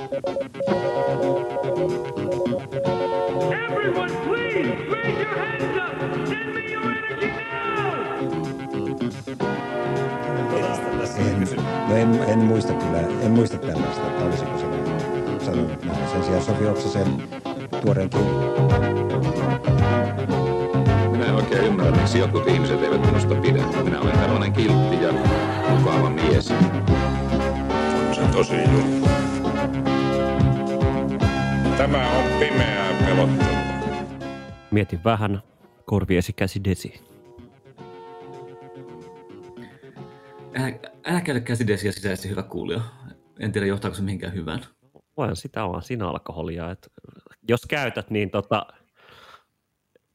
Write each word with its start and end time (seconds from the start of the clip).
Everyone, 0.00 0.16
please 4.24 4.72
raise 4.88 5.18
your 5.18 5.34
hands 5.36 5.76
up. 5.76 5.92
Send 6.26 6.54
me 6.54 6.62
your 6.72 6.84
energy 6.90 7.26
now. 7.26 8.00
En, 11.90 12.12
no 12.12 12.24
en, 12.24 12.30
en, 12.30 12.38
muista 12.38 12.72
kyllä, 12.72 12.98
en 13.22 13.30
muista 13.30 13.58
tällaista, 13.58 14.06
että 14.06 14.24
olisiko 14.24 14.58
se 14.58 14.64
sanonut 15.44 15.84
näin. 15.84 16.08
Sen 16.08 16.24
sijaan 16.24 16.42
Sofi 16.42 16.66
Oksasen 16.66 17.22
tuoreen. 17.82 18.10
Minä 21.10 21.26
en 21.26 21.34
oikein 21.34 21.64
ymmärrä, 21.64 21.96
miksi 21.96 22.18
jotkut 22.18 22.48
ihmiset 22.48 22.82
eivät 22.82 23.06
minusta 23.06 23.34
pidä. 23.34 23.62
Minä 23.84 24.00
olen 24.00 24.18
tällainen 24.18 24.52
kiltti 24.52 25.02
ja 25.02 25.12
mukava 25.68 26.10
mies. 26.10 26.50
On 26.50 28.14
se 28.14 28.22
tosi 28.32 28.56
juttu. 28.56 29.19
Tämä 31.80 32.10
on 32.18 32.24
pimeää 32.38 32.92
pelottelua. 33.04 33.58
Mietin 34.70 35.04
vähän, 35.04 35.42
korviesi 35.84 36.32
käsi 36.32 36.64
desi. 36.64 37.00
Älä, 40.54 40.72
älä 41.04 41.20
käydä 41.20 41.40
käsidesiä 41.40 41.92
sisäisesti 41.92 42.28
hyvä 42.28 42.42
kuulija. 42.42 42.80
En 43.38 43.52
tiedä, 43.52 43.66
johtaako 43.66 43.94
se 43.96 44.02
mihinkään 44.02 44.34
hyvään. 44.34 44.60
Voin 45.16 45.36
sitä 45.36 45.62
vaan 45.62 45.82
siinä 45.82 46.08
alkoholia. 46.08 46.70
Että 46.70 46.88
jos 47.48 47.60
käytät, 47.68 48.10
niin 48.10 48.30
tota, 48.30 48.66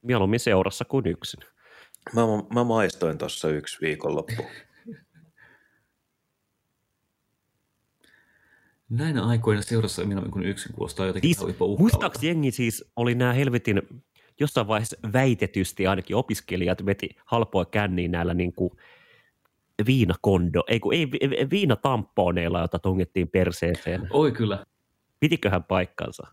mieluummin 0.01 0.39
seurassa 0.39 0.85
kuin 0.85 1.07
yksin. 1.07 1.39
Mä, 2.13 2.21
mä 2.53 2.63
maistoin 2.63 3.17
tuossa 3.17 3.49
yksi 3.49 3.81
viikonloppu. 3.81 4.45
Näinä 8.89 9.25
aikoina 9.25 9.61
seurassa 9.61 10.05
minä 10.05 10.21
kuin 10.31 10.45
yksin 10.45 10.73
kuulostaa 10.73 11.05
jotenkin 11.05 11.35
Siis, 11.35 11.57
muistaakseni 11.79 12.27
jengi 12.27 12.51
siis 12.51 12.85
oli 12.95 13.15
nämä 13.15 13.33
helvetin, 13.33 13.81
jossain 14.39 14.67
vaiheessa 14.67 14.97
väitetysti 15.13 15.87
ainakin 15.87 16.15
opiskelijat 16.15 16.85
veti 16.85 17.09
halpoa 17.25 17.65
känniin 17.65 18.11
näillä 18.11 18.33
niin 18.33 18.53
kuin 18.53 18.71
viinakondo, 19.85 20.63
ei 20.67 20.79
kun 20.79 20.93
ei, 20.93 21.11
vi- 21.11 21.49
viinatamponeilla, 21.51 22.61
jota 22.61 22.79
tungettiin 22.79 23.27
perseeseen. 23.27 24.07
Oi 24.09 24.31
kyllä. 24.31 24.65
Pitiköhän 25.19 25.63
paikkansa? 25.63 26.27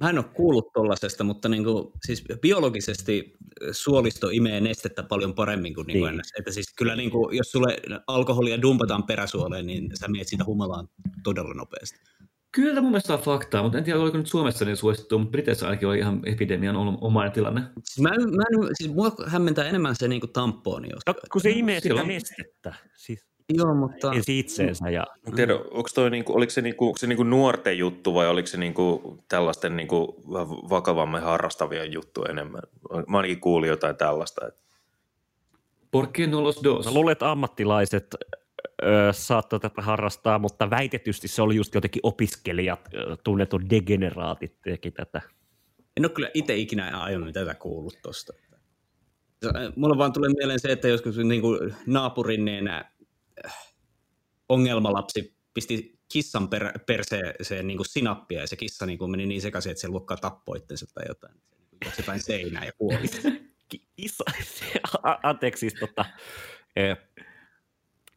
Mä 0.00 0.10
en 0.10 0.18
ole 0.18 0.24
kuullut 0.24 0.72
tollasesta, 0.72 1.24
mutta 1.24 1.48
niin 1.48 1.64
kuin, 1.64 1.92
siis 2.06 2.24
biologisesti 2.40 3.36
suolisto 3.72 4.28
imee 4.30 4.60
nestettä 4.60 5.02
paljon 5.02 5.34
paremmin 5.34 5.74
kuin, 5.74 5.86
niin 5.86 5.98
kuin 5.98 6.10
Niin. 6.10 6.16
niin. 6.16 6.38
Että 6.38 6.52
siis 6.52 6.74
kyllä 6.76 6.96
niin 6.96 7.10
kuin, 7.10 7.36
jos 7.36 7.50
sulle 7.50 7.76
alkoholia 8.06 8.62
dumpataan 8.62 9.02
peräsuoleen, 9.02 9.66
niin 9.66 9.90
sä 9.94 10.08
meet 10.08 10.28
siitä 10.28 10.44
humalaan 10.44 10.88
todella 11.22 11.54
nopeasti. 11.54 11.98
Kyllä 12.52 12.74
tämä 12.74 12.82
mun 12.82 12.90
mielestä 12.90 13.14
on 13.14 13.20
faktaa, 13.20 13.62
mutta 13.62 13.78
en 13.78 13.84
tiedä, 13.84 14.00
oliko 14.00 14.18
nyt 14.18 14.26
Suomessa 14.26 14.64
niin 14.64 14.76
suosittu, 14.76 15.18
mutta 15.18 15.30
Briteissä 15.30 15.66
ainakin 15.66 15.88
oli 15.88 15.98
ihan 15.98 16.20
epidemian 16.26 16.76
omainen 17.00 17.32
tilanne. 17.32 17.62
Siis 17.84 18.00
mä, 18.02 18.10
mä 18.10 18.42
en, 18.52 18.68
siis 18.74 18.94
mua 18.94 19.12
hämmentää 19.26 19.68
enemmän 19.68 19.96
se 19.96 20.08
niin 20.08 20.20
kuin 20.20 20.32
tamponi. 20.32 20.88
Jos... 20.92 21.02
No, 21.06 21.14
kun 21.32 21.40
se 21.40 21.50
imee 21.50 21.80
sitä 21.80 22.04
nestettä, 22.04 22.74
siis 22.96 23.29
Joo, 23.54 23.74
mutta 23.74 24.12
ensin 24.12 24.36
itseensä 24.36 24.90
ja 24.90 25.06
En 25.26 25.34
tiedä, 25.34 25.54
onko, 25.54 25.88
toi 25.94 26.10
niinku, 26.10 26.36
oliko 26.36 26.50
se, 26.50 26.62
niinku, 26.62 26.86
onko 26.86 26.98
se 26.98 27.06
niinku 27.06 27.22
nuorten 27.22 27.78
juttu 27.78 28.14
vai 28.14 28.28
oliko 28.28 28.46
se 28.46 28.56
niinku 28.56 29.18
tällaisten 29.28 29.76
niinku 29.76 30.22
vakavammin 30.70 31.22
harrastavien 31.22 31.92
juttu 31.92 32.24
enemmän? 32.24 32.62
Mä 33.08 33.16
ainakin 33.16 33.40
kuulin 33.40 33.68
jotain 33.68 33.96
tällaista. 33.96 34.46
Että 34.48 34.60
Por 35.90 36.06
qué 36.18 36.26
no 36.26 36.42
los 36.44 36.60
dos? 36.64 36.86
Mä 36.86 36.94
luulen, 36.94 37.12
että 37.12 37.30
ammattilaiset 37.30 38.16
ö, 38.82 39.12
saattoi 39.12 39.60
tätä 39.60 39.82
harrastaa, 39.82 40.38
mutta 40.38 40.70
väitetysti 40.70 41.28
se 41.28 41.42
oli 41.42 41.56
just 41.56 41.74
jotenkin 41.74 42.00
opiskelijat, 42.02 42.80
ö, 42.94 43.16
tunnetut 43.24 43.62
degeneraatit 43.70 44.60
teki 44.62 44.90
tätä. 44.90 45.20
en 45.96 46.04
ole 46.04 46.12
kyllä 46.12 46.30
itse 46.34 46.56
ikinä 46.56 47.00
aiemmin 47.00 47.32
tätä 47.32 47.54
kuullut 47.54 47.98
tosta. 48.02 48.32
Mulla 49.76 49.98
vaan 49.98 50.12
tulee 50.12 50.30
mieleen 50.36 50.60
se, 50.60 50.72
että 50.72 50.88
joskus 50.88 51.16
niin 51.18 51.40
kuin 51.40 51.74
naapurin 51.86 52.44
niin, 52.44 52.64
ongelmalapsi 54.48 55.34
pisti 55.54 56.00
kissan 56.12 56.48
per, 56.48 56.78
perseeseen 56.86 57.66
niin 57.66 57.76
kuin 57.76 57.88
sinappia 57.88 58.40
ja 58.40 58.46
se 58.46 58.56
kissa 58.56 58.86
niin 58.86 58.98
kuin 58.98 59.10
meni 59.10 59.26
niin 59.26 59.42
sekaisin, 59.42 59.70
että 59.70 59.80
se 59.80 59.88
luokkaa 59.88 60.16
tappoi 60.16 60.58
itsensä 60.58 60.86
tai 60.94 61.04
jotain. 61.08 61.34
Se 61.34 61.56
niin 61.70 61.78
juoksi 61.84 62.02
päin 62.02 62.22
seinään 62.22 62.66
ja 62.66 62.72
kuoli. 62.78 63.08
Ki- 63.68 63.88
Kissa, 63.96 64.24
anteeksi 65.22 65.60
siis 65.60 65.74
tota, 65.80 66.04
ö, 66.78 66.96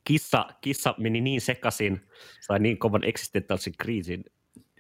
kissa, 0.04 0.46
kissa 0.62 0.96
meni 0.98 1.22
niin 1.22 1.42
sekaisin, 1.42 2.02
sai 2.42 2.60
niin 2.60 2.78
kovan 2.78 3.04
eksistentiaalisen 3.04 3.74
kriisin. 3.78 4.26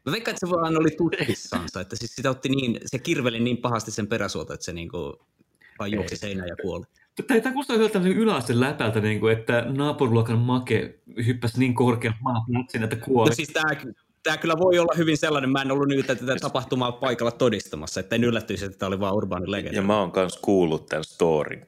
Mä 0.05 0.11
veikkaan, 0.11 0.35
että 0.35 0.47
se 0.47 0.51
vaan 0.51 0.77
oli 0.77 0.91
tutkissansa, 0.97 1.81
että 1.81 1.95
siis 1.95 2.15
sitä 2.15 2.29
otti 2.29 2.49
niin, 2.49 2.79
se 2.85 2.99
kirveli 2.99 3.39
niin 3.39 3.57
pahasti 3.57 3.91
sen 3.91 4.07
peräsuolta, 4.07 4.53
että 4.53 4.65
se 4.65 4.73
niin 4.73 4.89
kuin 4.89 5.13
vaan 5.79 5.91
juoksi 5.91 6.17
seinään 6.17 6.47
ja 6.47 6.55
kuoli. 6.61 6.85
Tämä 7.27 7.51
kuulostaa 7.51 7.75
hyvältä 7.75 7.93
tämmöisen 7.93 8.17
yläasteen 8.17 8.59
läpältä, 8.59 8.99
niin 8.99 9.19
kuin, 9.19 9.37
että 9.37 9.65
naapuriluokan 9.77 10.39
make 10.39 10.99
hyppäsi 11.25 11.59
niin 11.59 11.73
korkean 11.73 12.15
maaplatsin, 12.21 12.83
että 12.83 12.95
kuoli. 12.95 13.29
No 13.29 13.35
siis 13.35 13.49
tämä, 13.49 13.93
tämä 14.23 14.37
kyllä 14.37 14.57
voi 14.57 14.79
olla 14.79 14.93
hyvin 14.97 15.17
sellainen, 15.17 15.49
mä 15.49 15.61
en 15.61 15.71
ollut 15.71 15.87
nyt 15.87 16.07
tätä 16.07 16.35
tapahtumaa 16.41 16.91
paikalla 16.91 17.31
todistamassa, 17.31 17.99
että 17.99 18.15
en 18.15 18.23
yllättyisi, 18.23 18.65
että 18.65 18.77
tämä 18.77 18.87
oli 18.87 18.99
vaan 18.99 19.15
urbaani 19.15 19.51
legenda. 19.51 19.75
ja 19.75 19.81
mä 19.81 19.99
oon 19.99 20.11
kanssa 20.11 20.39
kuullut 20.41 20.85
tämän 20.85 21.03
storin. 21.03 21.65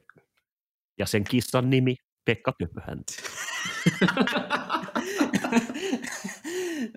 Ja 0.97 1.06
sen 1.06 1.23
kissan 1.23 1.69
nimi 1.69 1.95
Pekka 2.25 2.53
Köpöhäntä. 2.59 3.13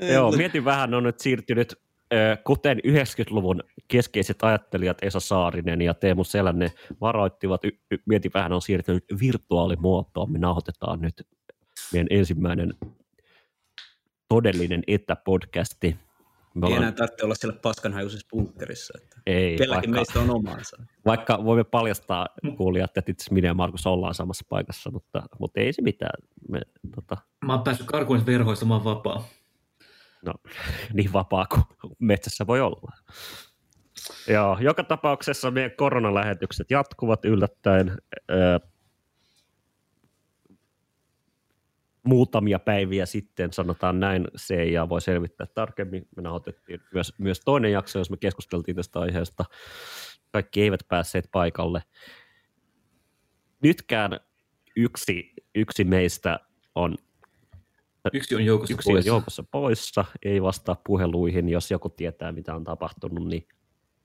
Joo, 0.13 0.33
mietin 0.33 0.65
vähän, 0.65 0.95
on 0.95 1.03
nyt 1.03 1.21
siirtynyt, 1.21 1.75
kuten 2.45 2.79
90-luvun 2.87 3.63
keskeiset 3.89 4.43
ajattelijat 4.43 4.99
Esa 5.03 5.21
Saarinen 5.21 5.83
ja 5.83 5.95
Teemu 5.95 6.25
Selänne 6.25 6.73
varoittivat, 7.01 7.65
y- 7.65 7.79
y- 7.91 7.99
mietin 8.07 8.31
vähän, 8.35 8.53
on 8.53 8.63
siirtynyt 8.63 9.05
virtuaalimuotoon. 9.21 10.33
Me 10.33 10.39
nauhoitetaan 10.39 11.01
nyt 11.01 11.27
meidän 11.93 12.07
ensimmäinen 12.11 12.75
todellinen 14.29 14.83
etäpodcasti. 14.87 15.97
Me 16.55 16.67
Ei 16.67 16.73
ollaan, 16.73 16.83
enää 16.83 16.93
tarvitse 16.93 17.25
olla 17.25 17.35
siellä 17.35 17.59
paskanhajuisessa 17.63 18.27
bunkkerissa. 18.31 18.99
Että 19.03 19.21
ei, 19.27 19.57
vaikka, 19.71 19.91
meistä 19.91 20.21
on 20.21 20.31
omansa. 20.31 20.77
vaikka 21.07 21.45
voimme 21.45 21.65
paljastaa 21.65 22.29
kuulijat, 22.57 22.97
että 22.97 23.11
itse 23.11 23.35
minä 23.35 23.49
ja 23.49 23.55
Markus 23.55 23.87
ollaan 23.87 24.15
samassa 24.15 24.45
paikassa, 24.49 24.91
mutta, 24.91 25.23
mutta 25.39 25.61
ei 25.61 25.73
se 25.73 25.83
mitään. 25.83 26.23
Me, 26.49 26.61
tota, 26.95 27.17
Mä 27.45 27.55
oon 27.55 27.63
päässyt 27.63 27.87
karkuun 27.87 28.27
verhoista, 28.27 28.67
mä 28.67 28.75
oon 28.75 28.85
vapaa. 28.85 29.25
No, 30.25 30.35
niin 30.95 31.13
vapaa 31.13 31.47
kuin 31.47 31.63
metsässä 31.99 32.47
voi 32.47 32.61
olla. 32.61 32.93
Joo, 34.29 34.59
joka 34.61 34.85
tapauksessa 34.85 35.51
meidän 35.51 35.77
koronalähetykset 35.77 36.71
jatkuvat 36.71 37.25
yllättäen. 37.25 37.99
Ö, 38.31 38.61
muutamia 42.09 42.59
päiviä 42.59 43.07
sitten, 43.07 43.53
sanotaan 43.53 44.01
näin, 44.01 44.25
se 44.37 44.65
ja 44.65 44.89
voi 44.89 45.01
selvittää 45.01 45.47
tarkemmin. 45.55 46.09
Me 46.17 46.23
nauhoitettiin 46.23 46.81
myös, 46.95 47.13
myös 47.19 47.41
toinen 47.41 47.73
jakso, 47.73 47.99
jos 47.99 48.11
me 48.11 48.17
keskusteltiin 48.17 48.77
tästä 48.77 49.01
aiheesta. 49.01 49.45
Kaikki 50.33 50.63
eivät 50.63 50.81
päässeet 50.89 51.29
paikalle. 51.33 51.83
Nytkään 53.63 54.21
yksi, 54.77 55.33
yksi 55.55 55.85
meistä 55.85 56.41
on 56.75 56.97
Yksi 58.13 58.35
on 58.35 58.45
joukossa 58.45 58.75
yksi 58.75 58.91
on 58.91 58.95
pois. 58.95 59.07
joukossa 59.07 59.45
poissa, 59.51 60.05
ei 60.25 60.43
vastaa 60.43 60.81
puheluihin, 60.87 61.49
jos 61.49 61.71
joku 61.71 61.89
tietää, 61.89 62.33
mitä 62.33 62.55
on 62.55 62.65
tapahtunut, 62.65 63.29
niin 63.29 63.49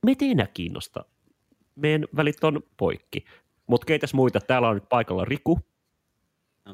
meitä 0.05 0.25
ei 0.25 0.31
enää 0.31 0.47
kiinnosta. 0.47 1.05
Meidän 1.75 2.05
välit 2.15 2.43
on 2.43 2.63
poikki. 2.77 3.25
Mutta 3.67 3.85
keitäs 3.85 4.13
muita? 4.13 4.39
Täällä 4.39 4.69
on 4.69 4.75
nyt 4.75 4.89
paikalla 4.89 5.25
Riku. 5.25 5.59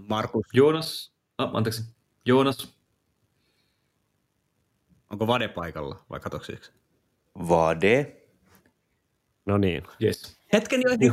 Markus, 0.10 0.46
Joonas, 0.54 1.14
ah, 1.38 1.50
anteeksi, 1.54 1.84
Joonas, 2.26 2.80
onko 5.10 5.28
Vade 5.28 5.48
paikalla 5.48 6.06
vai 6.10 6.20
katoksiksi? 6.20 6.72
Vade. 7.50 8.16
No 9.46 9.58
niin. 9.58 9.84
yes. 10.04 10.40
Hetken 10.54 10.82
jo 10.82 10.90
ehdi. 10.90 11.06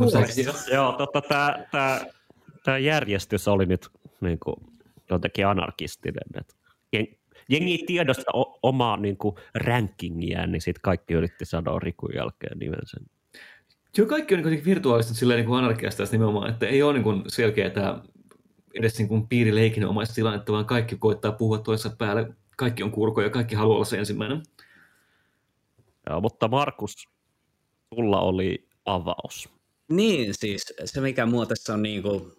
Joo, 0.73 0.93
totta, 0.93 1.21
tämä 1.21 1.55
tää, 1.73 2.07
tää 2.65 2.79
järjestys 2.79 3.49
oli 3.49 3.67
nyt 3.67 3.89
niin 4.21 4.39
kuin, 4.39 4.57
jotenkin 5.11 5.47
anarkistinen. 5.47 6.25
Et 6.41 6.56
jen- 6.97 7.17
jengi 7.49 7.70
ei 7.70 7.85
tiedosta 7.87 8.32
o- 8.37 8.58
omaa 8.62 8.97
niin 8.97 9.17
kuin, 9.17 9.35
rankingiään, 9.55 10.53
niin 10.53 10.62
sitten 10.62 10.82
kaikki 10.82 11.14
yritti 11.14 11.44
sanoa 11.44 11.79
Rikun 11.79 12.14
jälkeen 12.14 12.58
nimensä. 12.58 12.97
Joo, 13.99 14.06
kaikki 14.06 14.35
on 14.35 14.43
niin 14.43 14.64
virtuaalista 14.64 15.14
silleen 15.14 15.38
niin 15.38 15.47
kuin 15.47 15.58
anarkiasta 15.58 15.99
tässä 15.99 16.14
nimenomaan, 16.14 16.50
että 16.50 16.67
ei 16.67 16.82
ole 16.82 16.93
niin 16.93 17.03
kuin 17.03 17.23
selkeä 17.26 17.70
tämä 17.70 18.03
edes 18.75 18.99
niin 18.99 19.08
kuin 19.08 19.29
piirileikinomaista 19.29 20.14
tilannetta, 20.14 20.53
vaan 20.53 20.64
kaikki 20.64 20.97
koittaa 20.97 21.32
puhua 21.32 21.59
toisessa 21.59 21.97
päälle. 21.99 22.35
Kaikki 22.56 22.82
on 22.82 22.91
kurkoja 22.91 23.26
ja 23.26 23.31
kaikki 23.31 23.55
haluaa 23.55 23.76
olla 23.76 23.85
se 23.85 23.99
ensimmäinen. 23.99 24.43
Joo, 26.11 26.20
mutta 26.20 26.49
Markus, 26.49 27.09
sulla 27.94 28.20
oli 28.20 28.69
avaus. 28.85 29.49
Niin, 29.88 30.35
siis 30.35 30.75
se 30.85 31.00
mikä 31.00 31.26
mua 31.26 31.47
tässä 31.47 31.75
on 31.75 31.82
niin 31.82 32.02
kuin 32.02 32.32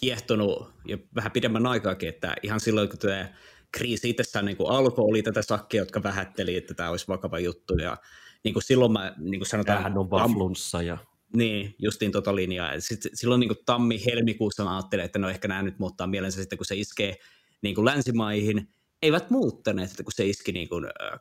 kiehtonut 0.00 0.70
jo 0.84 0.98
vähän 1.14 1.32
pidemmän 1.32 1.66
aikaakin, 1.66 2.08
että 2.08 2.34
ihan 2.42 2.60
silloin 2.60 2.88
kun 2.88 2.98
tämä 2.98 3.28
kriisi 3.72 4.10
itsessään 4.10 4.44
niin 4.44 4.56
kuin 4.56 4.70
alkoi, 4.70 5.04
oli 5.04 5.22
tätä 5.22 5.42
sakkia, 5.42 5.82
jotka 5.82 6.02
vähätteli, 6.02 6.56
että 6.56 6.74
tämä 6.74 6.90
olisi 6.90 7.08
vakava 7.08 7.38
juttu, 7.38 7.74
ja 7.74 7.96
niin 8.44 8.52
kuin 8.52 8.62
silloin 8.62 8.92
mä 8.92 9.14
niin 9.18 9.40
kuin 9.40 9.48
sanotaan... 9.48 9.76
Tämähän 9.76 9.98
on 9.98 10.10
vaan 10.10 10.32
flunssa 10.32 10.82
ja 10.82 10.98
niin, 11.36 11.74
justiin 11.78 12.12
tota 12.12 12.36
linjaa. 12.36 12.80
Sitten 12.80 13.10
silloin 13.14 13.40
niin 13.40 13.56
tammi-helmikuussa 13.66 14.64
mä 14.64 14.76
ajattelin, 14.76 15.04
että 15.04 15.18
no 15.18 15.28
ehkä 15.28 15.48
nämä 15.48 15.62
nyt 15.62 15.78
muuttaa 15.78 16.06
mielensä 16.06 16.40
sitten, 16.40 16.58
kun 16.58 16.66
se 16.66 16.76
iskee 16.76 17.16
niin 17.62 17.74
kuin 17.74 17.84
länsimaihin. 17.84 18.68
Eivät 19.02 19.30
muuttaneet, 19.30 19.90
että 19.90 20.02
kun 20.02 20.12
se 20.12 20.26
iski 20.26 20.52
niin 20.52 20.68
kuin, 20.68 20.84
äh, 20.84 21.20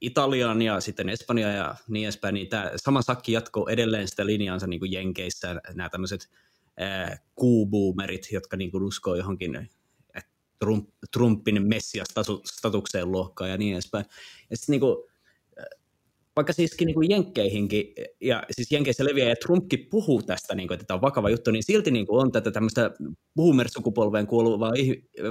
Italiaan 0.00 0.62
ja 0.62 0.80
sitten 0.80 1.08
Espanja 1.08 1.48
ja 1.48 1.74
niin 1.88 2.04
edespäin, 2.04 2.34
niin 2.34 2.48
tämä 2.48 2.70
sama 2.76 3.02
sakki 3.02 3.32
jatkuu 3.32 3.68
edelleen 3.68 4.08
sitä 4.08 4.26
linjaansa 4.26 4.66
niin 4.66 4.80
kuin 4.80 4.92
Jenkeissä, 4.92 5.60
nämä 5.74 5.88
tämmöiset 5.88 6.28
äh, 6.80 7.20
kuubuumerit, 7.34 8.32
jotka 8.32 8.56
niin 8.56 8.70
kuin 8.70 8.84
uskoo 8.84 9.14
johonkin 9.14 9.68
Trump, 10.58 10.88
Trumpin 11.12 11.68
messiastatukseen 11.68 13.12
luokkaan 13.12 13.50
ja 13.50 13.56
niin 13.56 13.72
edespäin. 13.72 14.04
Ja 14.50 14.56
sitten 14.56 14.72
niin 14.72 14.80
kuin, 14.80 14.96
vaikka 16.36 16.52
siiskin 16.52 16.86
niin 16.86 16.94
kuin 16.94 17.10
Jenkkeihinkin, 17.10 17.94
ja 18.20 18.42
siis 18.50 18.72
Jenkeissä 18.72 19.04
leviää, 19.04 19.28
ja 19.28 19.36
Trumpkin 19.36 19.86
puhuu 19.90 20.22
tästä, 20.22 20.54
niin 20.54 20.68
kuin, 20.68 20.74
että 20.74 20.86
tämä 20.86 20.96
on 20.96 21.02
vakava 21.02 21.30
juttu, 21.30 21.50
niin 21.50 21.62
silti 21.62 21.90
niin 21.90 22.06
kuin 22.06 22.22
on 22.22 22.32
tätä 22.32 22.50
tämmöistä 22.50 22.90
boomer-sukupolveen 23.36 24.26
kuuluvaa 24.26 24.72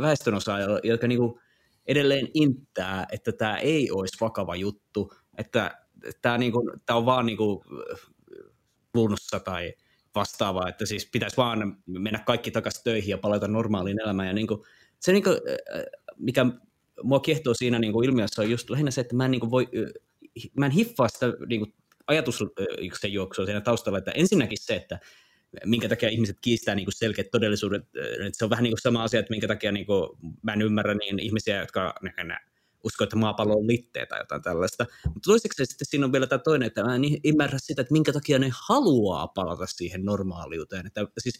väestönosaa, 0.01 0.59
jotka 0.83 1.07
niin 1.07 1.19
kuin 1.19 1.39
edelleen 1.85 2.27
inttää, 2.33 3.05
että 3.11 3.31
tämä 3.31 3.57
ei 3.57 3.91
olisi 3.91 4.17
vakava 4.21 4.55
juttu, 4.55 5.13
että 5.37 5.85
tämä, 6.21 6.37
niin 6.37 6.51
kuin, 6.51 6.69
tämä 6.85 6.97
on 6.97 7.05
vaan 7.05 7.25
niin 7.25 7.37
kuin 7.37 7.63
luunnossa 8.93 9.39
tai 9.39 9.73
vastaavaa, 10.15 10.69
että 10.69 10.85
siis 10.85 11.09
pitäisi 11.11 11.37
vaan 11.37 11.77
mennä 11.87 12.19
kaikki 12.19 12.51
takaisin 12.51 12.83
töihin 12.83 13.09
ja 13.09 13.17
palata 13.17 13.47
normaaliin 13.47 14.01
elämään. 14.01 14.27
Ja 14.27 14.33
niin 14.33 14.47
kuin, 14.47 14.61
se, 14.99 15.11
niin 15.11 15.23
kuin, 15.23 15.37
mikä 16.17 16.45
mua 17.03 17.19
kiehtoo 17.19 17.53
siinä 17.53 17.79
niin 17.79 17.93
kuin 17.93 18.05
ilmiössä 18.05 18.41
on 18.41 18.51
just 18.51 18.69
lähinnä 18.69 18.91
se, 18.91 19.01
että 19.01 19.15
mä 19.15 19.25
en 19.25 19.31
niin 19.31 19.39
kuin 19.39 19.51
voi 19.51 19.67
mä 20.57 20.65
en 20.65 20.71
hiffaa 20.71 21.09
sitä 21.09 21.33
niin 21.47 21.61
kuin, 21.61 21.73
ajatuksen 22.07 22.49
juoksua 23.13 23.45
siinä 23.45 23.61
taustalla, 23.61 23.97
että 23.97 24.11
ensinnäkin 24.11 24.57
se, 24.61 24.75
että 24.75 24.99
minkä 25.65 25.89
takia 25.89 26.09
ihmiset 26.09 26.37
kiistää 26.41 26.75
niin 26.75 26.87
selkeät 26.89 27.31
todellisuudet, 27.31 27.83
että 28.25 28.37
se 28.37 28.43
on 28.43 28.49
vähän 28.49 28.63
niin 28.63 28.71
kuin 28.71 28.81
sama 28.81 29.03
asia, 29.03 29.19
että 29.19 29.31
minkä 29.31 29.47
takia 29.47 29.71
niin 29.71 29.85
kuin, 29.85 30.09
mä 30.41 30.53
en 30.53 30.61
ymmärrä 30.61 30.93
niin 30.93 31.19
ihmisiä, 31.19 31.59
jotka 31.59 31.95
uskoo, 32.83 33.03
että 33.03 33.15
maapallo 33.15 33.53
on 33.53 33.67
litteä 33.67 34.05
tai 34.05 34.19
jotain 34.19 34.41
tällaista. 34.41 34.85
Mutta 35.05 35.27
toiseksi 35.27 35.65
sitten 35.65 35.87
siinä 35.89 36.05
on 36.05 36.11
vielä 36.11 36.27
tämä 36.27 36.39
toinen, 36.39 36.67
että 36.67 36.83
mä 36.83 36.95
en 36.95 37.01
ymmärrä 37.23 37.57
sitä, 37.61 37.81
että 37.81 37.91
minkä 37.91 38.13
takia 38.13 38.39
ne 38.39 38.49
haluaa 38.67 39.27
palata 39.27 39.65
siihen 39.65 40.05
normaaliuteen. 40.05 40.87
Että 40.87 41.07
siis 41.17 41.39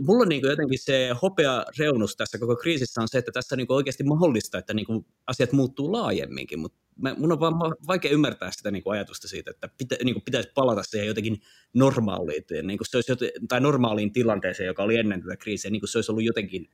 mulla 0.00 0.24
niin 0.24 0.42
jotenkin 0.42 0.78
se 0.78 1.10
hopea 1.22 1.64
reunus 1.78 2.16
tässä 2.16 2.38
koko 2.38 2.56
kriisissä 2.56 3.00
on 3.00 3.08
se, 3.08 3.18
että 3.18 3.32
tässä 3.32 3.56
niin 3.56 3.72
oikeasti 3.72 4.04
mahdollista, 4.04 4.58
että 4.58 4.74
niin 4.74 4.86
asiat 5.26 5.52
muuttuu 5.52 5.92
laajemminkin, 5.92 6.58
mutta 6.58 6.78
mun 7.16 7.32
on 7.32 7.40
vaan 7.40 7.54
vaikea 7.86 8.10
ymmärtää 8.10 8.50
sitä 8.50 8.70
niin 8.70 8.82
ajatusta 8.86 9.28
siitä, 9.28 9.50
että 9.50 9.68
pitä, 9.78 9.96
niin 10.04 10.22
pitäisi 10.22 10.50
palata 10.54 10.82
siihen 10.82 11.06
jotenkin 11.06 11.40
normaaliin, 11.74 12.44
niin 12.62 12.78
se 12.82 12.96
olisi 12.96 13.12
tai 13.48 13.60
normaaliin 13.60 14.12
tilanteeseen, 14.12 14.66
joka 14.66 14.82
oli 14.82 14.96
ennen 14.96 15.22
tätä 15.22 15.36
kriisiä, 15.36 15.70
niin 15.70 15.80
kuin 15.80 15.88
se 15.88 15.98
olisi 15.98 16.12
ollut 16.12 16.24
jotenkin 16.24 16.68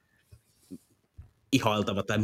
ihailtava 1.53 2.03
tai 2.03 2.19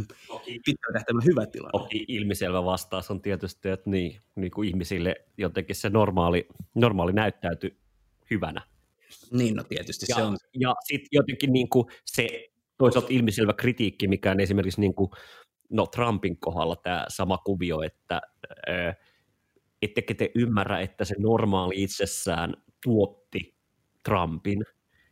pitkällä 0.65 0.93
tähtäimellä 0.93 1.25
hyvä 1.25 1.45
tilanne. 1.45 1.71
Toki 1.71 2.05
ilmiselvä 2.07 2.65
vastaus 2.65 3.11
on 3.11 3.21
tietysti, 3.21 3.69
että 3.69 3.89
niin, 3.89 4.21
niin 4.35 4.51
kuin 4.51 4.67
ihmisille 4.67 5.15
jotenkin 5.37 5.75
se 5.75 5.89
normaali, 5.89 6.47
normaali 6.75 7.13
näyttäytyy 7.13 7.77
hyvänä. 8.31 8.61
Niin, 9.31 9.55
no 9.55 9.63
tietysti 9.63 10.05
ja, 10.09 10.15
se 10.15 10.23
on. 10.23 10.37
Ja 10.59 10.75
sitten 10.83 11.07
jotenkin 11.11 11.53
niin 11.53 11.69
kuin 11.69 11.85
se 12.05 12.49
toisaalta 12.77 13.07
ilmiselvä 13.11 13.53
kritiikki, 13.53 14.07
mikä 14.07 14.31
on 14.31 14.39
esimerkiksi 14.39 14.81
niin 14.81 14.95
kuin, 14.95 15.11
no 15.69 15.85
Trumpin 15.85 16.37
kohdalla 16.39 16.75
tämä 16.75 17.05
sama 17.07 17.37
kuvio, 17.37 17.81
että 17.81 18.21
ää, 18.67 18.95
ettekö 19.81 20.13
te 20.13 20.31
ymmärrä, 20.35 20.79
että 20.79 21.05
se 21.05 21.15
normaali 21.19 21.83
itsessään 21.83 22.53
tuotti 22.83 23.55
Trumpin, 24.03 24.65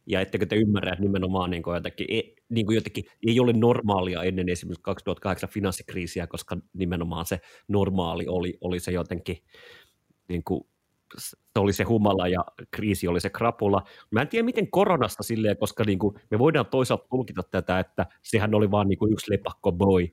ja 0.08 0.22
ettekö 0.22 0.46
te 0.46 0.56
ymmärrä, 0.56 0.92
että 0.92 1.04
nimenomaan 1.04 1.50
niin 1.50 1.64
kuin 1.64 1.76
jotenkin, 1.76 2.08
ei, 2.10 2.36
niin 2.50 2.66
kuin 2.66 2.76
jotenkin 2.76 3.04
ei 3.28 3.40
ole 3.40 3.54
normaalia 3.54 4.24
ennen 4.24 4.50
esimerkiksi 4.50 4.84
2008 4.84 5.50
finanssikriisiä, 5.50 6.28
koska 6.28 6.58
nimenomaan 6.74 7.26
se 7.26 7.40
normaali 7.68 8.28
oli, 8.28 8.58
oli 8.62 8.80
se 8.80 8.92
jotenkin 8.92 9.38
niin 10.28 10.44
kuin 10.44 10.68
se 11.18 11.38
oli 11.60 11.74
se 11.74 11.84
humala 11.84 12.28
ja 12.28 12.46
kriisi 12.72 13.08
oli 13.08 13.20
se 13.20 13.30
krapula. 13.30 13.84
Mä 14.12 14.22
en 14.22 14.28
tiedä, 14.28 14.46
miten 14.46 14.72
koronasta 14.72 15.24
silleen, 15.24 15.58
koska 15.58 15.84
niin 15.84 16.00
kuin 16.00 16.16
me 16.32 16.40
voidaan 16.40 16.66
toisaalta 16.66 17.08
tulkita 17.10 17.44
tätä, 17.52 17.80
että 17.80 18.06
sehän 18.22 18.56
oli 18.56 18.72
vaan 18.72 18.88
niin 18.88 19.00
kuin 19.00 19.14
yksi 19.14 19.32
lepakko 19.32 19.72
boy, 19.72 20.08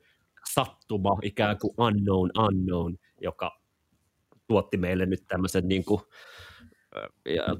sattuma, 0.54 1.18
ikään 1.22 1.58
kuin 1.58 1.74
unknown 1.78 2.30
unknown, 2.38 2.96
joka 3.20 3.60
tuotti 4.48 4.76
meille 4.76 5.06
nyt 5.06 5.24
tämmöisen 5.28 5.68
niin 5.68 5.84
kuin, 5.84 6.00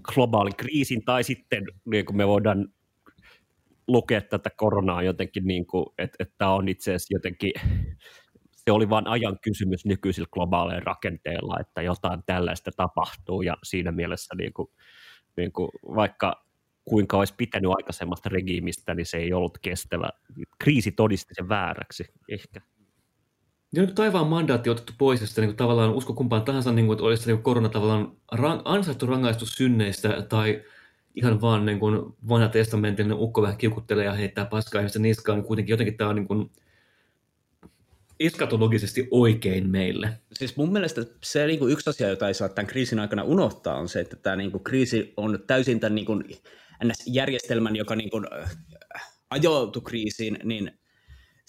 globaalin 0.03 0.56
kriisin, 0.56 1.05
tai 1.05 1.25
sitten 1.25 1.65
niin 1.85 2.05
kuin 2.05 2.17
me 2.17 2.27
voidaan 2.27 2.69
lukea 3.88 4.21
tätä 4.21 4.50
koronaa 4.56 5.03
jotenkin, 5.03 5.47
niin 5.47 5.67
kuin, 5.67 5.87
että, 5.99 6.17
että 6.19 6.49
on 6.49 6.69
itse 6.69 6.94
asiassa 6.94 7.15
jotenkin 7.15 7.53
se 8.65 8.73
oli 8.73 8.91
vain 8.91 9.06
ajan 9.06 9.38
kysymys 9.43 9.85
nykyisillä 9.85 10.29
globaaleilla 10.32 10.85
rakenteilla, 10.85 11.61
että 11.61 11.82
jotain 11.82 12.23
tällaista 12.27 12.71
tapahtuu 12.77 13.43
ja 13.43 13.56
siinä 13.62 13.93
mielessä 13.93 14.35
niin 14.35 14.53
kuin, 14.53 14.69
niin 15.37 15.53
kuin, 15.53 15.71
vaikka 15.82 16.44
kuinka 16.85 17.19
olisi 17.19 17.35
pitänyt 17.37 17.71
aikaisemmasta 17.77 18.29
regiimistä, 18.29 18.94
niin 18.94 19.06
se 19.06 19.19
ei 19.19 19.32
ollut 19.32 19.59
kestävä. 19.62 20.11
Kriisi 20.59 20.93
todisti 20.93 21.35
sen 21.35 21.49
vääräksi 21.49 22.05
ehkä. 22.29 22.61
Ja 23.72 23.82
nyt 23.82 23.94
taivaan 23.94 24.26
mandaatti 24.26 24.70
otettu 24.70 24.93
pois, 24.99 25.22
että 25.22 25.40
niin 25.40 25.56
tavallaan 25.56 25.94
usko 25.94 26.12
kumpaan 26.14 26.43
tahansa, 26.43 26.72
niin 26.72 26.87
kuin, 26.87 26.96
että 26.96 27.06
olisi 27.06 27.32
niin 27.32 27.43
korona 27.43 27.69
tavallaan 27.69 28.17
ran, 28.32 28.62
ansaittu 28.64 29.06
rangaistus 29.06 29.52
synneistä 29.52 30.22
tai 30.28 30.64
ihan 31.14 31.40
vaan 31.40 31.67
niin 31.67 31.81
kuin 31.81 32.17
vanha 32.28 32.49
testamentillinen 32.49 33.19
ukko 33.19 33.43
vähän 33.43 33.56
kiukuttelee 33.56 34.05
ja 34.05 34.12
heittää 34.12 34.44
paskaa 34.44 34.81
ihmisten 34.81 35.02
niskaan, 35.02 35.38
niin 35.38 35.46
kuitenkin 35.46 35.72
jotenkin 35.72 35.96
tämä 35.96 36.11
on 36.11 36.17
niin 36.17 36.28
kuin, 36.28 36.50
eskatologisesti 38.20 39.08
oikein 39.11 39.70
meille. 39.70 40.19
Siis 40.32 40.56
mun 40.56 40.72
mielestä 40.72 41.00
se 41.22 41.46
niin 41.46 41.58
kuin 41.58 41.72
yksi 41.72 41.90
asia, 41.90 42.08
jota 42.08 42.28
ei 42.28 42.34
saa 42.34 42.49
tämän 42.49 42.67
kriisin 42.67 42.99
aikana 42.99 43.22
unohtaa, 43.22 43.78
on 43.78 43.88
se, 43.88 44.00
että 44.00 44.17
tämä 44.17 44.37
niin 44.37 44.50
kuin 44.50 44.64
kriisi 44.64 45.14
on 45.17 45.38
täysin 45.46 45.81
tämän 45.81 45.94
niin 45.94 46.06
kuin 46.06 46.25
järjestelmän, 47.06 47.77
joka 47.77 47.96
niin 47.96 48.10
kuin, 48.10 48.27
äh, 48.41 48.58
ajoutui 49.31 49.82
kriisiin, 49.82 50.39
niin 50.44 50.80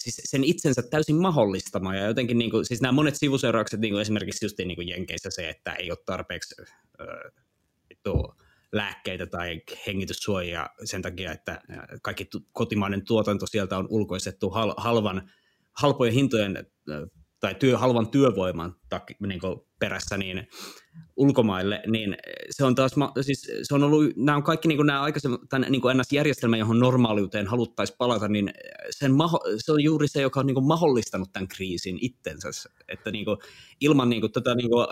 siis 0.02 0.22
sen 0.24 0.44
itsensä 0.44 0.82
täysin 0.82 1.16
mahdollistama. 1.16 1.96
Ja 1.96 2.06
jotenkin 2.06 2.38
niin 2.38 2.52
kuin, 2.52 2.66
siis 2.66 2.82
nämä 2.82 2.92
monet 2.92 3.16
sivuseuraukset, 3.16 3.80
niin 3.80 3.94
kuin 3.94 4.02
esimerkiksi 4.02 4.46
just 4.46 4.58
niin 4.58 4.76
kuin 4.76 4.88
Jenkeissä 4.88 5.30
se, 5.32 5.50
että 5.50 5.74
ei 5.74 5.92
ole 5.92 5.98
tarpeeksi 6.06 6.56
äh, 6.62 7.08
tuo, 8.04 8.36
lääkkeitä 8.72 9.26
tai 9.26 9.62
hengityssuojia 9.88 10.70
sen 10.84 11.02
takia, 11.02 11.32
että 11.32 11.62
kaikki 12.02 12.30
kotimainen 12.52 13.06
tuotanto 13.06 13.48
sieltä 13.48 13.78
on 13.78 13.88
ulkoistettu 13.90 14.50
hal- 14.50 14.74
halvan 14.78 15.32
halpojen 15.82 16.14
hintojen 16.14 16.66
tai 17.42 17.56
työ, 17.56 17.78
halvan 17.78 18.08
työvoiman 18.08 18.76
tak, 18.90 19.04
niin 19.28 19.42
perässä 19.80 20.18
niin 20.18 20.48
ulkomaille, 21.18 21.82
niin 21.88 22.18
se 22.50 22.66
on 22.66 22.76
taas, 22.76 22.92
siis 23.22 23.52
se 23.64 23.76
on 23.76 23.84
ollut, 23.84 24.16
nämä 24.16 24.36
on 24.36 24.44
kaikki 24.44 24.68
niin 24.68 24.78
kuin 24.78 24.88
nämä 24.88 25.02
aikaisemmat, 25.02 25.42
tämän 25.50 25.72
niin 25.72 25.82
kuin 25.82 25.98
NS-järjestelmä, 25.98 26.58
johon 26.58 26.80
normaaliuteen 26.80 27.48
haluttaisiin 27.48 27.98
palata, 27.98 28.28
niin 28.28 28.54
sen 28.90 29.12
maho, 29.12 29.40
se 29.58 29.72
on 29.72 29.84
juuri 29.84 30.08
se, 30.08 30.22
joka 30.22 30.40
on 30.40 30.46
niin 30.46 30.56
kuin 30.56 30.68
mahdollistanut 30.68 31.30
tämän 31.34 31.48
kriisin 31.48 31.98
itsensä, 32.02 32.70
että 32.88 33.12
niin 33.12 33.26
kuin, 33.26 33.38
ilman 33.80 34.10
niin 34.10 34.22
kuin, 34.22 34.32
tätä 34.32 34.56
niin 34.56 34.70
kuin, 34.70 34.88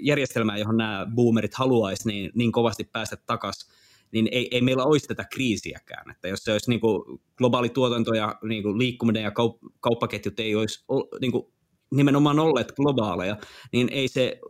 järjestelmää, 0.00 0.58
johon 0.58 0.76
nämä 0.76 1.06
boomerit 1.14 1.54
haluaisi 1.54 2.08
niin, 2.08 2.30
niin 2.34 2.52
kovasti 2.52 2.84
päästä 2.84 3.16
takaisin, 3.16 3.72
niin 4.12 4.28
ei, 4.32 4.48
ei 4.50 4.60
meillä 4.60 4.84
olisi 4.84 5.06
tätä 5.06 5.24
kriisiäkään. 5.24 6.10
Että 6.10 6.28
jos 6.28 6.44
se 6.44 6.52
olisi 6.52 6.70
niin 6.70 6.80
kuin 6.80 7.20
globaali 7.38 7.68
tuotanto 7.68 8.14
ja 8.14 8.38
niin 8.42 8.62
kuin 8.62 8.78
liikkuminen 8.78 9.22
ja 9.22 9.30
kaup- 9.30 9.70
kauppaketjut 9.80 10.40
ei 10.40 10.54
olisi 10.54 10.84
niin 11.20 11.32
kuin 11.32 11.52
nimenomaan 11.90 12.38
olleet 12.38 12.72
globaaleja, 12.72 13.36
niin 13.72 13.88
ei 13.92 14.08
se 14.08 14.40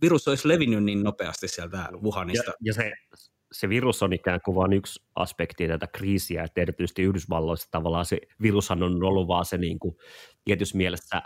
virus 0.00 0.28
olisi 0.28 0.48
levinnyt 0.48 0.84
niin 0.84 1.02
nopeasti 1.02 1.48
sieltä 1.48 1.88
Wuhanista. 2.02 2.50
Ja, 2.50 2.54
ja 2.60 2.74
se, 2.74 2.92
se 3.52 3.68
virus 3.68 4.02
on 4.02 4.12
ikään 4.12 4.40
kuin 4.44 4.54
vain 4.54 4.72
yksi 4.72 5.02
aspekti 5.14 5.68
tätä 5.68 5.86
kriisiä, 5.86 6.44
että 6.44 6.60
erityisesti 6.60 7.02
Yhdysvalloissa 7.02 7.68
tavallaan 7.70 8.04
se 8.04 8.18
virushan 8.42 8.82
on 8.82 9.04
ollut 9.04 9.28
vaan 9.28 9.44
se 9.44 9.58
niin 9.58 9.78
kuin, 9.78 9.96
tietyssä 10.44 10.76
mielessä 10.76 11.22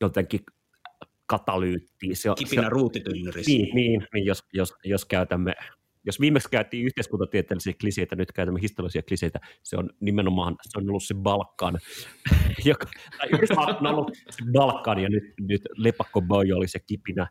jotenkin 0.00 0.40
katalyytti. 1.26 2.14
Se, 2.14 2.28
Kipinä 2.38 2.68
ruutitynnyrissä. 2.68 3.52
Niin, 3.52 3.74
niin, 3.74 4.06
niin 4.14 4.26
jos, 4.26 4.44
jos, 4.52 4.74
jos 4.84 5.04
käytämme 5.04 5.54
jos 6.04 6.20
viimeksi 6.20 6.50
käytiin 6.50 6.86
yhteiskuntatieteellisiä 6.86 7.72
kliseitä, 7.80 8.16
nyt 8.16 8.32
käytämme 8.32 8.60
historiallisia 8.62 9.02
kliseitä, 9.02 9.40
se 9.62 9.76
on 9.76 9.90
nimenomaan 10.00 10.56
se 10.62 10.78
on 10.78 10.88
ollut 10.88 11.04
se 11.04 11.14
Balkan, 11.14 11.78
joka, 12.64 12.86
tai 13.18 13.28
on 13.80 13.86
ollut 13.86 14.16
se 14.30 14.44
Balkan 14.52 14.98
ja 14.98 15.08
nyt, 15.08 15.24
nyt 15.40 15.62
Lepakko 15.76 16.22
Boy 16.22 16.52
oli 16.52 16.68
se 16.68 16.78
kipinä. 16.78 17.26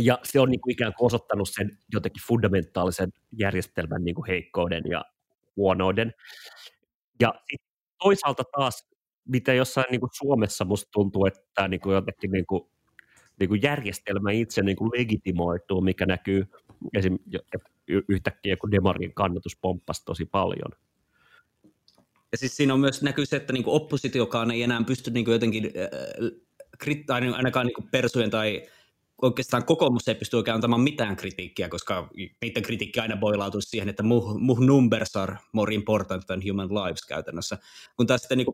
Ja 0.00 0.18
se 0.22 0.40
on 0.40 0.50
niin 0.50 0.60
kuin 0.60 0.72
ikään 0.72 0.94
kuin 0.98 1.06
osoittanut 1.06 1.48
sen 1.48 1.78
jotenkin 1.92 2.22
fundamentaalisen 2.28 3.12
järjestelmän 3.38 4.04
niin 4.04 4.14
kuin 4.14 4.26
heikkouden 4.26 4.82
ja 4.90 5.04
huonouden. 5.56 6.12
Ja 7.20 7.34
toisaalta 7.98 8.42
taas 8.56 8.88
mitä 9.28 9.52
jossain 9.54 9.86
niin 9.90 10.00
kuin 10.00 10.10
Suomessa 10.12 10.64
musta 10.64 10.88
tuntuu, 10.92 11.26
että 11.26 11.68
niin 11.68 11.80
kuin 11.80 11.94
jotenkin 11.94 12.30
niin 12.30 12.46
kuin, 12.46 12.70
niin 13.40 13.48
kuin 13.48 13.62
järjestelmä 13.62 14.30
itse 14.30 14.62
niin 14.62 14.76
kuin 14.76 14.90
legitimoituu, 14.98 15.80
mikä 15.80 16.06
näkyy 16.06 16.46
esim. 16.94 17.18
yhtäkkiä, 18.08 18.56
kun 18.56 18.70
Demarin 18.70 19.14
kannatus 19.14 19.56
pomppasi 19.60 20.04
tosi 20.04 20.24
paljon. 20.24 20.72
Ja 22.32 22.38
siis 22.38 22.56
siinä 22.56 22.74
on 22.74 22.80
myös 22.80 23.02
näkyy 23.02 23.26
se, 23.26 23.36
että 23.36 23.52
niinku 23.52 23.74
oppositiokaan 23.74 24.50
ei 24.50 24.62
enää 24.62 24.82
pysty 24.86 25.10
niinku 25.10 25.30
jotenkin, 25.30 25.72
äh, 26.86 27.34
ainakaan 27.34 27.66
niinku 27.66 27.82
persujen 27.90 28.30
tai 28.30 28.62
oikeastaan 29.22 29.64
kokoomus 29.64 30.08
ei 30.08 30.14
pysty 30.14 30.36
oikein 30.36 30.54
antamaan 30.54 30.80
mitään 30.80 31.16
kritiikkiä, 31.16 31.68
koska 31.68 32.10
niiden 32.42 32.62
kritiikki 32.62 33.00
aina 33.00 33.16
boilautuu 33.16 33.60
siihen, 33.60 33.88
että 33.88 34.02
muh, 34.02 34.38
muh 34.40 34.60
numbers 34.60 35.16
are 35.16 35.36
more 35.52 35.74
important 35.74 36.26
than 36.26 36.42
human 36.48 36.68
lives 36.68 37.06
käytännössä. 37.06 37.58
Kun 37.96 38.06
taas 38.06 38.20
sitten 38.20 38.38
niin 38.38 38.46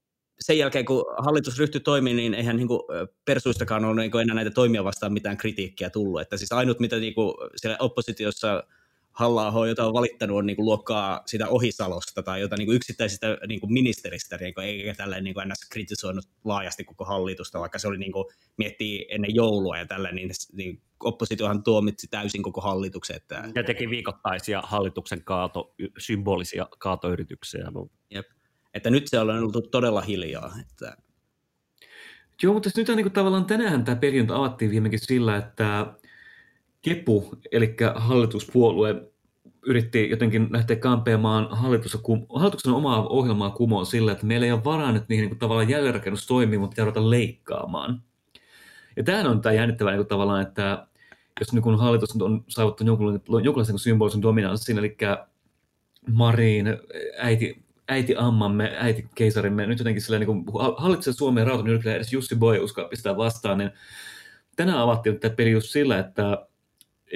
sen 0.45 0.59
jälkeen, 0.59 0.85
kun 0.85 1.05
hallitus 1.19 1.59
ryhtyi 1.59 1.81
toimimaan, 1.81 2.17
niin 2.17 2.35
eihän 2.35 2.57
niin 2.57 2.69
kuin 2.69 2.81
persuistakaan 3.25 3.85
ole 3.85 4.03
niin 4.03 4.21
enää 4.21 4.35
näitä 4.35 4.51
toimia 4.51 4.85
vastaan 4.85 5.13
mitään 5.13 5.37
kritiikkiä 5.37 5.91
tullut. 5.91 6.21
Että 6.21 6.37
siis 6.37 6.53
ainut, 6.53 6.81
mitä 6.81 6.97
niin 6.97 7.15
kuin 7.15 7.35
siellä 7.57 7.77
oppositiossa 7.81 8.65
halla 9.13 9.69
jota 9.69 9.87
on 9.87 9.95
valittanut, 9.95 10.37
on 10.37 10.47
niin 10.47 10.57
kuin 10.57 10.67
luokkaa 10.67 11.23
sitä 11.27 11.49
Ohisalosta 11.49 12.23
tai 12.23 12.41
jotain 12.41 12.59
niin 12.59 12.67
kuin 12.67 12.77
yksittäisistä 12.77 13.39
niin 13.49 13.61
kuin 13.61 13.73
ministeristä, 13.73 14.37
niin 14.37 14.55
kuin, 14.55 14.67
eikä 14.67 14.95
tälleen 14.95 15.25
niin 15.25 15.35
kuin 15.35 15.49
ns. 15.49 15.69
kritisoinut 15.71 16.25
laajasti 16.45 16.85
koko 16.85 17.05
hallitusta, 17.05 17.61
vaikka 17.61 17.79
se 17.79 17.89
oli 17.89 17.99
niin 17.99 18.13
kuin, 18.13 18.25
miettii 18.57 19.07
ennen 19.11 19.35
joulua 19.35 19.79
ja 19.79 19.87
tällä, 19.87 20.13
niin, 20.13 20.31
niin 20.53 20.83
oppositiohan 21.05 21.63
tuomitsi 21.63 22.07
täysin 22.07 22.43
koko 22.43 22.61
hallituksen. 22.61 23.17
Että... 23.17 23.49
Ja 23.55 23.65
teki 23.65 23.91
viikoittaisia 23.91 24.63
hallituksen 24.65 25.25
kaato, 25.25 25.75
symbolisia 25.99 26.69
kaatoyrityksiä. 26.79 27.71
No. 27.71 27.89
Jep. 28.11 28.27
Että 28.75 28.91
nyt 28.91 29.09
se 29.09 29.19
on 29.19 29.31
ollut 29.31 29.71
todella 29.71 30.01
hiljaa. 30.01 30.53
Että... 30.61 30.97
Joo, 32.43 32.55
mutta 32.55 32.71
nyt 32.77 32.89
on 32.89 32.97
niin 32.97 33.05
kuin, 33.05 33.13
tavallaan 33.13 33.45
tänään 33.45 33.85
tämä 33.85 33.97
peli 33.97 34.27
avattiin 34.35 34.71
viimekin 34.71 34.99
sillä, 34.99 35.37
että 35.37 35.87
Kepu, 36.83 37.39
eli 37.53 37.77
hallituspuolue, 37.95 39.11
yritti 39.67 40.11
jotenkin 40.11 40.49
lähteä 40.51 40.77
kampeamaan 40.77 41.49
hallituksen 42.31 42.73
omaa 42.73 43.09
ohjelmaa 43.09 43.51
kumoon 43.51 43.87
sillä, 43.87 44.13
että 44.13 44.27
meillä 44.27 44.47
ei 44.47 44.53
ole 44.53 44.65
varaa 44.65 44.93
nyt 44.93 45.09
niihin 45.09 45.29
niin 45.29 45.39
tavallaan 45.39 45.69
jälleenrakennus 45.69 46.27
toimii, 46.27 46.59
mutta 46.59 46.75
pitää 46.75 46.85
ruveta 46.85 47.11
leikkaamaan. 47.11 48.03
Ja 48.97 49.05
tämähän 49.05 49.27
on 49.27 49.41
tämä 49.41 49.53
jännittävä 49.53 49.91
niin 49.91 49.99
kuin, 49.99 50.09
tavallaan, 50.09 50.43
että 50.43 50.87
jos 51.41 51.53
niin 51.53 51.63
kun 51.63 51.79
hallitus 51.79 52.23
on 52.23 52.45
saavuttanut 52.49 52.89
jonkunlaisen, 52.89 53.45
jonkunlaisen 53.45 53.79
symbolisen 53.79 54.23
dominanssin, 54.23 54.79
eli 54.79 54.97
Marin, 56.13 56.67
äiti, 57.19 57.64
äiti 57.89 58.15
ammamme, 58.19 58.77
äiti 58.79 59.09
keisarimme, 59.15 59.67
nyt 59.67 59.79
jotenkin 59.79 60.03
sillä 60.03 60.19
niin 60.19 60.45
hallitsee 60.77 61.13
Suomen 61.13 61.47
rautan 61.47 61.87
edes 61.87 62.13
Jussi 62.13 62.37
Boy 62.37 62.59
uskaa 62.59 62.89
pistää 62.89 63.17
vastaan, 63.17 63.59
niin 63.59 63.71
tänään 64.57 64.79
avattiin 64.79 65.21
tämä 65.21 65.35
peli 65.35 65.51
just 65.51 65.71
sillä, 65.71 65.99
että 65.99 66.47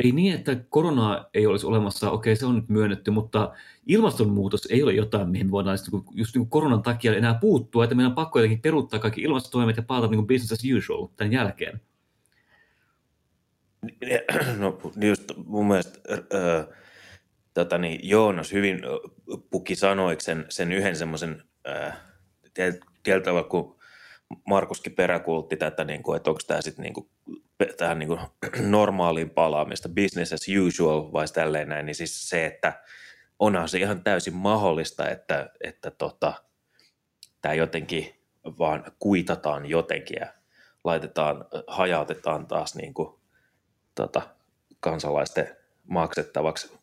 ei 0.05 0.13
niin, 0.13 0.35
että 0.35 0.57
koronaa 0.69 1.27
ei 1.35 1.47
olisi 1.47 1.67
olemassa, 1.67 2.11
okei 2.11 2.37
se 2.37 2.47
on 2.47 2.57
nyt 2.57 2.69
myönnetty, 2.69 3.11
mutta 3.11 3.53
ilmastonmuutos 3.87 4.67
ei 4.71 4.83
ole 4.83 4.93
jotain, 4.93 5.29
mihin 5.29 5.51
voidaan 5.51 5.75
just, 5.75 6.07
just 6.11 6.37
niin 6.37 6.49
koronan 6.49 6.83
takia 6.83 7.17
enää 7.17 7.35
puuttua, 7.35 7.85
että 7.85 7.95
meidän 7.95 8.11
on 8.11 8.15
pakko 8.15 8.39
jotenkin 8.39 8.63
peruuttaa 8.63 9.01
kaikki 9.01 9.23
ilmastotoimet 9.23 9.77
ja 9.77 9.83
palata 9.83 10.07
niin 10.07 10.27
business 10.27 10.53
as 10.53 10.59
usual 10.77 11.07
tämän 11.17 11.33
jälkeen. 11.33 11.81
No 14.59 14.79
just 15.09 15.25
mun 15.47 15.67
mielestä 15.69 15.99
äh, 16.13 16.67
tota 17.59 17.79
niin, 17.79 18.09
Joonas 18.09 18.53
hyvin 18.53 18.81
puki 19.51 19.75
sanoiksi 19.75 20.25
sen, 20.25 20.47
sen 20.49 20.73
yhden 20.73 20.97
semmoisen 20.97 21.43
tietyllä 23.03 23.43
kun 23.43 23.79
Markuskin 24.47 24.93
peräkuulutti 24.93 25.57
tätä, 25.57 25.85
niin 25.85 26.03
kuin, 26.03 26.17
että 26.17 26.31
onko 26.31 26.41
tämä 26.47 26.63
sitten 26.63 26.83
niin 26.83 27.11
tähän 27.77 27.99
niin 27.99 28.09
kuin 28.09 28.21
normaaliin 28.71 29.31
palaamista, 29.31 29.89
business 29.89 30.33
as 30.33 30.47
usual 30.67 31.13
vai 31.13 31.27
tälleen 31.35 31.69
näin, 31.69 31.87
niin 31.87 31.95
siis 31.95 32.29
se, 32.29 32.47
että 32.47 32.83
onhan 33.39 33.69
se 33.69 33.79
ihan 33.79 34.05
täysin 34.05 34.35
mahdollista, 34.35 35.09
että, 35.09 35.51
että 35.61 35.91
tota, 35.91 36.33
tämä 37.43 37.55
jotenkin 37.55 38.15
vaan 38.59 38.85
kuitataan 38.99 39.67
jotenkin 39.67 40.17
ja 40.21 40.27
laitetaan, 40.85 41.45
hajautetaan 41.67 42.47
taas 42.47 42.75
niin 42.75 42.95
kuin, 42.95 43.15
tota, 43.95 44.23
kansalaisten 44.81 45.57
maksettavaksi 45.87 46.78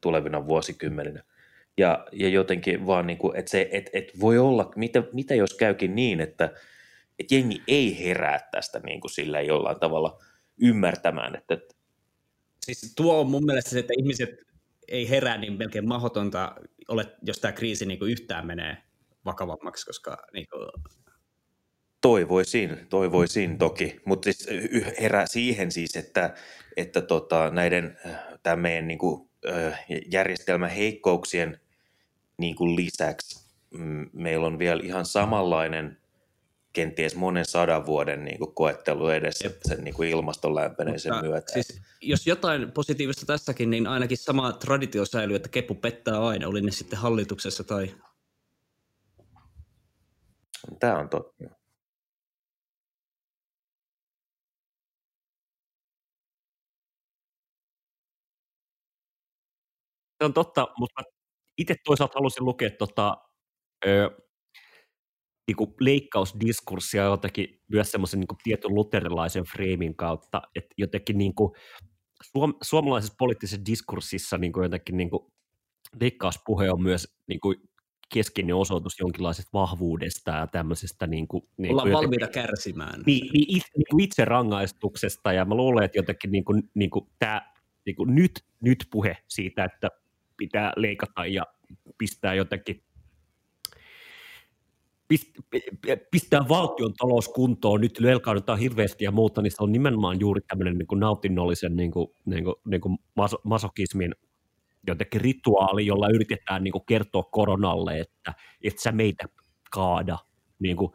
tulevina 0.00 0.46
vuosikymmeninä. 0.46 1.22
Ja, 1.78 2.06
ja 2.12 2.28
jotenkin 2.28 2.86
vaan, 2.86 3.06
niin 3.06 3.18
kuin, 3.18 3.36
että 3.36 3.50
se, 3.50 3.68
et, 3.72 3.90
et 3.92 4.20
voi 4.20 4.38
olla, 4.38 4.72
mitä, 4.76 5.02
mitä 5.12 5.34
jos 5.34 5.54
käykin 5.54 5.94
niin, 5.94 6.20
että 6.20 6.54
että 7.20 7.34
jengi 7.34 7.62
ei 7.68 8.04
herää 8.04 8.48
tästä 8.50 8.80
niin 8.80 9.00
kuin 9.00 9.10
silleen 9.10 9.46
jollain 9.46 9.80
tavalla 9.80 10.18
ymmärtämään. 10.60 11.36
Että, 11.36 11.54
että... 11.54 11.74
Siis 12.66 12.92
tuo 12.96 13.20
on 13.20 13.30
mun 13.30 13.44
mielestä 13.44 13.70
se, 13.70 13.78
että 13.78 13.92
ihmiset 13.98 14.30
ei 14.88 15.08
herää, 15.08 15.38
niin 15.38 15.58
melkein 15.58 15.88
mahdotonta 15.88 16.54
ole, 16.88 17.06
jos 17.22 17.38
tämä 17.38 17.52
kriisi 17.52 17.86
niin 17.86 17.98
kuin 17.98 18.12
yhtään 18.12 18.46
menee 18.46 18.76
vakavammaksi, 19.24 19.86
koska 19.86 20.26
niin 20.32 20.46
kuin... 20.48 20.68
Toivoisin, 22.00 22.86
toivoisin 22.90 23.58
toki, 23.58 24.00
mutta 24.04 24.24
siis 24.24 24.48
herää 25.00 25.26
siihen 25.26 25.72
siis, 25.72 25.96
että, 25.96 26.34
että 26.76 27.00
tota, 27.00 27.50
näiden 27.50 27.98
tämän 28.42 28.58
meidän 28.58 28.88
niin 28.88 28.98
kuin, 28.98 29.29
järjestelmän 30.10 30.70
heikkouksien 30.70 31.60
niin 32.38 32.56
kuin 32.56 32.76
lisäksi 32.76 33.50
mm, 33.70 34.10
meillä 34.12 34.46
on 34.46 34.58
vielä 34.58 34.82
ihan 34.84 35.06
samanlainen 35.06 36.00
kenties 36.72 37.16
monen 37.16 37.44
sadan 37.44 37.86
vuoden 37.86 38.24
niin 38.24 38.38
kuin 38.38 38.54
koettelu 38.54 39.08
edessä 39.08 39.46
Jep. 39.46 39.56
sen 39.68 39.84
niin 39.84 39.94
kuin 39.94 40.08
ilmaston 40.08 40.54
lämpenemisen 40.54 41.12
Mutta, 41.12 41.28
myötä. 41.28 41.52
Siis, 41.52 41.82
jos 42.00 42.26
jotain 42.26 42.72
positiivista 42.72 43.26
tässäkin, 43.26 43.70
niin 43.70 43.86
ainakin 43.86 44.18
sama 44.18 44.52
traditio 44.52 45.04
säilyy, 45.04 45.36
että 45.36 45.48
kepu 45.48 45.74
pettää 45.74 46.26
aina, 46.26 46.48
oli 46.48 46.60
ne 46.60 46.70
sitten 46.70 46.98
hallituksessa 46.98 47.64
tai... 47.64 47.94
Tämä 50.80 50.98
on 50.98 51.08
totta. 51.08 51.59
Se 60.20 60.24
on 60.24 60.32
totta, 60.34 60.68
mutta 60.78 61.02
itse 61.58 61.74
toisaalta 61.84 62.18
halusin 62.18 62.44
lukea 62.44 62.70
tota, 62.70 63.16
ö, 63.86 64.10
niin 65.46 65.56
kuin 65.56 65.74
leikkausdiskurssia 65.80 67.04
jotenkin 67.04 67.60
myös 67.68 67.90
semmoisen 67.90 68.20
niin 68.20 68.28
tietyn 68.42 68.74
luterilaisen 68.74 69.44
freimin 69.44 69.96
kautta, 69.96 70.42
että 70.54 70.74
jotenkin 70.78 71.18
niin 71.18 71.34
kuin 71.34 71.52
suom- 72.22 72.54
suomalaisessa 72.62 73.14
poliittisessa 73.18 73.66
diskurssissa 73.66 74.38
niin 74.38 74.52
kuin 74.52 74.62
jotenkin 74.62 74.96
niin 74.96 75.10
kuin 75.10 75.32
leikkauspuhe 76.00 76.70
on 76.70 76.82
myös 76.82 77.16
niin 77.26 77.40
kuin 77.40 77.56
keskeinen 78.14 78.54
osoitus 78.54 78.98
jonkinlaisesta 79.00 79.50
vahvuudesta 79.52 80.30
ja 80.30 80.46
tämmöisestä 80.46 81.06
niin 81.06 81.28
kuin, 81.28 81.42
niin 81.56 81.70
Ollaan 81.70 81.88
kuin 81.88 81.96
valmiita 81.96 82.24
jotenkin, 82.24 82.42
kärsimään. 82.42 83.02
Niin, 83.06 83.32
niin, 83.32 83.56
itse, 83.56 83.68
niin 83.76 83.86
kuin 83.90 84.04
itserangaistuksesta 84.04 85.32
ja 85.32 85.44
mä 85.44 85.54
luulen, 85.54 85.84
että 85.84 85.98
jotenkin 85.98 86.32
niin 86.32 86.44
kuin, 86.44 86.70
niin 86.74 86.90
kuin 86.90 87.06
tämä 87.18 87.52
niin 87.86 87.96
kuin 87.96 88.14
nyt, 88.14 88.44
nyt 88.60 88.86
puhe 88.90 89.16
siitä, 89.28 89.64
että 89.64 89.88
pitää 90.40 90.72
leikata 90.76 91.26
ja 91.26 91.46
pistää 91.98 92.34
jotenkin 92.34 92.82
pistää 96.10 96.48
valtion 96.48 96.92
talous 96.94 97.28
kuntoon, 97.28 97.80
nyt 97.80 98.02
velkaudutaan 98.02 98.58
hirveästi 98.58 99.04
ja 99.04 99.10
muuta, 99.10 99.42
niin 99.42 99.50
se 99.50 99.62
on 99.62 99.72
nimenomaan 99.72 100.20
juuri 100.20 100.40
tämmöinen 100.40 100.78
niin 100.78 100.86
kuin 100.86 101.00
nautinnollisen 101.00 101.76
niin 101.76 101.90
kuin, 101.90 102.06
niin 102.24 102.44
kuin, 102.44 102.54
niin 102.64 102.80
kuin 102.80 102.98
masokismin 103.44 104.14
jotenkin 104.86 105.20
rituaali, 105.20 105.86
jolla 105.86 106.08
yritetään 106.14 106.64
niin 106.64 106.72
kuin 106.72 106.86
kertoa 106.86 107.22
koronalle, 107.22 108.00
että 108.00 108.34
et 108.62 108.78
sä 108.78 108.92
meitä 108.92 109.24
kaada. 109.70 110.18
Niin 110.58 110.76
kuin, 110.76 110.92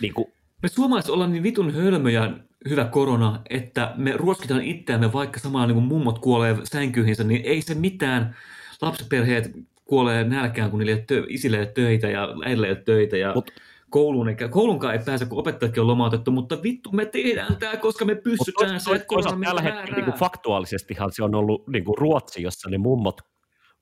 niin 0.00 0.14
kuin. 0.14 0.26
Me 0.62 0.68
suomalaiset 0.68 1.10
ollaan 1.10 1.32
niin 1.32 1.42
vitun 1.42 1.74
hölmöjä, 1.74 2.30
hyvä 2.68 2.84
korona, 2.84 3.42
että 3.50 3.94
me 3.96 4.12
ruoskitaan 4.12 4.62
itseämme, 4.62 5.12
vaikka 5.12 5.40
samalla 5.40 5.66
niin 5.66 5.74
kuin 5.74 5.86
mummot 5.86 6.18
kuolee 6.18 6.56
sänkyihinsä, 6.64 7.24
niin 7.24 7.42
ei 7.44 7.62
se 7.62 7.74
mitään. 7.74 8.36
Lapsiperheet 8.84 9.50
kuolee 9.84 10.24
nälkään, 10.24 10.70
kun 10.70 10.78
niille 10.78 10.92
ei 10.92 11.04
tö- 11.12 11.26
isille 11.28 11.58
ei 11.58 11.66
töitä 11.66 12.08
ja 12.08 12.28
äidille 12.44 12.68
ei 12.68 12.76
töitä 12.76 13.16
ja 13.16 13.32
Mut, 13.34 13.50
kouluun, 13.90 14.28
eikä, 14.28 14.48
koulunkaan 14.48 14.94
ei 14.94 15.00
pääse, 15.04 15.26
kun 15.26 15.38
opettajatkin 15.38 15.80
on 15.80 15.86
lomautettu, 15.86 16.30
mutta 16.30 16.62
vittu 16.62 16.92
me 16.92 17.06
tehdään 17.06 17.56
tämä, 17.56 17.76
koska 17.76 18.04
me 18.04 18.14
pystytään 18.14 18.80
se, 18.80 18.90
että 18.94 19.06
tällä 19.44 19.62
hetkellä 19.62 19.96
niin 19.96 20.04
kuin 20.04 20.18
faktuaalisestihan 20.18 21.12
se 21.12 21.22
on 21.22 21.34
ollut 21.34 21.68
niin 21.68 21.84
kuin 21.84 21.98
Ruotsi, 21.98 22.42
jossa 22.42 22.70
ne 22.70 22.78
mummot, 22.78 23.20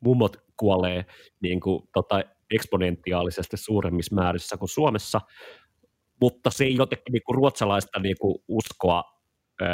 mummot 0.00 0.36
kuolee 0.56 1.04
niin 1.40 1.60
kuin, 1.60 1.88
tota, 1.92 2.22
eksponentiaalisesti 2.50 3.56
suuremmissa 3.56 4.14
määrissä 4.14 4.56
kuin 4.56 4.68
Suomessa, 4.68 5.20
mutta 6.20 6.50
se 6.50 6.64
ei 6.64 6.76
jotenkin 6.76 7.12
niin 7.12 7.22
kuin 7.26 7.36
ruotsalaista 7.36 8.00
niin 8.00 8.16
kuin 8.20 8.34
uskoa 8.48 9.04
ö, 9.62 9.64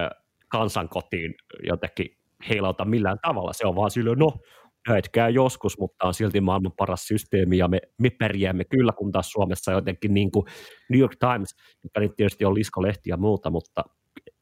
kansankotiin 0.48 1.34
jotenkin 1.62 2.16
heilauta 2.48 2.84
millään 2.84 3.18
tavalla. 3.22 3.52
Se 3.52 3.66
on 3.66 3.76
vaan 3.76 3.90
silleen, 3.90 4.18
no 4.18 4.32
näitä 4.88 5.08
käy 5.12 5.30
joskus, 5.30 5.78
mutta 5.78 6.06
on 6.06 6.14
silti 6.14 6.40
maailman 6.40 6.72
paras 6.76 7.06
systeemi 7.06 7.58
ja 7.58 7.68
me, 7.68 7.80
me 7.98 8.10
pärjäämme 8.10 8.64
kyllä, 8.64 8.92
kun 8.92 9.12
taas 9.12 9.30
Suomessa 9.30 9.72
jotenkin 9.72 10.14
niin 10.14 10.30
kuin 10.30 10.46
New 10.90 11.00
York 11.00 11.16
Times, 11.16 11.54
joka 11.84 12.00
nyt 12.00 12.16
tietysti 12.16 12.44
on 12.44 12.54
liskolehti 12.54 13.10
ja 13.10 13.16
muuta, 13.16 13.50
mutta 13.50 13.84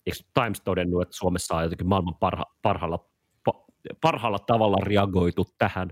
eikö 0.07 0.19
Times 0.35 0.61
todennut, 0.61 1.03
että 1.03 1.17
Suomessa 1.17 1.57
on 1.57 1.63
jotenkin 1.63 1.89
maailman 1.89 2.15
parha, 2.15 2.45
parhaalla, 2.63 3.09
pa, 3.45 3.65
parhaalla 4.01 4.39
tavalla 4.39 4.77
reagoitu 4.83 5.47
tähän, 5.59 5.91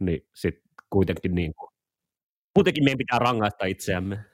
niin 0.00 0.26
sitten 0.34 0.64
kuitenkin 0.90 1.34
niin 1.34 1.54
kuin, 1.54 1.70
kuitenkin 2.54 2.84
meidän 2.84 2.98
pitää 2.98 3.18
rangaista 3.18 3.66
itseämme. 3.66 4.24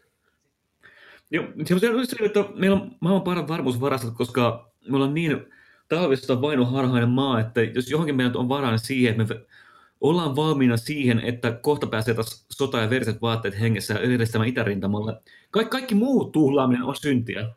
Joo, 1.31 1.45
se 1.65 1.75
on 1.75 2.27
että 2.27 2.45
meillä 2.55 2.77
on 2.77 2.97
maailman 3.01 3.25
parhaat 3.25 3.49
varmuusvarastot, 3.49 4.15
koska 4.15 4.73
me 4.89 4.97
ollaan 4.97 5.15
niin 5.15 5.47
talvista 5.91 6.43
vainoharhainen 6.43 7.09
maa, 7.09 7.41
että 7.41 7.63
jos 7.63 7.91
johonkin 7.91 8.17
meillä 8.17 8.39
on 8.39 8.49
varaa 8.49 8.71
niin 8.71 8.79
siihen, 8.79 9.21
että 9.21 9.35
me 9.35 9.41
ollaan 10.01 10.37
valmiina 10.37 10.77
siihen, 10.77 11.21
että 11.21 11.53
kohta 11.53 11.87
pääsee 11.87 12.15
taas 12.15 12.47
sota- 12.53 12.81
ja 12.81 12.91
veriset 12.91 13.23
vaatteet 13.23 13.61
hengessä 13.61 13.95
edistämään 13.95 14.49
itärintamalle. 14.49 15.23
Ka- 15.51 15.65
kaikki 15.65 15.95
muu 15.95 16.25
tuhlaaminen 16.25 16.83
on 16.83 16.97
syntiä. 16.97 17.49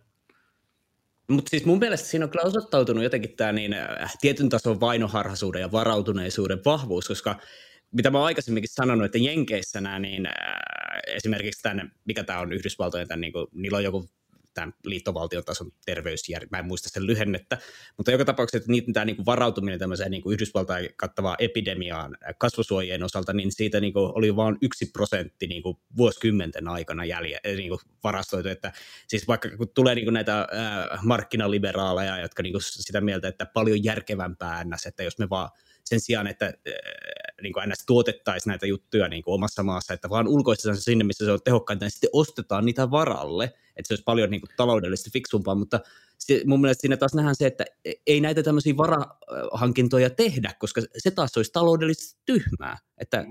Mutta 1.28 1.50
siis 1.50 1.66
mun 1.66 1.80
mielestä 1.80 2.08
siinä 2.08 2.26
on 2.26 2.32
kyllä 2.32 2.46
osoittautunut 2.46 3.04
jotenkin 3.04 3.36
tämä 3.36 3.52
niin, 3.52 3.74
äh, 3.74 4.14
tietyn 4.22 4.50
tason 4.50 4.80
vainoharhaisuuden 4.80 5.62
ja 5.62 5.72
varautuneisuuden 5.72 6.60
vahvuus, 6.66 7.08
koska 7.08 7.40
mitä 7.92 8.10
mä 8.10 8.24
aikaisemminkin 8.24 8.74
sanonut, 8.74 9.06
että 9.06 9.18
Jenkeissä 9.18 9.82
nämä, 9.82 10.00
niin 10.00 10.26
äh, 10.26 10.34
esimerkiksi 11.16 11.62
tämän, 11.62 11.92
mikä 12.06 12.24
tämä 12.24 12.40
on 12.40 12.54
Yhdysvaltojen, 12.54 13.08
tämän, 13.08 13.22
niin 13.22 13.34
kuin, 13.34 13.48
niillä 13.52 13.78
on 13.78 13.84
joku 13.84 14.10
tämän 14.54 14.74
liittovaltion 14.86 15.44
tason 15.44 15.72
terveysjärjestelmä, 15.86 16.58
mä 16.58 16.60
en 16.60 16.66
muista 16.66 16.90
sen 16.90 17.08
lyhennettä, 17.08 17.58
mutta 17.98 18.12
joka 18.12 18.26
tapauksessa, 18.26 18.58
että 18.58 18.72
niiden 18.72 18.94
tämä 18.94 19.06
niin 19.06 19.16
kuin 19.16 19.26
varautuminen 19.26 19.80
tämmöiseen 19.80 20.12
niin 20.12 20.24
kuin 20.24 20.34
Yhdysvaltain 20.34 20.90
kattavaan 20.96 21.38
epidemiaan 21.40 22.18
kasvosuojien 22.38 23.04
osalta, 23.04 23.34
niin 23.34 23.52
siitä 23.52 23.80
niin 23.80 23.94
kuin 23.94 24.12
oli 24.16 24.36
vain 24.36 24.58
yksi 24.62 24.86
prosentti 24.94 25.48
niin 25.48 25.64
kuin 25.64 25.78
vuosikymmenten 25.98 26.68
aikana 26.68 27.06
jälje, 27.06 27.40
niin 27.44 27.70
kuin 27.70 27.80
varastoitu, 28.04 28.50
että 28.50 28.74
siis 29.08 29.28
vaikka 29.28 29.50
kun 29.58 29.70
tulee 29.70 29.96
niin 29.96 30.06
kuin 30.06 30.14
näitä 30.14 30.40
äh, 30.40 31.04
markkinaliberaaleja, 31.04 32.20
jotka 32.20 32.44
niin 32.44 32.54
kuin 32.54 32.62
sitä 32.64 33.02
mieltä, 33.02 33.28
että 33.28 33.46
paljon 33.46 33.84
järkevämpää 33.84 34.64
ns, 34.64 34.86
että 34.86 35.04
jos 35.04 35.18
me 35.20 35.30
vaan 35.30 35.50
sen 35.86 36.00
sijaan, 36.00 36.28
että 36.28 36.54
niin 37.42 37.54
kuin 37.54 37.70
ns. 37.70 37.86
tuotettaisiin 37.86 38.52
näitä 38.52 38.66
juttuja 38.66 39.08
niin 39.08 39.24
kuin 39.24 39.34
omassa 39.34 39.64
maassa, 39.64 39.94
että 39.94 40.10
vaan 40.10 40.28
ulkoistetaan 40.28 40.78
se 40.78 40.82
sinne, 40.82 41.04
missä 41.04 41.26
se 41.26 41.32
on 41.32 41.40
tehokkainta, 41.44 41.86
niin 41.86 41.92
sitten 41.92 42.10
ostetaan 42.14 42.66
niitä 42.66 42.92
varalle, 42.92 43.44
että 43.46 43.88
se 43.88 43.94
olisi 43.94 44.04
paljon 44.04 44.32
niin 44.32 44.42
kuin 44.42 44.50
taloudellisesti 44.58 45.10
fiksumpaa, 45.10 45.56
mutta 45.56 45.80
mun 46.46 46.62
mielestä 46.62 46.82
siinä 46.82 46.98
taas 46.98 47.14
nähdään 47.14 47.36
se, 47.36 47.48
että 47.48 47.66
ei 48.08 48.22
näitä 48.22 48.44
tämmöisiä 48.44 48.78
varahankintoja 48.78 50.10
tehdä, 50.10 50.54
koska 50.60 50.82
se 50.98 51.12
taas 51.12 51.38
olisi 51.38 51.52
taloudellisesti 51.52 52.22
tyhmää, 52.26 52.78
että 52.98 53.26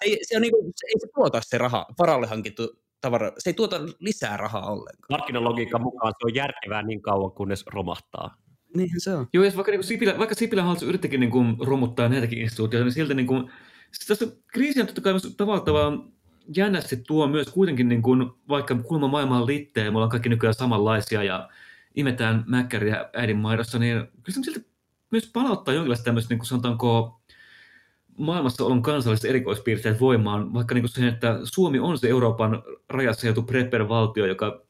ei, 0.00 0.18
se, 0.22 0.36
on 0.36 0.42
niin 0.42 0.52
kuin, 0.52 0.66
ei 0.66 1.00
se 1.00 1.06
tuota 1.14 1.40
se 1.44 1.58
raha, 1.58 1.86
varalle 1.98 2.26
hankittu 2.26 2.82
tavara, 3.00 3.32
se 3.38 3.50
ei 3.50 3.54
tuota 3.54 3.80
lisää 3.98 4.36
rahaa 4.36 4.72
ollenkaan. 4.72 5.06
Markkinalogiikan 5.10 5.82
mukaan 5.82 6.12
se 6.18 6.26
on 6.26 6.34
järkevää 6.34 6.82
niin 6.82 7.02
kauan, 7.02 7.32
kunnes 7.32 7.64
romahtaa. 7.66 8.36
Niinhän 8.76 9.00
se 9.00 9.14
on. 9.14 9.26
Joo, 9.32 9.44
jos 9.44 9.56
vaikka, 9.56 9.72
niin 9.72 9.84
Sipilä, 9.84 10.18
vaikka 10.18 10.34
Sipilän 10.34 10.64
hallitus 10.64 10.88
yrittikin 10.88 11.20
niin 11.20 11.30
kuin, 11.30 11.56
romuttaa 11.60 12.08
näitäkin 12.08 12.38
instituutioita, 12.38 12.84
niin 12.84 12.92
siltä 12.92 13.14
niin 13.14 13.26
kuin, 13.26 13.50
tässä 14.08 14.26
kriisi 14.46 14.80
on 14.80 14.86
totta 14.86 15.00
kai 15.00 15.14
tavallaan, 15.36 15.64
tavallaan 15.64 16.12
jännästi 16.56 16.96
tuo 16.96 17.28
myös 17.28 17.48
kuitenkin, 17.48 17.88
niin 17.88 18.02
kuin, 18.02 18.30
vaikka 18.48 18.74
kulma 18.74 19.08
maailma 19.08 19.38
on 19.38 19.46
litteä 19.46 19.84
ja 19.84 19.90
me 19.90 19.96
ollaan 19.96 20.10
kaikki 20.10 20.28
nykyään 20.28 20.54
samanlaisia 20.54 21.22
ja 21.22 21.48
imetään 21.94 22.44
mäkkäriä 22.46 23.10
äidin 23.12 23.36
maidossa, 23.36 23.78
niin 23.78 23.96
kyllä 23.96 24.34
se 24.34 24.42
silti 24.42 24.66
myös 25.10 25.30
palauttaa 25.32 25.74
jonkinlaista 25.74 26.04
tämmöistä, 26.04 26.32
niin 26.32 26.38
kuin 26.38 26.46
sanotaanko, 26.46 27.20
maailmassa 28.18 28.64
on 28.64 28.82
kansalliset 28.82 29.30
erikoispiirteet 29.30 30.00
voimaan, 30.00 30.54
vaikka 30.54 30.74
niin 30.74 30.82
kuin 30.82 30.90
sen, 30.90 31.08
että 31.08 31.40
Suomi 31.44 31.78
on 31.78 31.98
se 31.98 32.08
Euroopan 32.08 32.62
rajassa 32.88 33.26
joutu 33.26 33.42
prepper-valtio, 33.42 34.26
joka 34.26 34.62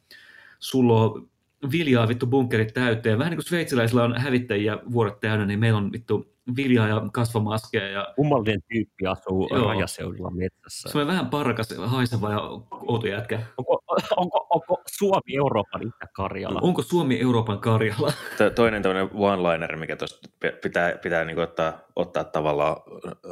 sulloo 0.59 1.29
viljaa 1.73 2.09
vittu 2.09 2.27
bunkerit 2.27 2.75
täyteen. 2.75 3.19
Vähän 3.19 3.31
niin 3.31 3.39
kuin 3.39 3.47
sveitsiläisillä 3.47 4.05
on 4.05 4.21
hävittäjiä 4.21 4.79
vuodet 4.93 5.21
täynnä, 5.21 5.47
niin 5.47 5.61
meillä 5.61 5.79
on 5.79 5.93
vittu 5.93 6.35
viljaa 6.57 6.89
ja 6.89 7.03
kasvamaskeja. 7.13 7.89
Ja... 7.89 8.13
Kummallinen 8.17 8.63
tyyppi 8.73 9.07
asuu 9.07 9.49
Joo. 9.51 9.69
rajaseudulla 9.69 10.31
metsässä. 10.31 10.89
Se 10.89 10.99
on 10.99 11.07
vähän 11.07 11.27
parkas, 11.27 11.75
haiseva 11.79 12.31
ja 12.31 12.41
outo 12.71 13.07
jätkä. 13.07 13.41
Onko, 13.59 13.83
onko, 14.17 14.47
onko 14.51 14.83
Suomi 14.87 15.37
Euroopan 15.37 15.83
Itä-Karjala? 15.83 16.61
Onko 16.63 16.83
Suomi 16.83 17.21
Euroopan 17.21 17.59
Karjala? 17.59 18.13
Toinen 18.55 18.83
tämmöinen 18.83 19.11
one-liner, 19.15 19.77
mikä 19.77 19.97
tuosta 19.97 20.29
pitää, 20.63 20.97
pitää 21.03 21.25
niin 21.25 21.39
ottaa, 21.39 21.81
ottaa 21.97 22.25
tavallaan 22.25 22.77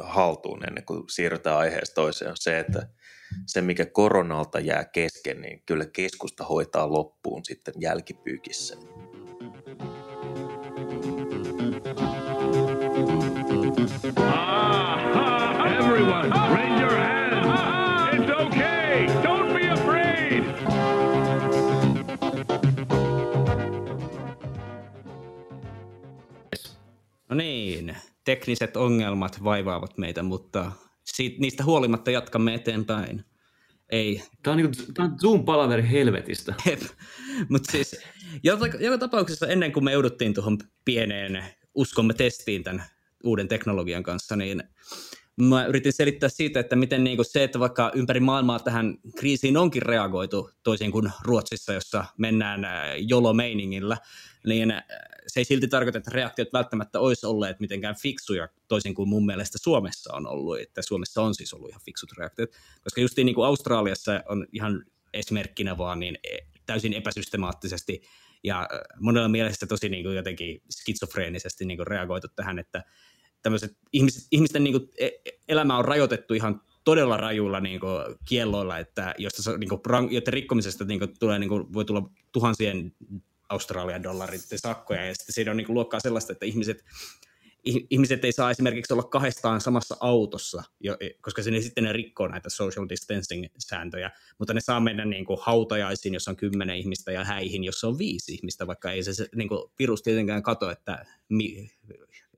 haltuun 0.03 0.67
ennen 0.67 0.85
kuin 0.85 1.03
siirrytään 1.09 1.57
aiheesta 1.57 1.95
toiseen, 1.95 2.31
on 2.31 2.37
se, 2.39 2.59
että 2.59 2.87
se, 3.45 3.61
mikä 3.61 3.85
koronalta 3.85 4.59
jää 4.59 4.85
kesken, 4.85 5.41
niin 5.41 5.61
kyllä 5.65 5.85
keskusta 5.85 6.43
hoitaa 6.43 6.93
loppuun 6.93 7.45
sitten 7.45 7.73
jälkipyykissä. 7.79 8.77
Everyone, 15.79 16.29
raise 16.29 16.81
your 16.81 16.97
hands. 16.97 17.61
It's 18.13 18.29
okay. 18.41 19.07
Don't 19.23 19.53
be 19.53 19.69
afraid. 19.69 20.43
No 27.29 27.35
niin, 27.35 27.97
tekniset 28.25 28.77
ongelmat 28.77 29.43
vaivaavat 29.43 29.97
meitä, 29.97 30.23
mutta 30.23 30.71
siitä, 31.15 31.39
niistä 31.39 31.63
huolimatta 31.63 32.11
jatkamme 32.11 32.53
eteenpäin. 32.53 33.25
Ei. 33.89 34.23
Tämä 34.43 34.51
on, 34.51 34.57
niin 34.57 34.93
tämä 34.93 35.09
on 35.09 35.17
Zoom-palaveri 35.19 35.91
helvetistä. 35.91 36.53
Mutta 37.49 37.71
siis 37.71 38.01
joka, 38.43 38.65
joka 38.79 38.97
tapauksessa 38.97 39.47
ennen 39.47 39.71
kuin 39.71 39.83
me 39.83 39.91
jouduttiin 39.91 40.33
tuohon 40.33 40.57
pieneen 40.85 41.43
uskomme 41.75 42.13
testiin 42.13 42.63
tämän 42.63 42.83
uuden 43.23 43.47
teknologian 43.47 44.03
kanssa, 44.03 44.35
niin 44.35 44.63
mä 45.41 45.65
yritin 45.65 45.93
selittää 45.93 46.29
siitä, 46.29 46.59
että 46.59 46.75
miten 46.75 47.03
niin 47.03 47.17
kuin 47.17 47.25
se, 47.25 47.43
että 47.43 47.59
vaikka 47.59 47.91
ympäri 47.95 48.19
maailmaa 48.19 48.59
tähän 48.59 48.97
kriisiin 49.17 49.57
onkin 49.57 49.81
reagoitu 49.81 50.51
toisin 50.63 50.91
kuin 50.91 51.11
Ruotsissa, 51.23 51.73
jossa 51.73 52.05
mennään 52.17 52.61
jolo-meiningillä, 52.97 53.97
niin 54.45 54.73
se 55.27 55.39
ei 55.39 55.45
silti 55.45 55.67
tarkoita, 55.67 55.97
että 55.97 56.11
reaktiot 56.13 56.53
välttämättä 56.53 56.99
olisi 56.99 57.25
olleet 57.25 57.59
mitenkään 57.59 57.95
fiksuja, 57.95 58.49
toisin 58.67 58.95
kuin 58.95 59.09
mun 59.09 59.25
mielestä 59.25 59.57
Suomessa 59.57 60.13
on 60.13 60.27
ollut, 60.27 60.59
että 60.59 60.81
Suomessa 60.81 61.21
on 61.21 61.35
siis 61.35 61.53
ollut 61.53 61.69
ihan 61.69 61.81
fiksut 61.85 62.11
reaktiot, 62.17 62.49
koska 62.83 63.01
just 63.01 63.17
niin 63.17 63.35
kuin 63.35 63.45
Australiassa 63.45 64.23
on 64.29 64.47
ihan 64.53 64.85
esimerkkinä 65.13 65.77
vaan 65.77 65.99
niin 65.99 66.17
e, 66.23 66.37
täysin 66.65 66.93
epäsystemaattisesti 66.93 68.01
ja 68.43 68.69
monella 68.99 69.29
mielessä 69.29 69.67
tosi 69.67 69.89
niin 69.89 70.03
kuin 70.03 70.15
jotenkin 70.15 70.61
skitsofreenisesti 70.69 71.65
niin 71.65 71.77
kuin 71.77 71.87
reagoitu 71.87 72.27
tähän, 72.35 72.59
että 72.59 72.83
tämmöiset 73.41 73.77
ihmiset, 73.93 74.27
ihmisten 74.31 74.63
niin 74.63 74.73
kuin 74.73 74.89
e, 74.99 75.09
elämä 75.47 75.77
on 75.77 75.85
rajoitettu 75.85 76.33
ihan 76.33 76.61
todella 76.83 77.17
rajuilla 77.17 77.59
niin 77.59 77.79
kuin, 77.79 78.15
kielloilla, 78.25 78.77
että 78.77 79.15
josta, 79.17 79.57
niin 79.57 79.69
kuin, 79.69 79.81
rikkomisesta 80.27 80.85
niin 80.85 80.99
kuin, 80.99 81.19
tulee, 81.19 81.39
niin 81.39 81.49
kuin, 81.49 81.73
voi 81.73 81.85
tulla 81.85 82.09
tuhansien 82.31 82.91
Australian 83.49 84.03
dollarit 84.03 84.41
sakkoja, 84.55 85.05
ja 85.05 85.13
sitten 85.13 85.33
siinä 85.33 85.51
on 85.51 85.57
niin 85.57 85.67
kuin, 85.67 85.73
luokkaa 85.73 85.99
sellaista, 85.99 86.33
että 86.33 86.45
ihmiset, 86.45 86.85
ihmiset 87.89 88.25
ei 88.25 88.31
saa 88.31 88.51
esimerkiksi 88.51 88.93
olla 88.93 89.03
kahdestaan 89.03 89.61
samassa 89.61 89.97
autossa, 89.99 90.63
koska 91.21 91.43
sinne 91.43 91.61
sitten 91.61 91.83
ne 91.83 91.93
rikkoo 91.93 92.27
näitä 92.27 92.49
social 92.49 92.85
distancing-sääntöjä, 92.89 94.11
mutta 94.37 94.53
ne 94.53 94.61
saa 94.61 94.79
mennä 94.79 95.05
niin 95.05 95.25
kuin 95.25 95.39
hautajaisiin, 95.41 96.13
jossa 96.13 96.31
on 96.31 96.37
kymmenen 96.37 96.77
ihmistä, 96.77 97.11
ja 97.11 97.23
häihin, 97.23 97.63
jossa 97.63 97.87
on 97.87 97.97
viisi 97.97 98.33
ihmistä, 98.33 98.67
vaikka 98.67 98.91
ei 98.91 99.03
se, 99.03 99.13
se 99.13 99.29
niin 99.35 99.49
kuin 99.49 99.71
virus 99.79 100.01
tietenkään 100.01 100.43
kato, 100.43 100.71
että 100.71 101.05
mi, 101.29 101.71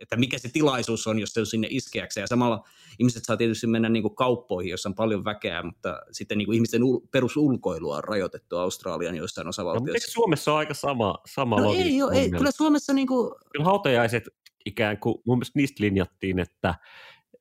että 0.02 0.16
mikä 0.16 0.38
se 0.38 0.50
tilaisuus 0.54 1.08
on, 1.08 1.20
jos 1.20 1.34
se 1.34 1.40
on 1.40 1.46
sinne 1.46 1.68
iskeäksi. 1.72 2.20
Ja 2.20 2.28
samalla 2.28 2.68
ihmiset 3.00 3.26
saa 3.26 3.38
tietysti 3.38 3.68
mennä 3.68 3.90
niin 3.90 4.04
kuin 4.04 4.16
kauppoihin, 4.16 4.72
jossa 4.72 4.90
on 4.90 4.96
paljon 4.96 5.26
väkeä, 5.26 5.64
mutta 5.64 6.02
sitten 6.12 6.38
niin 6.38 6.46
kuin 6.46 6.56
ihmisten 6.56 6.82
ul- 6.82 7.08
perusulkoilua 7.12 7.98
on 7.98 8.04
rajoitettu 8.04 8.58
Australian 8.58 9.16
joissain 9.16 9.48
osavaltioissa. 9.48 9.92
No, 9.92 9.94
eikö 9.94 10.12
Suomessa 10.12 10.52
ole 10.52 10.60
aika 10.60 10.74
sama, 10.74 11.20
sama 11.28 11.60
no 11.60 11.74
ei, 11.74 12.02
ole, 12.02 12.14
ei, 12.14 12.32
kyllä 12.32 12.52
Suomessa 12.52 12.94
niin 12.94 13.08
kuin... 13.08 13.34
Kyllä 13.52 13.66
hautajaiset 13.66 14.24
ikään 14.66 14.98
kuin, 14.98 15.16
mun 15.26 15.38
mielestä 15.38 15.60
niistä 15.60 15.84
linjattiin, 15.84 16.40
että 16.40 16.76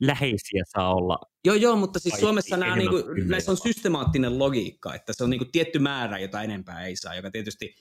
läheisiä 0.01 0.62
saa 0.66 0.94
olla. 0.94 1.18
Joo, 1.44 1.57
joo, 1.57 1.77
mutta 1.77 1.99
siis 1.99 2.14
Suomessa 2.20 2.57
nämä, 2.57 2.77
niin 2.77 2.90
kuin, 2.90 3.05
näissä 3.29 3.51
on 3.51 3.57
systemaattinen 3.57 4.38
logiikka, 4.38 4.94
että 4.94 5.12
se 5.12 5.25
on 5.25 5.31
niin 5.31 5.38
kuin 5.38 5.53
tietty 5.53 5.79
määrä, 5.79 6.18
jota 6.18 6.42
enempää 6.42 6.87
ei 6.87 6.96
saa, 6.96 7.14
joka 7.14 7.31
tietysti, 7.31 7.75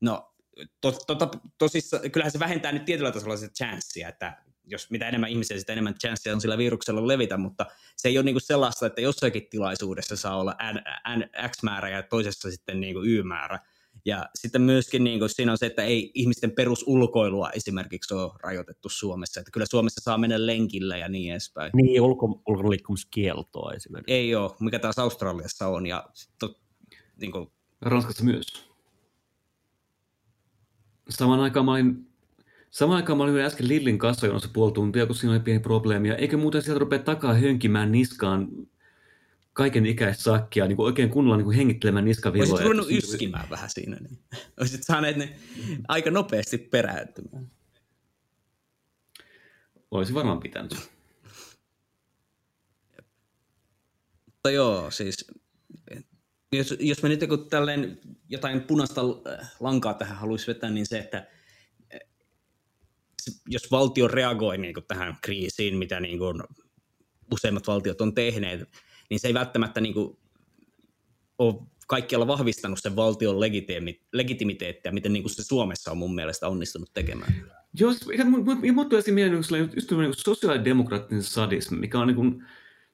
no 0.00 0.33
to, 0.80 0.92
to, 0.92 1.14
to, 1.14 1.30
tosissa, 1.58 1.98
kyllähän 1.98 2.32
se 2.32 2.38
vähentää 2.38 2.72
nyt 2.72 2.84
tietyllä 2.84 3.12
tasolla 3.12 3.36
sitä 3.36 3.54
chanssia, 3.54 4.08
että 4.08 4.42
jos 4.66 4.90
mitä 4.90 5.08
enemmän 5.08 5.30
ihmisiä, 5.30 5.58
sitä 5.58 5.72
enemmän 5.72 5.94
chanssia 5.94 6.34
on 6.34 6.40
sillä 6.40 6.58
viruksella 6.58 7.06
levitä, 7.06 7.36
mutta 7.36 7.66
se 7.96 8.08
ei 8.08 8.18
ole 8.18 8.24
niinku 8.24 8.40
sellaista, 8.40 8.86
että 8.86 9.00
jossakin 9.00 9.46
tilaisuudessa 9.50 10.16
saa 10.16 10.36
olla 10.36 10.56
N, 10.72 10.76
N, 11.18 11.48
X 11.50 11.62
määrä 11.62 11.88
ja 11.88 12.02
toisessa 12.02 12.50
sitten 12.50 12.80
niinku 12.80 13.02
Y 13.02 13.22
määrä. 13.22 13.58
Ja 14.04 14.28
sitten 14.34 14.62
myöskin 14.62 15.04
niin 15.04 15.18
kuin, 15.18 15.30
siinä 15.30 15.52
on 15.52 15.58
se, 15.58 15.66
että 15.66 15.82
ei 15.82 16.10
ihmisten 16.14 16.52
perusulkoilua 16.52 17.50
esimerkiksi 17.50 18.14
ole 18.14 18.32
rajoitettu 18.42 18.88
Suomessa. 18.88 19.40
Että 19.40 19.50
kyllä 19.50 19.66
Suomessa 19.70 20.00
saa 20.04 20.18
mennä 20.18 20.46
lenkillä 20.46 20.96
ja 20.96 21.08
niin 21.08 21.32
edespäin. 21.32 21.70
Niin, 21.74 22.00
ulko, 22.00 22.42
ulkoliikkumiskieltoa 22.48 23.72
esimerkiksi. 23.72 24.12
Ei 24.12 24.34
ole, 24.34 24.50
mikä 24.60 24.78
taas 24.78 24.98
Australiassa 24.98 25.68
on. 25.68 25.86
Ja 25.86 26.08
to, 26.38 26.60
niin 27.16 27.32
kuin... 27.32 27.50
Ranskassa 27.80 28.24
myös. 28.24 28.73
Samaan 31.10 31.40
aikaan 31.40 31.64
mä 31.64 31.72
olin, 31.72 32.06
samaan 32.70 32.96
aikaan 32.96 33.18
mä 33.18 33.24
olin 33.24 33.44
äsken 33.44 33.68
Lillin 33.68 33.98
kassajonossa 33.98 34.48
puoli 34.52 34.72
tuntia, 34.72 35.06
kun 35.06 35.16
siinä 35.16 35.32
oli 35.32 35.40
pieni 35.40 35.60
probleemi. 35.60 36.08
Ja 36.08 36.16
eikö 36.16 36.36
muuten 36.36 36.62
sieltä 36.62 36.78
rupea 36.78 36.98
takaa 36.98 37.34
hönkimään 37.34 37.92
niskaan 37.92 38.48
kaiken 39.52 39.86
ikäistä 39.86 40.22
sakkia, 40.22 40.66
niin 40.66 40.76
kuin 40.76 40.86
oikein 40.86 41.10
kunnolla 41.10 41.36
niin 41.36 41.44
kuin 41.44 41.56
hengittelemään 41.56 42.04
niskaviloja. 42.04 42.50
Olisit 42.50 42.64
ruvennut 42.64 42.90
yskimään 42.90 43.50
vähän 43.50 43.70
siinä. 43.70 43.96
Niin. 43.96 44.18
Olisit 44.60 44.82
saaneet 44.82 45.16
ne 45.16 45.36
aika 45.88 46.10
nopeasti 46.10 46.58
peräytymään. 46.58 47.50
Olisi 49.90 50.14
varmaan 50.14 50.40
pitänyt. 50.40 50.90
Mutta 54.26 54.50
joo, 54.50 54.90
siis 54.90 55.26
jos, 56.56 56.74
jos 56.80 57.02
me 57.02 57.08
nyt 57.08 57.28
kun 57.28 57.48
tälleen 57.48 57.98
jotain 58.28 58.60
punaista 58.60 59.00
lankaa 59.60 59.94
tähän 59.94 60.16
haluaisi 60.16 60.46
vetää, 60.46 60.70
niin 60.70 60.86
se, 60.86 60.98
että 60.98 61.28
jos 63.48 63.70
valtio 63.70 64.08
reagoi 64.08 64.58
niin 64.58 64.74
kuin 64.74 64.84
tähän 64.88 65.16
kriisiin, 65.22 65.76
mitä 65.76 66.00
niin 66.00 66.18
kuin 66.18 66.42
useimmat 67.32 67.66
valtiot 67.66 68.00
on 68.00 68.14
tehneet, 68.14 68.68
niin 69.10 69.20
se 69.20 69.28
ei 69.28 69.34
välttämättä 69.34 69.80
niin 69.80 69.94
kuin 69.94 70.18
ole 71.38 71.54
kaikkialla 71.86 72.26
vahvistanut 72.26 72.78
sen 72.82 72.96
valtion 72.96 73.40
legitimiteettiä, 74.12 74.92
miten 74.92 75.12
niin 75.12 75.22
kuin 75.22 75.32
se 75.32 75.42
Suomessa 75.42 75.90
on 75.90 75.98
mun 75.98 76.14
mielestä 76.14 76.48
onnistunut 76.48 76.90
tekemään. 76.94 77.50
Joo, 77.80 77.92
minun 78.60 78.88
tulee 78.88 79.02
mieleen 79.10 79.36
just 79.36 79.50
niin 79.50 80.14
sosiaalidemokraattinen 80.16 81.22
sadismi, 81.22 81.78
mikä 81.78 81.98
on 81.98 82.06
niin 82.06 82.16
kuin, 82.16 82.44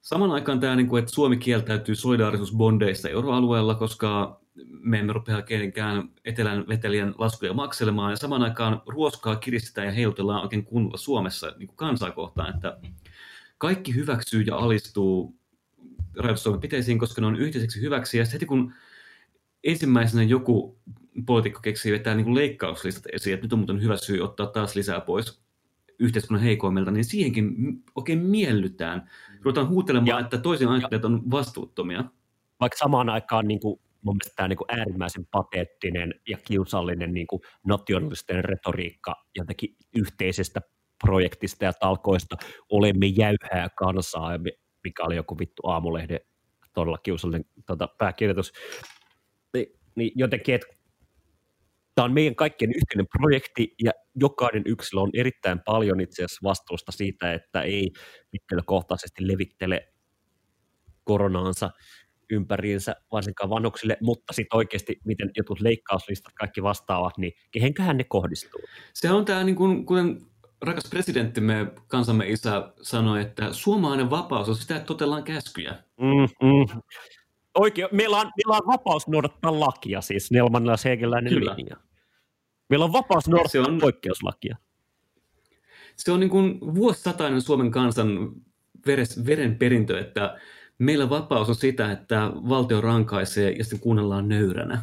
saman 0.01 0.31
aikaan 0.31 0.61
tämä, 0.61 0.77
niin 0.77 0.89
kuin, 0.89 1.01
että 1.01 1.15
Suomi 1.15 1.37
kieltäytyy 1.37 1.95
solidaarisuusbondeista 1.95 3.09
euroalueella, 3.09 3.75
koska 3.75 4.41
me 4.69 4.99
emme 4.99 5.13
rupea 5.13 5.43
kenenkään 5.43 6.09
etelän 6.25 6.65
vetelijän 6.69 7.15
laskuja 7.19 7.53
makselemaan, 7.53 8.13
ja 8.13 8.17
saman 8.17 8.43
aikaan 8.43 8.83
ruoskaa 8.87 9.37
kiristetään 9.37 9.87
ja 9.87 9.93
heilutellaan 9.93 10.43
oikein 10.43 10.65
kunnolla 10.65 10.97
Suomessa 10.97 11.53
niin 11.59 11.67
kuin 11.67 11.77
kansaa 11.77 12.11
kohtaan, 12.11 12.55
että 12.55 12.79
kaikki 13.59 13.95
hyväksyy 13.95 14.43
ja 14.43 14.57
alistuu 14.57 15.37
rajoitustoimenpiteisiin, 16.17 16.99
koska 16.99 17.21
ne 17.21 17.27
on 17.27 17.37
yhteiseksi 17.37 17.81
hyväksi. 17.81 18.19
Ja 18.19 18.25
heti 18.33 18.47
kun 18.47 18.73
ensimmäisenä 19.65 20.23
joku 20.23 20.79
poliitikko 21.27 21.61
keksii 21.61 21.93
vetää 21.93 22.15
niin 22.15 22.25
kuin 22.25 22.35
leikkauslistat 22.35 23.05
esiin, 23.13 23.35
että 23.35 23.45
nyt 23.45 23.53
on 23.53 23.59
muuten 23.59 23.83
hyvä 23.83 23.97
syy 23.97 24.21
ottaa 24.21 24.47
taas 24.47 24.77
lisää 24.77 25.01
pois 25.01 25.41
yhteiskunnan 25.99 26.43
heikoimmilta, 26.45 26.91
niin 26.91 27.05
siihenkin 27.05 27.55
oikein 27.95 28.19
miellytään. 28.19 29.11
Ruvetaan 29.43 29.69
huutelemaan, 29.69 30.09
ja, 30.09 30.19
että 30.19 30.39
toisen 30.39 30.69
ajattelijat 30.69 31.05
on 31.05 31.31
vastuuttomia. 31.31 32.05
Vaikka 32.61 32.79
samaan 32.79 33.09
aikaan 33.09 33.49
niin 33.49 33.61
kuin, 33.61 33.81
mun 34.03 34.17
mielestä 34.17 34.37
tämä 34.37 34.49
niin 34.49 34.57
kuin 34.57 34.79
äärimmäisen 34.79 35.27
pateettinen 35.31 36.15
ja 36.29 36.39
kiusallinen 36.45 37.15
niin 37.15 37.27
kuin 37.27 37.43
nationalistinen 37.67 38.45
retoriikka 38.45 39.15
jotenkin 39.37 39.77
yhteisestä 39.95 40.61
projektista 41.05 41.65
ja 41.65 41.73
talkoista 41.73 42.37
olemme 42.69 43.07
jäyhää 43.07 43.69
kansaa 43.77 44.31
mikä 44.85 45.05
oli 45.05 45.17
joku 45.17 45.39
vittu 45.39 45.63
aamulehden 45.67 46.21
todella 46.75 46.99
kiusallinen 46.99 47.45
tota, 47.67 47.89
pääkirjoitus, 47.99 48.53
niin, 49.55 49.67
niin 49.95 50.13
jotenkin, 50.15 50.55
että 50.55 50.67
tämä 52.01 52.09
on 52.09 52.15
meidän 52.15 52.35
kaikkien 52.35 52.73
yhteinen 52.77 53.07
projekti 53.19 53.75
ja 53.85 53.93
jokainen 54.15 54.63
yksilö 54.67 55.01
on 55.01 55.11
erittäin 55.15 55.61
paljon 55.67 56.01
itse 56.01 56.25
asiassa 56.25 56.49
vastuusta 56.49 56.93
siitä, 56.93 57.33
että 57.33 57.63
ei 57.63 57.91
henkilökohtaisesti 58.33 59.29
levittele 59.29 59.89
koronaansa 61.05 61.71
ympäriinsä, 62.31 62.97
varsinkaan 63.13 63.51
vanhuksille, 63.51 63.97
mutta 64.03 64.33
sitten 64.33 64.57
oikeasti 64.57 64.97
miten 65.05 65.31
jotkut 65.37 65.61
leikkauslistat 65.61 66.35
kaikki 66.35 66.63
vastaavat, 66.63 67.19
niin 67.19 67.33
kehenköhän 67.51 67.97
ne 67.97 68.05
kohdistuu? 68.05 68.61
Se 68.93 69.11
on 69.11 69.25
tämä, 69.25 69.45
niin 69.45 69.57
kuin, 69.57 69.87
kuten 69.87 70.21
rakas 70.63 70.91
presidenttimme, 70.91 71.73
kansamme 71.89 72.29
isä, 72.29 72.73
sanoi, 72.83 73.21
että 73.21 73.53
suomalainen 73.53 74.11
vapaus 74.11 74.49
on 74.49 74.57
sitä, 74.57 74.77
että 74.77 74.87
totellaan 74.87 75.25
käskyjä. 75.25 75.71
Mm, 76.01 76.49
mm. 76.49 76.81
Oikein, 77.55 77.89
meillä 77.93 78.17
on, 78.17 78.31
meillä 78.37 78.57
on 78.57 78.73
vapaus 78.73 79.09
noudattaa 79.09 79.61
lakia, 79.61 80.01
siis 80.01 80.31
Nelmanilla 80.31 80.77
Seekeläinen 80.77 81.35
linja. 81.35 81.77
Meillä 82.71 82.85
on 82.85 82.93
vapaus 82.93 83.29
noudattaa 83.29 83.65
se 83.65 83.71
on, 83.71 83.79
poikkeuslakia. 83.81 84.57
Se 85.97 86.13
on 86.13 86.21
niin 86.21 86.31
kuin 86.31 86.61
vuosisatainen 86.61 87.41
Suomen 87.41 87.71
kansan 87.71 88.33
veres, 88.87 89.27
veren 89.27 89.59
perintö, 89.59 90.01
että 90.01 90.39
meillä 90.79 91.11
vapaus 91.11 91.49
on 91.49 91.55
sitä, 91.55 91.93
että 91.93 92.31
valtio 92.35 92.81
rankaisee 92.81 93.51
ja 93.51 93.65
sitten 93.65 93.81
kuunnellaan 93.81 94.29
nöyränä. 94.29 94.83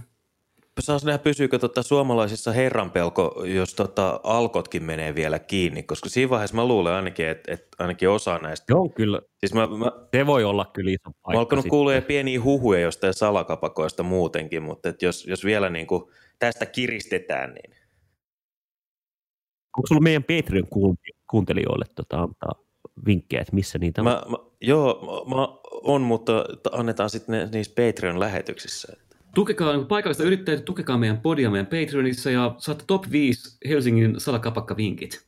Saas 0.80 1.06
nähdä, 1.06 1.17
pysyykö 1.17 1.60
tota 1.60 1.84
suomalaisissa 1.84 2.52
herranpelko, 2.52 3.43
jos 3.45 3.73
tota 3.73 4.19
alkotkin 4.23 4.84
menee 4.84 5.15
vielä 5.15 5.39
kiinni, 5.39 5.84
koska 5.84 6.10
siinä 6.10 6.30
vaiheessa 6.30 6.56
mä 6.56 6.65
luulen 6.65 6.93
ainakin, 6.93 7.28
että, 7.28 7.54
että 7.54 7.67
ainakin 7.80 8.10
osa 8.10 8.38
näistä... 8.38 8.65
Joo, 8.69 8.89
kyllä. 8.89 9.21
Siis 9.38 9.54
mä, 9.54 9.67
mä, 9.67 9.91
Se 10.12 10.26
voi 10.26 10.43
olla 10.43 10.65
kyllä 10.65 10.91
iso 10.91 11.04
paikka. 11.04 11.34
Mä 11.34 11.39
alkanut 11.39 11.65
kuulla 11.67 12.02
pieniä 12.02 12.41
huhuja 12.41 12.80
jostain 12.80 13.13
salakapakoista 13.13 14.04
muutenkin, 14.04 14.63
mutta 14.63 14.89
että 14.89 15.06
jos, 15.06 15.26
jos 15.26 15.45
vielä 15.45 15.69
niin 15.69 15.88
kuin 15.88 16.04
tästä 16.39 16.65
kiristetään, 16.65 17.54
niin... 17.54 17.76
Onko 19.77 19.87
sulla 19.87 20.01
meidän 20.01 20.23
Patreon 20.23 20.67
kuuntelijoille 21.27 21.85
tota, 21.95 22.19
antaa 22.21 22.51
vinkkejä, 23.05 23.41
että 23.41 23.55
missä 23.55 23.79
niitä 23.79 24.01
on? 24.01 24.05
Mä, 24.05 24.23
mä, 24.29 24.37
joo, 24.61 25.25
mä 25.35 25.47
on, 25.83 26.01
mutta 26.01 26.45
annetaan 26.71 27.09
sitten 27.09 27.49
niissä 27.51 27.73
Patreon-lähetyksissä. 27.75 28.93
Tukekaa 29.35 29.73
niin 29.73 29.87
paikallista 29.87 30.23
yrittäjyyttä, 30.23 30.65
tukekaa 30.65 30.97
meidän 30.97 31.21
podia 31.21 31.51
meidän 31.51 31.65
Patreonissa 31.65 32.31
ja 32.31 32.55
saatte 32.57 32.83
top 32.87 33.03
5 33.11 33.57
Helsingin 33.69 34.19
salakapakkavinkit. 34.19 35.27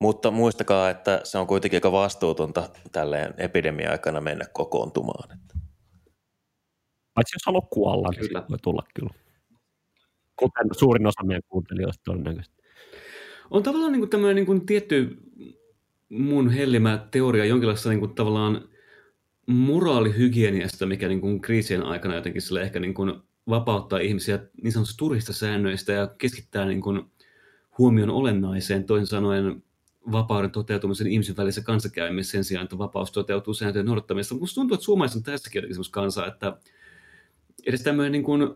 Mutta 0.00 0.30
muistakaa, 0.30 0.90
että 0.90 1.20
se 1.24 1.38
on 1.38 1.46
kuitenkin 1.46 1.76
aika 1.76 1.92
vastuutonta 1.92 2.68
tälleen 2.92 3.34
epidemia-aikana 3.38 4.20
mennä 4.20 4.44
kokoontumaan. 4.52 5.38
Paitsi 7.14 7.34
jos 7.34 7.46
haluaa 7.46 7.66
kuolla, 7.70 8.08
niin 8.08 8.20
kyllä. 8.20 8.44
voi 8.50 8.58
tulla 8.62 8.82
kyllä. 8.94 9.10
Kuten 10.36 10.68
suurin 10.72 11.06
osa 11.06 11.24
meidän 11.24 11.42
kuuntelijoista 11.48 12.02
todennäköisesti. 12.04 12.58
On 13.50 13.62
tavallaan 13.62 13.92
niin 13.92 14.00
kuin 14.00 14.10
tämmöinen 14.10 14.36
niin 14.36 14.46
kuin 14.46 14.66
tietty 14.66 15.16
mun 16.08 16.50
hellimä 16.50 17.06
teoria 17.10 17.44
jonkinlaista 17.44 17.88
niin 17.88 18.00
kuin 18.00 18.14
tavallaan 18.14 18.68
moraalihygieniasta, 19.46 20.86
mikä 20.86 21.08
niin 21.08 21.20
kuin 21.20 21.40
kriisien 21.40 21.82
aikana 21.82 22.14
jotenkin 22.14 22.42
sille 22.42 22.62
ehkä 22.62 22.80
niin 22.80 22.94
kuin 22.94 23.12
vapauttaa 23.48 23.98
ihmisiä 23.98 24.38
niin 24.62 24.72
sanotusti 24.72 24.98
turhista 24.98 25.32
säännöistä 25.32 25.92
ja 25.92 26.06
keskittää 26.06 26.66
niin 26.66 26.80
kuin 26.80 27.02
huomion 27.78 28.10
olennaiseen, 28.10 28.84
toisin 28.84 29.06
sanoen 29.06 29.62
vapauden 30.12 30.50
toteutumisen 30.50 31.06
ihmisen 31.06 31.36
välisessä 31.36 31.66
kanssakäymisessä 31.66 32.32
sen 32.32 32.44
sijaan, 32.44 32.64
että 32.64 32.78
vapaus 32.78 33.12
toteutuu 33.12 33.54
sääntöjen 33.54 33.86
noudattamisessa. 33.86 34.34
Minusta 34.34 34.54
tuntuu, 34.54 34.74
että 34.74 34.84
suomalaiset 34.84 35.16
on 35.16 35.22
tässäkin 35.22 35.62
jotenkin 35.62 35.92
kansaa, 35.92 36.26
että 36.26 36.58
edes 37.66 37.82
tämmöinen 37.82 38.12
niin 38.12 38.24
kuin 38.24 38.54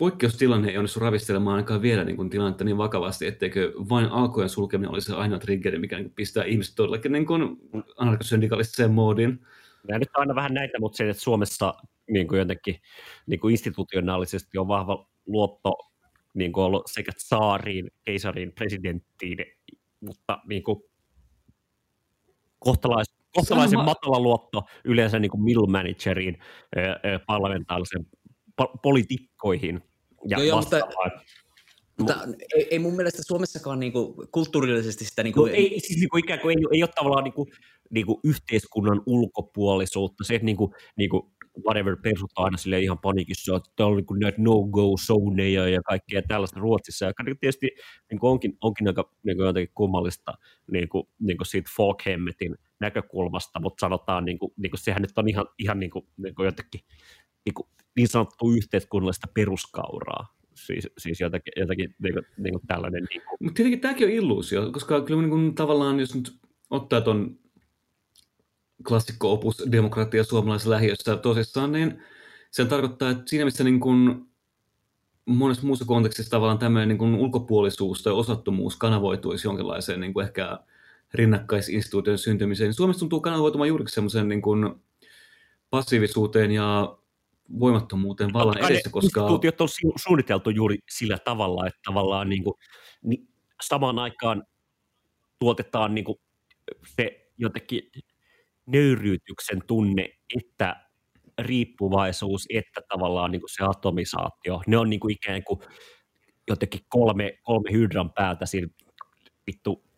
poikkeustilanne 0.00 0.70
ei 0.70 0.78
onnistu 0.78 1.00
ravistelemaan 1.00 1.56
ainakaan 1.56 1.82
vielä 1.82 2.04
niin 2.04 2.16
kuin 2.16 2.30
tilannetta 2.30 2.64
niin 2.64 2.78
vakavasti, 2.78 3.26
etteikö 3.26 3.72
vain 3.88 4.06
alkojen 4.06 4.48
sulkeminen 4.48 4.90
olisi 4.90 5.06
se 5.06 5.14
ainoa 5.14 5.38
triggeri, 5.38 5.78
mikä 5.78 5.96
niin 5.98 6.12
pistää 6.12 6.44
ihmiset 6.44 6.74
todellakin 6.74 7.12
niin 7.12 7.26
kuin 7.26 7.56
anarkosyndikalistiseen 7.96 8.90
moodiin. 8.90 9.46
Ja 9.88 9.98
nyt 9.98 10.08
aina 10.14 10.34
vähän 10.34 10.54
näitä, 10.54 10.78
mutta 10.80 10.96
se, 10.96 11.10
että 11.10 11.22
Suomessa 11.22 11.74
niin 12.10 12.28
kuin 12.28 12.38
jotenkin 12.38 12.76
niin 13.26 13.40
kuin 13.40 13.52
institutionaalisesti 13.52 14.58
on 14.58 14.68
vahva 14.68 15.08
luotto 15.26 15.78
niin 16.34 16.52
kuin 16.52 16.64
ollut 16.64 16.82
sekä 16.86 17.12
saariin, 17.16 17.90
keisariin, 18.04 18.52
presidenttiin, 18.52 19.38
mutta 20.00 20.38
niin 20.48 20.62
kuin 20.62 20.82
kohtalais, 22.58 23.14
kohtalaisen 23.34 23.78
Sama... 23.78 23.84
matala 23.84 24.20
luotto 24.20 24.62
yleensä 24.84 25.18
niin 25.18 25.30
kuin 25.30 25.42
middle 25.42 25.70
manageriin, 25.70 26.38
parlamentaarisen 27.26 28.06
po- 28.62 28.78
poliitikkoihin 28.82 29.89
ja 30.28 30.38
joo, 30.38 30.46
joo, 30.46 30.60
mutta, 30.60 30.80
mutta 31.98 32.28
ei, 32.54 32.68
ei 32.70 32.78
mun 32.78 32.96
mielestä 32.96 33.22
Suomessakaan 33.22 33.80
niinku, 33.80 34.26
kulttuurillisesti 34.32 35.04
sitä... 35.04 35.22
Niinku, 35.22 35.40
no, 35.40 35.52
ei, 35.52 35.80
siis 35.80 36.00
niinku, 36.00 36.16
ikään 36.16 36.40
kuin 36.40 36.58
ei, 36.58 36.64
ei 36.72 36.82
ole 36.82 36.90
tavallaan 36.94 37.24
niinku, 37.24 37.46
niin 37.90 38.06
kuin 38.06 38.20
yhteiskunnan 38.24 39.02
ulkopuolisuutta, 39.06 40.24
se, 40.24 40.34
että 40.34 40.44
niin 40.44 40.56
kuin, 40.56 40.72
niin 40.96 41.10
kuin 41.10 41.22
whatever 41.66 41.96
persut 42.02 42.30
aina 42.36 42.56
sille 42.56 42.80
ihan 42.80 42.98
panikissa, 42.98 43.56
että 43.56 43.70
täällä 43.76 43.90
on 43.90 43.96
niin 43.96 44.06
kuin 44.06 44.20
näitä 44.20 44.42
no-go-zoneja 44.42 45.68
ja 45.68 45.82
kaikkea 45.82 46.22
tällaista 46.28 46.60
Ruotsissa, 46.60 47.06
joka 47.06 47.24
tietysti 47.40 47.68
niin 48.10 48.18
kuin 48.18 48.30
onkin, 48.30 48.58
onkin 48.60 48.88
aika 48.88 49.10
niin 49.22 49.36
kuin 49.36 49.46
jotenkin 49.46 49.74
kummallista 49.74 50.32
niin 50.72 50.88
kuin, 50.88 51.04
niin 51.20 51.36
kuin 51.36 51.46
siitä 51.46 51.70
Folkhemmetin 51.76 52.54
näkökulmasta, 52.80 53.60
mutta 53.60 53.80
sanotaan, 53.80 54.24
niin 54.24 54.38
kuin, 54.38 54.52
niin 54.56 54.70
kuin 54.70 54.80
sehän 54.80 55.02
nyt 55.02 55.18
on 55.18 55.28
ihan, 55.28 55.46
ihan 55.58 55.80
niin 55.80 55.90
kuin, 55.90 56.06
niin 56.16 56.34
kuin 56.34 56.46
jotenkin 56.46 56.80
niin, 57.44 57.54
kuin, 57.54 57.68
niin 57.96 58.08
sanottu 58.08 58.52
yhteiskunnallista 58.52 59.26
peruskauraa, 59.34 60.40
Siis, 60.66 60.88
siis 60.98 61.20
jotakin, 61.20 61.52
jotakin 61.56 61.94
niin 62.02 62.14
kuin, 62.14 62.26
niin 62.36 62.52
kuin 62.52 62.66
tällainen. 62.66 63.02
Niin 63.04 63.22
kuin. 63.22 63.36
Mutta 63.40 63.56
tietenkin 63.56 63.80
tämäkin 63.80 64.06
on 64.06 64.12
illuusio, 64.12 64.72
koska 64.72 65.00
kyllä 65.00 65.20
niin 65.20 65.30
kuin, 65.30 65.54
tavallaan, 65.54 66.00
jos 66.00 66.14
nyt 66.14 66.36
ottaa 66.70 67.00
tuon 67.00 67.38
klassikko-opus 68.88 69.64
demokratia 69.72 70.24
suomalaisessa 70.24 70.70
lähiössä 70.70 71.16
tosissaan, 71.16 71.72
niin 71.72 72.02
se 72.50 72.64
tarkoittaa, 72.64 73.10
että 73.10 73.22
siinä 73.26 73.44
missä 73.44 73.64
niin 73.64 73.80
kuin 73.80 74.26
monessa 75.24 75.66
muussa 75.66 75.84
kontekstissa 75.84 76.30
tavallaan 76.30 76.58
tämmöinen 76.58 76.88
niin 76.88 76.98
kuin 76.98 77.14
ulkopuolisuus 77.14 78.02
tai 78.02 78.12
osattomuus 78.12 78.76
kanavoituisi 78.76 79.46
jonkinlaiseen 79.46 80.00
niin 80.00 80.14
kuin 80.14 80.26
ehkä 80.26 80.58
rinnakkaisinstituution 81.14 82.18
syntymiseen, 82.18 82.68
niin 82.68 82.74
Suomessa 82.74 83.00
tuntuu 83.00 83.20
kanavoitumaan 83.20 83.68
juuri 83.68 83.84
semmoisen 83.88 84.28
niin 84.28 84.42
kuin 84.42 84.74
passiivisuuteen 85.70 86.50
ja 86.50 86.96
voimattomuuteen 87.60 88.32
vallan 88.32 88.54
Totta 88.54 88.68
edessä, 88.68 88.88
ne 88.88 88.92
koska... 88.92 89.20
Instituutiot 89.20 89.60
on 89.60 89.68
su- 89.68 90.02
suunniteltu 90.02 90.50
juuri 90.50 90.78
sillä 90.90 91.18
tavalla, 91.18 91.66
että 91.66 91.80
tavallaan 91.84 92.28
niin 92.28 92.44
kuin, 92.44 92.54
niin 93.02 93.28
samaan 93.62 93.98
aikaan 93.98 94.44
tuotetaan 95.38 95.94
niin 95.94 96.04
kuin 96.04 96.18
se 96.96 97.30
jotenkin 97.38 97.82
nöyryytyksen 98.66 99.62
tunne, 99.66 100.08
että 100.36 100.90
riippuvaisuus, 101.38 102.46
että 102.54 102.80
tavallaan 102.88 103.30
niin 103.30 103.40
kuin 103.40 103.50
se 103.50 103.64
atomisaatio, 103.64 104.62
ne 104.66 104.78
on 104.78 104.90
niin 104.90 105.00
kuin 105.00 105.12
ikään 105.12 105.44
kuin 105.44 105.60
jotenkin 106.48 106.80
kolme, 106.88 107.38
kolme 107.42 107.72
hydran 107.72 108.12
päältä 108.12 108.46
siinä 108.46 108.68
vittu 109.46 109.89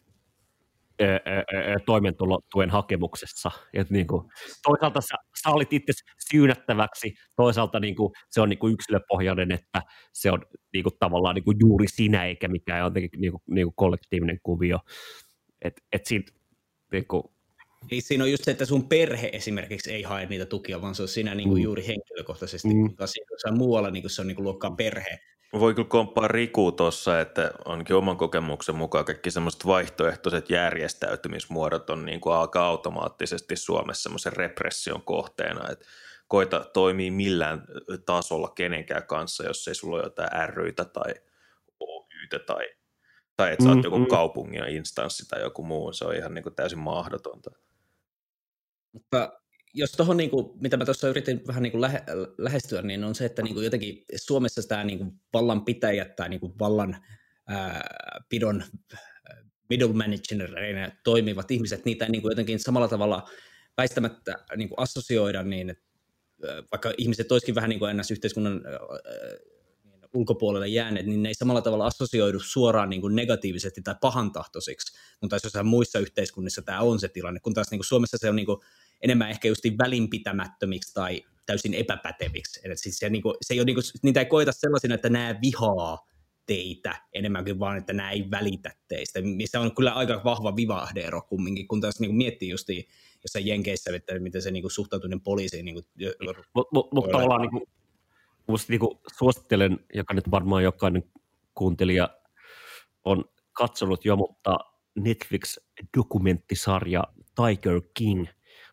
toimeentulotuen 1.87 2.71
hakemuksessa. 2.71 3.51
Et 3.75 3.91
niin 3.91 4.07
kuin, 4.07 4.23
toisaalta 4.63 5.01
sä, 5.01 5.15
sä 5.43 5.51
olit 5.51 5.73
itse 5.73 5.93
syynättäväksi, 6.31 7.15
toisaalta 7.37 7.81
niin 7.81 7.97
kuin, 7.97 8.13
se 8.31 8.41
on 8.41 8.49
niin 8.49 8.59
kuin 8.59 8.73
yksilöpohjainen, 8.75 9.53
että 9.53 9.83
se 10.13 10.31
on 10.31 10.43
niin 10.73 10.83
kuin, 10.83 10.93
tavallaan 10.99 11.35
niin 11.35 11.45
kuin 11.45 11.57
juuri 11.61 11.89
sinä, 11.89 12.25
eikä 12.27 12.49
mikään 12.49 12.81
jotenkin 12.81 13.21
niin 13.21 13.33
kuin, 13.33 13.43
niin 13.51 13.67
kuin 13.67 13.75
kollektiivinen 13.77 14.39
kuvio. 14.43 14.79
Et, 15.63 15.75
et 15.93 16.07
siitä, 16.07 16.33
niin 16.93 17.07
kuin, 17.07 17.23
Niin 17.91 18.03
siinä 18.03 18.25
on 18.25 18.31
just 18.31 18.45
se, 18.45 18.51
että 18.51 18.65
sun 18.65 18.89
perhe 18.89 19.31
esimerkiksi 19.33 19.93
ei 19.93 20.03
hae 20.03 20.27
niitä 20.27 20.47
tukia, 20.47 20.81
vaan 20.83 20.95
se 20.95 21.03
on 21.03 21.09
sinä 21.09 21.35
niin 21.35 21.49
kuin 21.49 21.61
Mm. 21.61 21.65
juuri 21.65 21.87
henkilökohtaisesti, 21.87 22.69
Mm. 22.69 22.97
taas 22.97 23.13
jossain 23.31 23.59
muualla 23.59 23.91
niin 23.91 24.03
kuin 24.03 24.11
se 24.11 24.21
on 24.21 24.27
niin 24.27 24.37
kuin 24.37 24.45
luokkaan 24.45 24.77
perhe. 24.77 25.19
Voi 25.59 25.75
kyllä 25.75 25.89
komppaa 25.89 26.29
Riku 26.29 26.73
tuossa, 26.73 27.21
että 27.21 27.51
onkin 27.65 27.97
oman 27.97 28.17
kokemuksen 28.17 28.75
mukaan 28.75 29.05
kaikki 29.05 29.31
semmoiset 29.31 29.67
vaihtoehtoiset 29.67 30.51
järjestäytymismuodot 30.51 31.91
on 31.91 32.05
niin 32.05 32.21
kuin 32.21 32.35
alkaa 32.35 32.67
automaattisesti 32.67 33.57
Suomessa 33.57 34.03
semmoisen 34.03 34.33
repression 34.33 35.03
kohteena, 35.03 35.71
että 35.71 35.85
koita 36.29 36.61
toimii 36.73 37.11
millään 37.11 37.65
tasolla 38.07 38.49
kenenkään 38.49 39.07
kanssa, 39.07 39.45
jos 39.45 39.69
ei 39.69 39.75
sulla 39.75 39.97
ole 39.97 40.05
jotain 40.05 40.49
ryitä 40.49 40.85
tai 40.85 41.15
oytä 41.81 42.39
tai, 42.47 42.65
tai 43.37 43.53
että 43.53 43.65
sä 43.65 43.69
oot 43.71 43.79
Mm, 43.79 43.85
joku 43.85 43.99
mm. 43.99 44.07
kaupungin 44.07 44.69
instanssi 44.69 45.29
tai 45.29 45.41
joku 45.43 45.63
muu, 45.63 45.93
se 45.93 46.05
on 46.05 46.15
ihan 46.15 46.35
niin 46.35 46.43
kuin 46.43 46.55
täysin 46.55 46.79
mahdotonta. 46.79 47.51
Mutta 48.93 49.42
jos 49.75 49.93
tuohon, 49.93 50.17
niin 50.17 50.31
kuin, 50.31 50.47
mitä 50.61 50.77
mä 50.77 50.85
tuossa 50.85 51.09
yritin 51.09 51.47
vähän 51.47 51.63
niin 51.63 51.71
kuin 51.71 51.81
lähe, 51.81 52.03
lähestyä, 52.39 52.83
niin 52.83 53.05
on 53.05 53.15
se, 53.15 53.25
että 53.25 53.43
niin 53.43 53.55
kuin 53.55 53.65
jotenkin 53.65 54.05
Suomessa 54.17 54.63
tämä 54.69 54.85
niin 54.85 54.99
kuin 54.99 55.13
vallanpitäjät 55.33 56.17
tai 56.17 56.29
niin 56.29 56.41
kuin 56.41 56.53
vallan 56.59 56.97
ää, 57.47 57.91
pidon 58.29 58.65
middle 59.71 59.93
managerina 59.93 60.91
toimivat 61.05 61.51
ihmiset, 61.51 61.85
niitä 61.85 62.05
ei 62.05 62.11
niin 62.11 62.23
kuin 62.23 62.33
jotenkin 62.33 62.59
samalla 62.59 62.89
tavalla 62.89 63.29
väistämättä 63.77 64.45
niin 64.57 64.69
kuin 64.69 64.79
assosioida 64.79 65.43
niin, 65.43 65.71
että 65.71 65.85
vaikka 66.73 66.93
ihmiset 66.99 67.33
olisikin 67.33 67.55
vähän 67.55 67.71
niin 67.71 67.79
kuin 67.79 67.91
ennäs 67.91 68.11
yhteiskunnan 68.11 68.63
ää, 68.67 68.79
ulkopuolelle 70.15 70.69
jääneet, 70.69 71.07
niin 71.07 71.23
ne 71.23 71.29
ei 71.29 71.35
samalla 71.35 71.63
tavalla 71.63 71.87
assosioidu 71.87 72.41
suoraan 72.41 72.91
niin 72.91 73.01
kuin 73.01 73.17
negatiivisesti 73.17 73.83
tai 73.83 73.95
pahantahtoisiksi, 74.01 74.99
taas 75.29 75.45
jossain 75.45 75.67
muissa 75.67 75.99
yhteiskunnissa 75.99 76.63
tämä 76.63 76.81
on 76.81 77.01
se 77.01 77.09
tilanne, 77.09 77.41
kun 77.41 77.55
taas 77.55 77.71
niin 77.71 77.79
kuin 77.79 77.87
Suomessa 77.87 78.19
se 78.21 78.29
on 78.29 78.37
niin 78.37 78.47
kuin 78.47 78.61
enemmän 79.03 79.31
ehkä 79.31 79.49
just 79.49 79.65
välinpitämättömiksi 79.79 80.95
tai 80.95 81.23
täysin 81.47 81.75
epäpäteviksi. 81.75 82.61
Eli 82.65 82.77
siis 82.77 82.99
se, 82.99 83.11
niin 83.11 83.23
kuin, 83.23 83.35
se 83.43 83.55
ei 83.55 83.61
ole, 83.61 83.65
niin 83.65 83.77
kuin, 83.77 83.85
niitä 84.03 84.21
ei 84.21 84.27
koeta 84.27 84.53
sellaisina, 84.53 84.95
että 84.95 85.09
nämä 85.09 85.35
vihaa 85.43 86.07
teitä 86.47 87.03
enemmänkin 87.13 87.59
vaan, 87.59 87.79
että 87.79 87.93
nämä 87.93 88.11
ei 88.11 88.31
välitä 88.31 88.73
teistä, 88.89 89.23
missä 89.23 89.61
on 89.61 89.75
kyllä 89.75 89.93
aika 89.93 90.21
vahva 90.25 90.57
vivahdeero 90.57 91.23
kumminkin, 91.23 91.69
kun 91.69 91.81
taas 91.81 92.01
niin 92.01 92.09
kuin 92.09 92.17
miettii 92.17 92.49
justiin 92.49 92.85
jossain 93.23 93.47
Jenkeissä, 93.47 93.97
että 93.97 94.19
miten 94.19 94.43
se 94.43 94.51
niin 94.51 94.63
kuin 94.63 94.71
suhtautuminen 94.71 95.21
poliisiin 95.21 95.65
niin 95.65 95.75
kuin, 95.75 95.87
Mutta 96.55 96.79
mut, 96.93 97.05
tavallaan 97.05 97.31
olla. 97.31 97.39
niin 97.39 97.51
kuin, 97.51 97.65
musta 98.47 98.73
niin 98.73 98.81
kuin 98.81 98.99
suosittelen, 99.19 99.79
joka 99.95 100.15
nyt 100.15 100.31
varmaan 100.31 100.65
jokainen 100.65 101.05
kuuntelija 101.55 102.09
on 103.05 103.25
katsonut 103.53 104.05
jo, 104.05 104.17
mutta 104.17 104.59
Netflix-dokumenttisarja 104.95 107.03
Tiger 107.35 107.81
King, 107.95 108.27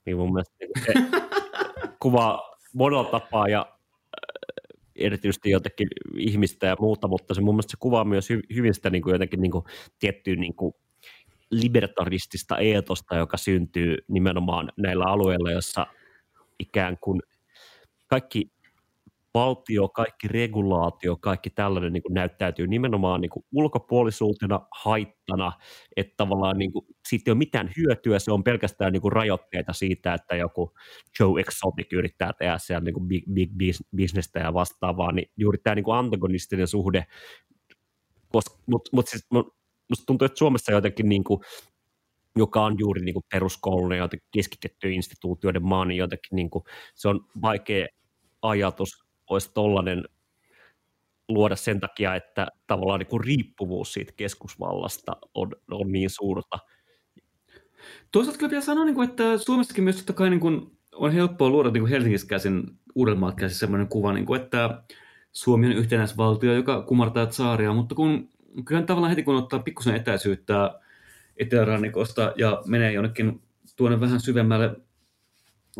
niin 0.10 0.17
mun 0.17 0.34
mielestä 0.34 0.56
niin 0.60 0.86
se 0.86 0.93
kuvaa 2.02 2.56
monella 2.74 3.04
tapaa 3.04 3.48
ja 3.48 3.60
äh, 3.62 4.52
erityisesti 4.95 5.50
jotenkin 5.50 5.88
ihmistä 6.17 6.67
ja 6.67 6.76
muuta, 6.80 7.08
mutta 7.08 7.34
se 7.34 7.41
mun 7.41 7.56
mielestä 7.56 7.72
se 7.72 7.78
kuvaa 7.80 8.04
myös 8.06 8.30
hy- 8.30 8.56
hyvin 8.56 8.74
sitä 8.74 8.89
niin 8.89 9.02
kuin 9.02 9.13
jotenkin 9.13 9.41
niin 9.41 9.52
kuin 9.52 9.65
tiettyä 10.00 10.36
niin 10.36 10.56
kuin 10.56 10.74
libertaristista 11.52 12.58
eetosta, 12.58 13.15
joka 13.15 13.38
syntyy 13.38 13.98
nimenomaan 14.08 14.72
näillä 14.78 15.06
alueilla, 15.06 15.52
jossa 15.52 15.88
ikään 16.60 16.98
kuin 17.02 17.22
kaikki 18.08 18.52
valtio, 19.33 19.89
kaikki 19.89 20.27
regulaatio, 20.27 21.17
kaikki 21.17 21.49
tällainen 21.49 21.93
niin 21.93 22.03
kuin 22.03 22.13
näyttäytyy 22.13 22.67
nimenomaan 22.67 23.21
niin 23.21 23.29
kuin 23.29 23.45
ulkopuolisuutena, 23.51 24.67
haittana, 24.83 25.51
että 25.97 26.13
tavallaan 26.17 26.57
niin 26.57 26.71
kuin, 26.71 26.85
siitä 27.07 27.29
ei 27.29 27.31
ole 27.31 27.37
mitään 27.37 27.71
hyötyä, 27.77 28.19
se 28.19 28.31
on 28.31 28.43
pelkästään 28.43 28.93
niin 28.93 29.01
kuin 29.01 29.11
rajoitteita 29.11 29.73
siitä, 29.73 30.13
että 30.13 30.35
joku 30.35 30.73
Joe 31.19 31.41
Exotic 31.41 31.93
yrittää 31.93 32.33
tehdä 32.33 32.57
siellä 32.57 32.83
niin 32.83 32.93
kuin 32.93 33.07
big, 33.07 33.23
big 33.33 33.51
bis- 33.51 33.87
bisnestä 33.95 34.39
ja 34.39 34.53
vastaavaa, 34.53 35.11
niin 35.11 35.31
juuri 35.37 35.57
tämä 35.57 35.75
niin 35.75 35.85
kuin 35.85 35.97
antagonistinen 35.97 36.67
suhde, 36.67 37.05
mutta 38.33 38.51
mut, 38.91 39.07
siis, 39.07 39.25
mut, 39.31 39.47
tuntuu, 40.05 40.25
että 40.25 40.39
Suomessa 40.39 40.71
jotenkin 40.71 41.09
niin 41.09 41.23
kuin, 41.23 41.39
joka 42.37 42.63
on 42.63 42.75
juuri 42.79 43.05
niin 43.05 43.15
peruskoulun 43.31 43.91
ja 43.91 43.97
jotenkin 43.97 44.93
instituutioiden 44.93 45.65
maa, 45.65 45.85
niin 45.85 45.97
jotenkin 45.97 46.35
niin 46.35 46.49
kuin, 46.49 46.63
se 46.95 47.07
on 47.07 47.25
vaikea 47.41 47.87
ajatus 48.41 49.09
olisi 49.29 49.51
tollainen 49.53 50.03
luoda 51.29 51.55
sen 51.55 51.79
takia, 51.79 52.15
että 52.15 52.47
tavallaan 52.67 52.99
niin 52.99 53.07
kuin 53.07 53.23
riippuvuus 53.23 53.93
siitä 53.93 54.13
keskusvallasta 54.17 55.17
on, 55.33 55.51
on 55.71 55.91
niin 55.91 56.09
suurta. 56.09 56.59
Toisaalta 58.11 58.39
kyllä 58.39 58.49
pitää 58.49 58.61
sanoa, 58.61 58.85
niin 58.85 58.95
kuin, 58.95 59.09
että 59.09 59.37
Suomessakin 59.37 59.83
myös 59.83 59.97
totta 59.97 60.13
kai 60.13 60.29
niin 60.29 60.39
kuin, 60.39 60.77
on 60.95 61.11
helppoa 61.11 61.49
luoda 61.49 61.71
niin 61.71 61.81
kuin 61.81 61.89
Helsingistä 61.89 62.29
käsin, 62.29 62.63
Uudelmaalta 62.95 63.35
käsin 63.35 63.57
sellainen 63.57 63.87
kuva, 63.87 64.13
että 64.35 64.83
Suomi 65.31 65.67
on 65.67 65.73
yhtenäisvaltio, 65.73 66.53
joka 66.53 66.81
kumartaa 66.81 67.31
saaria, 67.31 67.73
mutta 67.73 67.95
kun 67.95 68.29
kyllä 68.65 68.81
tavallaan 68.81 69.09
heti 69.09 69.23
kun 69.23 69.35
ottaa 69.35 69.59
pikkusen 69.59 69.95
etäisyyttä 69.95 70.79
etelärannikosta 71.37 72.33
ja 72.35 72.61
menee 72.65 72.91
jonnekin 72.91 73.41
tuonne 73.75 73.99
vähän 73.99 74.19
syvemmälle 74.19 74.75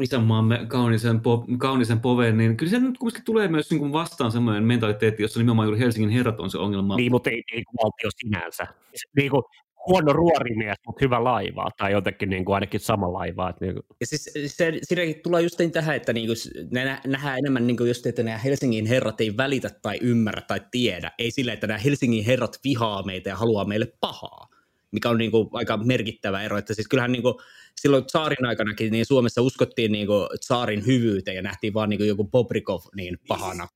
isänmaamme 0.02 0.66
kaunisen, 0.68 1.20
po, 1.20 1.46
kaunisen 1.58 2.00
poveen, 2.00 2.38
niin 2.38 2.58
kyllä 2.58 2.70
se 2.70 2.80
nyt 2.80 2.98
kuitenkin 2.98 3.26
tulee 3.26 3.48
myös 3.48 3.70
niin 3.70 3.80
kuin 3.80 3.92
vastaan 3.92 4.32
semmoinen 4.32 4.64
mentaliteetti, 4.64 5.24
jossa 5.24 5.40
nimenomaan 5.40 5.66
juuri 5.66 5.80
Helsingin 5.80 6.10
herrat 6.10 6.40
on 6.40 6.50
se 6.50 6.58
ongelma. 6.58 6.96
Niin, 6.96 7.12
mutta 7.12 7.30
ei, 7.30 7.44
ei 7.54 7.64
kuin 7.64 7.78
valtio 7.84 8.10
sinänsä. 8.22 8.68
Niin 9.16 9.32
kuin 9.32 9.44
huono 9.88 10.14
ruorimies, 10.14 10.78
mutta 10.88 11.06
hyvä 11.06 11.24
laiva, 11.24 11.70
tai 11.78 11.92
jotenkin 11.92 12.30
niin 12.30 12.46
kuin 12.46 12.56
ainakin 12.56 12.80
sama 12.80 13.14
laiva. 13.14 13.50
Että 13.50 13.66
niin 13.66 13.74
kuin. 13.74 13.86
Ja 14.00 14.08
siis 14.08 14.32
se, 14.46 14.80
siinäkin 14.82 15.22
tulee 15.24 15.42
just 15.42 15.60
niin 15.60 15.72
tähän, 15.72 15.96
että 15.96 16.14
niinku, 16.14 16.34
ne 16.72 16.86
nä- 16.86 17.02
nähdään 17.08 17.38
enemmän 17.38 17.68
niinku 17.68 17.84
just, 17.84 18.06
että 18.06 18.24
nämä 18.24 18.38
Helsingin 18.38 18.86
herrat 18.86 19.22
ei 19.22 19.38
välitä 19.38 19.70
tai 19.82 19.98
ymmärrä 20.02 20.42
tai 20.42 20.62
tiedä. 20.72 21.12
Ei 21.20 21.32
sillä, 21.32 21.54
että 21.54 21.68
nämä 21.68 21.78
Helsingin 21.78 22.26
herrat 22.26 22.60
vihaa 22.64 23.04
meitä 23.04 23.30
ja 23.30 23.36
haluaa 23.36 23.66
meille 23.66 23.94
pahaa, 24.00 24.48
mikä 24.92 25.10
on 25.10 25.18
niinku 25.18 25.50
aika 25.54 25.78
merkittävä 25.78 26.44
ero. 26.44 26.58
Että 26.58 26.74
siis 26.74 26.88
kyllähän 26.88 27.12
niinku, 27.12 27.42
silloin 27.82 28.04
saarin 28.08 28.46
aikanakin 28.46 28.92
niin 28.92 29.06
Suomessa 29.06 29.42
uskottiin 29.42 29.92
niinku 29.92 30.14
saarin 30.42 30.86
hyvyyteen 30.86 31.36
ja 31.36 31.42
nähtiin 31.42 31.74
vaan 31.74 31.90
niinku 31.90 32.04
joku 32.04 32.24
Bobrikov 32.24 32.82
niin 32.96 33.18
pahana. 33.28 33.68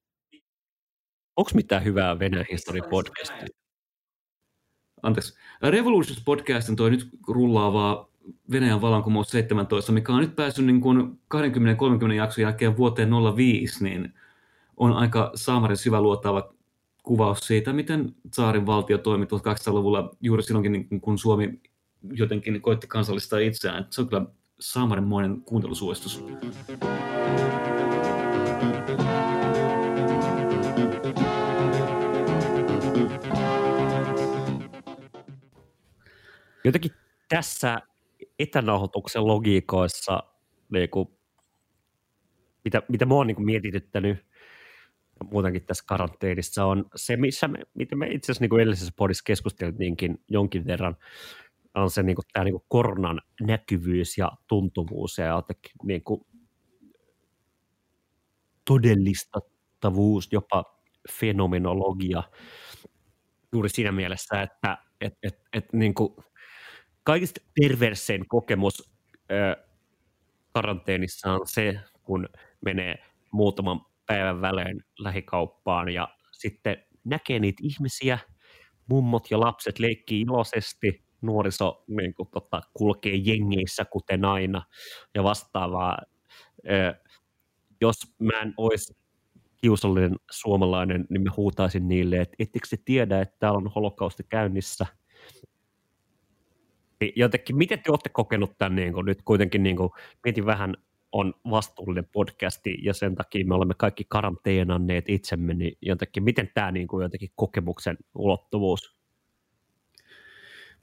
Onko 1.36 1.52
mitään 1.54 1.84
hyvää 1.84 2.20
Venäjän 2.20 2.46
historian 2.52 2.90
podcastia? 2.90 3.48
anteeksi, 5.04 5.34
Revolutions 5.62 6.22
podcastin 6.26 6.76
toi 6.76 6.92
nyt 6.92 7.10
rullaavaa 7.28 8.10
Venäjän 8.52 8.82
vallankumous 8.82 9.30
17, 9.30 9.92
mikä 9.92 10.14
on 10.14 10.22
nyt 10.22 10.36
päässyt 10.36 10.66
niin 10.66 10.82
kuin 10.82 11.22
20-30 12.10 12.14
jakson 12.14 12.42
jälkeen 12.42 12.78
vuoteen 12.78 13.10
05, 13.36 13.84
niin 13.84 14.14
on 14.78 14.94
aika 14.94 15.32
saamarin 15.36 15.78
syvä 15.78 16.02
luotaava 16.02 16.54
kuvaus 17.04 17.40
siitä, 17.40 17.74
miten 17.74 18.16
saarin 18.34 18.66
valtio 18.66 18.98
toimi 18.98 19.26
1800-luvulla 19.26 20.16
juuri 20.22 20.44
silloinkin, 20.44 20.72
niin 20.72 21.02
kun 21.02 21.18
Suomi 21.18 21.62
jotenkin 22.12 22.62
koette 22.62 22.88
kansallista 22.88 23.40
itseään. 23.40 23.88
Se 23.90 24.02
on 24.02 24.08
kyllä 24.08 24.26
saamarinmoinen 24.60 25.42
kuuntelusuositus. 25.42 26.24
Jotenkin 36.66 36.92
tässä 37.30 37.80
etänauhoituksen 38.40 39.28
logiikoissa, 39.28 40.24
niin 40.70 40.90
kuin, 40.90 41.10
mitä, 42.64 42.82
mitä 42.88 43.06
mä 43.06 43.16
on 43.16 43.28
niin 43.28 43.36
kuin 43.36 43.46
mietityttänyt 43.46 44.18
muutenkin 45.32 45.66
tässä 45.66 45.84
karanteenissa, 45.88 46.66
on 46.66 46.86
se, 46.96 47.18
missä 47.18 47.48
me, 47.48 47.60
mitä 47.74 47.96
me 47.96 48.08
itse 48.08 48.26
asiassa 48.26 48.44
niin 48.44 48.50
kuin 48.50 48.62
edellisessä 48.62 48.94
podissa 48.98 49.24
keskusteltiinkin 49.26 50.22
jonkin 50.30 50.66
verran, 50.66 50.98
on 51.76 51.92
se 51.92 52.04
niin 52.04 52.16
kuin, 52.16 52.26
tämä 52.34 52.44
niin 52.44 52.54
kuin 52.54 52.66
koronan 52.68 53.22
näkyvyys 53.42 54.18
ja 54.18 54.32
tuntuvuus 54.48 55.18
ja 55.18 55.26
jotenkin 55.26 55.72
niin 55.84 56.04
kuin, 56.04 56.22
todellistattavuus, 58.66 60.28
jopa 60.32 60.80
fenomenologia, 61.12 62.24
juuri 63.54 63.70
siinä 63.70 63.92
mielessä, 63.92 64.42
että 64.42 64.78
et, 65.02 65.14
et, 65.24 65.40
et, 65.54 65.74
niin 65.74 65.94
kuin, 65.94 66.16
kaikista 67.04 67.42
perversein 67.62 68.28
kokemus 68.28 68.92
ö, 69.32 69.66
karanteenissa 70.52 71.34
on 71.34 71.48
se, 71.48 71.80
kun 72.04 72.30
menee 72.66 72.96
muutaman 73.32 73.82
päivän 74.06 74.42
välein 74.42 74.84
lähikauppaan 75.00 75.90
ja 75.90 76.08
sitten 76.32 76.84
näkee 77.04 77.40
niitä 77.40 77.62
ihmisiä, 77.64 78.20
mummot 78.90 79.32
ja 79.32 79.40
lapset 79.40 79.80
leikkii 79.80 80.22
iloisesti, 80.22 81.04
nuoriso 81.24 81.84
niin 81.88 82.14
kuin, 82.14 82.30
tota, 82.32 82.62
kulkee 82.74 83.16
jengeissä 83.16 83.86
kuten 83.86 84.26
aina 84.26 84.62
ja 85.16 85.24
vastaavaa. 85.24 85.98
Ö, 86.70 86.96
jos 87.82 87.96
mä 88.20 88.42
en 88.42 88.54
olisi 88.58 88.98
kiusallinen 89.58 90.16
suomalainen, 90.32 91.06
niin 91.10 91.22
mä 91.22 91.30
huutaisin 91.38 91.88
niille, 91.88 92.22
että 92.22 92.36
ettekö 92.40 92.68
se 92.68 92.78
tiedä, 92.86 93.22
että 93.22 93.36
täällä 93.40 93.58
on 93.58 93.72
holokausti 93.76 94.24
käynnissä– 94.30 94.86
niin 97.04 97.14
jotenkin, 97.16 97.56
miten 97.56 97.80
te 97.80 97.92
olette 97.92 98.10
kokenut 98.10 98.52
tämän 98.58 98.76
niin 98.76 98.94
kuin, 98.94 99.06
nyt 99.06 99.22
kuitenkin, 99.22 99.64
niin 99.64 99.76
kuin, 99.76 99.90
mietin 100.24 100.46
vähän, 100.46 100.76
on 101.12 101.34
vastuullinen 101.50 102.10
podcasti 102.12 102.78
ja 102.82 102.94
sen 102.94 103.16
takia 103.16 103.46
me 103.46 103.56
olemme 103.56 103.74
kaikki 103.78 104.06
karanteenanneet 104.10 105.10
itsemme, 105.10 105.54
niin 105.54 105.78
jotenkin, 105.82 106.24
miten 106.24 106.52
tämä 106.54 106.72
niin 106.72 106.88
kuin, 106.88 107.04
jotenkin 107.04 107.30
kokemuksen 107.36 107.98
ulottuvuus? 108.16 108.98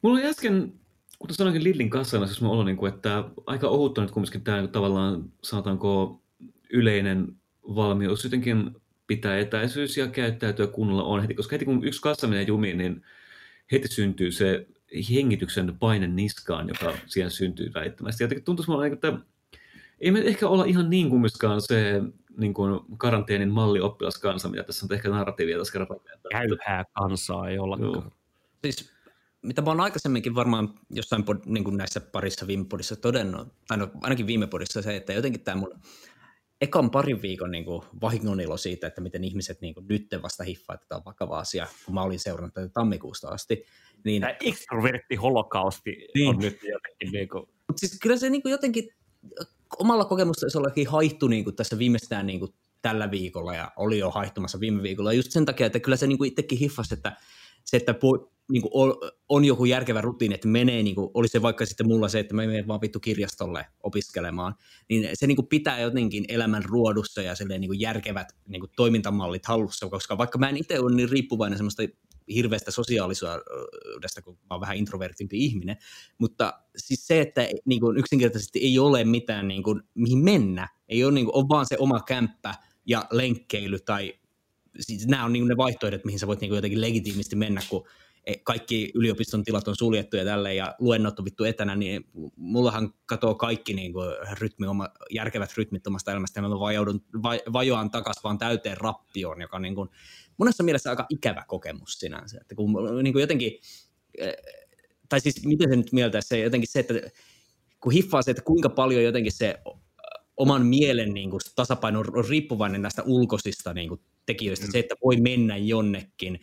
Mulla 0.03 0.19
oli 0.19 0.27
äsken, 0.27 0.73
kuten 1.19 1.37
sanoinkin 1.37 1.65
Lillin 1.65 1.91
kanssa, 1.91 2.27
siis 2.27 2.41
mulla 2.41 2.65
niin 2.65 2.77
kuin, 2.77 2.95
että 2.95 3.25
aika 3.47 3.69
ohutta 3.69 4.01
nyt 4.01 4.11
kumminkin 4.11 4.43
tämä 4.43 4.61
niin 4.61 4.71
tavallaan, 4.71 5.33
sanotaanko, 5.43 6.23
yleinen 6.71 7.37
valmius 7.63 8.25
jotenkin 8.25 8.77
pitää 9.07 9.39
etäisyys 9.39 9.97
ja 9.97 10.09
käyttäytyä 10.09 10.67
kunnolla 10.67 11.03
on 11.05 11.21
heti, 11.21 11.35
koska 11.35 11.55
heti 11.55 11.65
kun 11.65 11.85
yksi 11.85 12.03
kassa 12.03 12.27
menee 12.27 12.43
jumiin, 12.43 12.79
niin 12.79 13.03
heti 13.73 13.89
syntyy 13.89 14.33
se 14.33 14.67
hengityksen 15.11 15.77
paine 15.79 16.07
niskaan, 16.07 16.69
joka 16.69 16.95
siihen 17.07 17.31
syntyy 17.31 17.71
väittämästi. 17.75 18.25
Jotenkin 18.25 18.45
tuntuisi 18.45 18.71
mulle, 18.71 18.87
että 18.87 19.13
ei 20.01 20.11
me 20.11 20.21
ehkä 20.21 20.49
olla 20.49 20.65
ihan 20.65 20.91
niin 20.91 21.11
kummiskaan 21.11 21.63
se 21.63 22.03
niin 22.39 22.55
kuin 22.55 22.81
karanteenin 22.97 23.51
malli 23.51 23.81
oppilaskansa, 23.81 24.49
mitä 24.49 24.63
tässä 24.63 24.87
on 24.87 24.95
ehkä 24.95 25.09
narratiivia 25.09 25.59
tässä 25.59 25.73
kerran. 25.73 26.01
Käyhää 26.31 26.85
kansaa 26.93 27.49
ei 27.49 27.59
olla. 27.59 27.79
Siis 28.65 28.93
mitä 29.43 29.63
mä 29.63 29.71
oon 29.71 29.81
aikaisemminkin 29.81 30.35
varmaan 30.35 30.75
jossain 30.91 31.25
pod, 31.25 31.39
niin 31.47 31.65
kuin 31.65 31.77
näissä 31.77 32.01
parissa 32.01 32.47
viime 32.47 32.65
podissa 32.65 32.97
todennut, 32.97 33.49
tai 33.69 33.79
no, 33.79 33.91
ainakin 34.01 34.27
viime 34.27 34.47
podissa 34.47 34.83
se, 34.83 34.97
että 34.97 35.13
jotenkin 35.13 35.41
tämä 35.41 35.57
mun 35.57 35.81
ekan 36.61 36.91
parin 36.91 37.23
viikon 37.23 37.51
niin 37.51 37.65
kuin, 37.65 37.83
vahingonilo 38.01 38.57
siitä, 38.57 38.87
että 38.87 39.01
miten 39.01 39.25
ihmiset 39.25 39.61
niin 39.61 39.75
kuin, 39.75 39.87
nyt 39.89 40.07
vasta 40.23 40.45
hiffaa, 40.45 40.75
että 40.75 40.87
tämä 40.89 40.97
on 40.97 41.05
vakava 41.05 41.39
asia, 41.39 41.67
kun 41.85 41.95
mä 41.95 42.03
olin 42.03 42.19
seurannut 42.19 42.55
tätä 42.55 42.69
tammikuusta 42.69 43.29
asti, 43.29 43.65
niin, 44.05 44.21
Tämä 44.21 44.35
ekstrovertti 44.45 45.15
holokausti 45.15 46.09
niin. 46.15 46.29
on 46.29 46.39
nyt 46.39 46.59
jotenkin 46.63 47.13
niin 47.13 47.29
kuin... 47.29 47.47
Mut 47.69 47.79
siis 47.79 47.99
kyllä 48.03 48.17
se 48.17 48.31
niin 48.31 48.43
kuin 48.43 48.53
jotenkin 48.53 48.89
omalla 49.79 50.05
kokemustasollakin 50.05 50.89
haihtu 50.89 51.29
niin 51.29 51.45
kuin 51.45 51.57
tässä 51.57 51.79
viimeistään 51.79 52.27
niin 52.27 52.41
kuin 52.41 52.55
tällä 52.83 53.11
viikolla 53.11 53.55
ja 53.55 53.73
oli 53.77 53.99
jo 53.99 54.11
haihtumassa 54.11 54.61
viime 54.61 54.83
viikolla. 54.83 55.13
Just 55.13 55.31
sen 55.31 55.47
takia, 55.47 55.67
että 55.67 55.81
kyllä 55.81 55.97
se 55.97 56.07
niin 56.07 56.19
kuin 56.19 56.29
itsekin 56.29 56.59
hiffasi, 56.59 56.95
että 56.95 57.17
se, 57.65 57.77
että 57.77 57.95
po, 57.95 58.33
niin 58.51 58.63
kuin 58.63 58.71
on, 58.75 58.95
on, 59.29 59.45
joku 59.45 59.65
järkevä 59.65 60.01
rutiini, 60.01 60.35
että 60.35 60.49
menee, 60.49 60.83
niin 60.83 60.95
kuin, 60.95 61.11
oli 61.15 61.29
se 61.29 61.43
vaikka 61.43 61.67
sitten 61.67 61.87
mulla 61.87 62.09
se, 62.09 62.19
että 62.19 62.35
mä 62.35 62.47
menen 62.47 62.69
vaan 62.69 62.81
vittu 62.81 63.01
kirjastolle 63.01 63.67
opiskelemaan, 63.83 64.55
niin 64.89 65.09
se 65.15 65.27
niin 65.27 65.37
kuin 65.37 65.49
pitää 65.49 65.81
jotenkin 65.81 66.25
elämän 66.29 66.65
ruodussa 66.65 67.23
ja 67.23 67.35
niin 67.49 67.69
kuin 67.69 67.81
järkevät 67.81 68.29
niin 68.49 68.61
kuin 68.61 68.71
toimintamallit 68.77 69.47
hallussa, 69.47 69.89
koska 69.89 70.19
vaikka 70.19 70.39
mä 70.39 70.49
en 70.49 70.57
itse 70.57 70.81
ole 70.81 70.95
niin 70.95 71.09
riippuvainen 71.09 71.59
semmoista 71.59 71.83
hirveästä 72.35 72.71
sosiaalisuudesta, 72.71 74.23
kun 74.25 74.35
mä 74.35 74.47
oon 74.51 74.61
vähän 74.61 74.77
introvertimpi 74.77 75.45
ihminen, 75.45 75.77
mutta 76.19 76.53
siis 76.77 77.07
se, 77.07 77.21
että 77.21 77.49
niin 77.65 77.81
kuin 77.81 77.97
yksinkertaisesti 77.97 78.59
ei 78.59 78.79
ole 78.79 79.05
mitään, 79.05 79.49
niin 79.49 79.63
kuin, 79.63 79.83
mihin 79.95 80.19
mennä, 80.19 80.69
ei 80.89 81.05
ole, 81.05 81.13
niin 81.13 81.27
kuin, 81.27 81.37
on 81.37 81.49
vaan 81.49 81.67
se 81.67 81.77
oma 81.79 82.01
kämppä 82.01 82.55
ja 82.87 83.05
lenkkeily 83.11 83.79
tai 83.79 84.20
siis 84.81 85.07
nämä 85.07 85.25
on 85.25 85.33
niin 85.33 85.49
ne 85.49 85.57
vaihtoehdot, 85.57 86.05
mihin 86.05 86.19
sä 86.19 86.27
voit 86.27 86.41
niin 86.41 86.55
jotenkin 86.55 86.81
legitiimisti 86.81 87.37
mennä, 87.37 87.61
kun 87.71 87.87
e, 88.27 88.35
kaikki 88.45 88.91
yliopiston 88.95 89.45
tilat 89.45 89.69
on 89.69 89.77
suljettu 89.77 90.17
ja 90.17 90.25
tälleen, 90.25 90.57
ja 90.57 90.75
luennot 90.79 91.19
on 91.19 91.25
vittu 91.25 91.45
etänä, 91.45 91.77
niin 91.77 92.05
mullahan 92.37 92.95
katoo 93.07 93.35
kaikki 93.35 93.75
niin 93.75 93.93
kuin 93.93 94.09
rytmi, 94.39 94.67
oma, 94.67 94.89
järkevät 95.11 95.57
rytmit 95.57 95.87
omasta 95.87 96.13
elämästä, 96.13 96.41
ja 96.41 96.49
mä 96.49 96.61
vajoudun, 96.61 97.05
va, 97.23 97.31
vajoan 97.53 97.91
takaisin 97.91 98.23
vaan 98.25 98.39
täyteen 98.39 98.77
rappioon, 98.77 99.41
joka 99.41 99.59
niin 99.59 99.75
kuin, 99.75 99.89
monessa 100.37 100.63
mielessä 100.63 100.91
aika 100.91 101.07
ikävä 101.11 101.45
kokemus 101.49 101.93
sinänsä. 101.93 102.39
Että 102.41 102.55
kun 102.55 102.75
niin 103.03 103.13
kuin 103.13 103.21
jotenkin, 103.21 103.61
eh, 104.19 104.35
tai 105.09 105.21
siis 105.21 105.47
miten 105.47 105.71
se 105.71 105.77
nyt 105.77 105.93
mieltä, 105.93 106.21
se 106.21 106.39
jotenkin 106.39 106.69
se, 106.73 106.81
että 106.81 106.95
kun 107.81 107.93
hiffaa 107.93 108.23
se, 108.23 108.31
että 108.31 108.43
kuinka 108.43 108.69
paljon 108.69 109.03
jotenkin 109.03 109.33
se 109.33 109.55
oman 110.37 110.67
mielen 110.67 111.15
niin 111.15 111.31
kuin, 111.31 111.41
tasapaino 111.57 111.99
on 111.99 112.25
riippuvainen 112.29 112.83
näistä 112.83 113.03
ulkoisista 113.03 113.75
niin 113.75 113.89
kuin, 113.89 114.01
tekijöistä, 114.31 114.67
mm. 114.67 114.73
se, 114.73 114.79
että 114.79 114.95
voi 115.05 115.17
mennä 115.17 115.57
jonnekin 115.57 116.41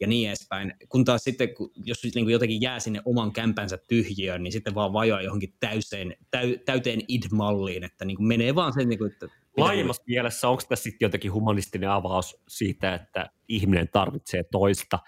ja 0.00 0.06
niin 0.06 0.28
edespäin. 0.28 0.74
Kun 0.88 1.04
taas 1.04 1.24
sitten, 1.24 1.48
jos 1.84 2.04
niin 2.04 2.24
kuin 2.24 2.32
jotenkin 2.32 2.60
jää 2.60 2.80
sinne 2.80 3.00
oman 3.04 3.32
kämpänsä 3.32 3.78
tyhjiöön, 3.88 4.42
niin 4.42 4.52
sitten 4.52 4.74
vaan 4.74 4.92
vajoaa 4.92 5.22
johonkin 5.22 5.54
täyseen, 5.60 6.16
täy, 6.30 6.58
täyteen 6.58 7.00
id-malliin, 7.08 7.84
että 7.84 8.04
niin 8.04 8.16
kuin 8.16 8.26
menee 8.26 8.54
vaan 8.54 8.72
sen, 8.72 8.88
niin 8.88 8.98
kuin, 8.98 9.12
että 9.12 9.28
Laajemmassa 9.56 10.02
mielessä 10.06 10.48
onko 10.48 10.62
tässä 10.68 10.82
sitten 10.82 11.06
jotenkin 11.06 11.32
humanistinen 11.32 11.90
avaus 11.90 12.36
siitä, 12.48 12.94
että 12.94 13.30
ihminen 13.48 13.88
tarvitsee 13.92 14.44
toista? 14.52 14.98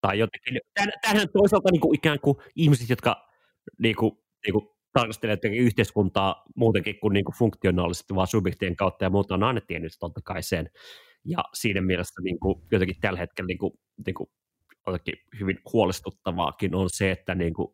Tai 0.00 0.18
jotenkin, 0.18 0.60
tämähän 1.02 1.28
toisaalta 1.32 1.68
niin 1.72 1.80
kuin 1.80 1.94
ikään 1.94 2.20
kuin 2.20 2.36
ihmiset, 2.56 2.90
jotka 2.90 3.28
niin 3.78 3.96
kuin, 3.96 4.12
niin 4.46 4.52
kuin 4.52 4.68
tarkastelee 4.92 5.38
yhteiskuntaa 5.56 6.44
muutenkin 6.56 7.00
kuin, 7.00 7.12
niin 7.12 7.24
kuin 7.24 7.36
funktionaalisesti, 7.36 8.14
vaan 8.14 8.26
subjektien 8.26 8.76
kautta 8.76 9.04
ja 9.04 9.10
muuta 9.10 9.34
on 9.34 9.42
aina 9.42 9.60
tiennyt 9.60 9.92
totta 10.00 10.20
kai 10.24 10.42
sen. 10.42 10.70
Ja 11.24 11.44
siinä 11.54 11.80
mielessä 11.80 12.22
niin 12.22 12.40
kuin, 12.40 12.62
jotenkin 12.72 12.96
tällä 13.00 13.18
hetkellä 13.18 13.46
niin 13.46 13.58
kuin, 13.58 13.72
niin 14.06 14.14
kuin, 14.14 14.30
jotenkin 14.86 15.14
hyvin 15.40 15.58
huolestuttavaakin 15.72 16.74
on 16.74 16.90
se, 16.90 17.10
että 17.10 17.34
niin 17.34 17.54
kuin, 17.54 17.68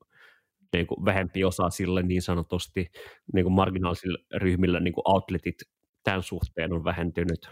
niin 0.72 0.87
kuin 0.87 1.04
vähempi 1.04 1.44
osa 1.44 1.70
sille 1.70 2.02
niin 2.02 2.22
sanotusti 2.22 2.90
niin 3.32 3.44
kuin 3.44 3.52
marginaalisille 3.52 4.18
ryhmillä 4.37 4.80
niin 4.80 4.94
kuin 4.94 5.09
outletit 5.09 5.56
tämän 6.04 6.22
suhteen 6.22 6.72
on 6.72 6.85
vähentynyt. 6.85 7.48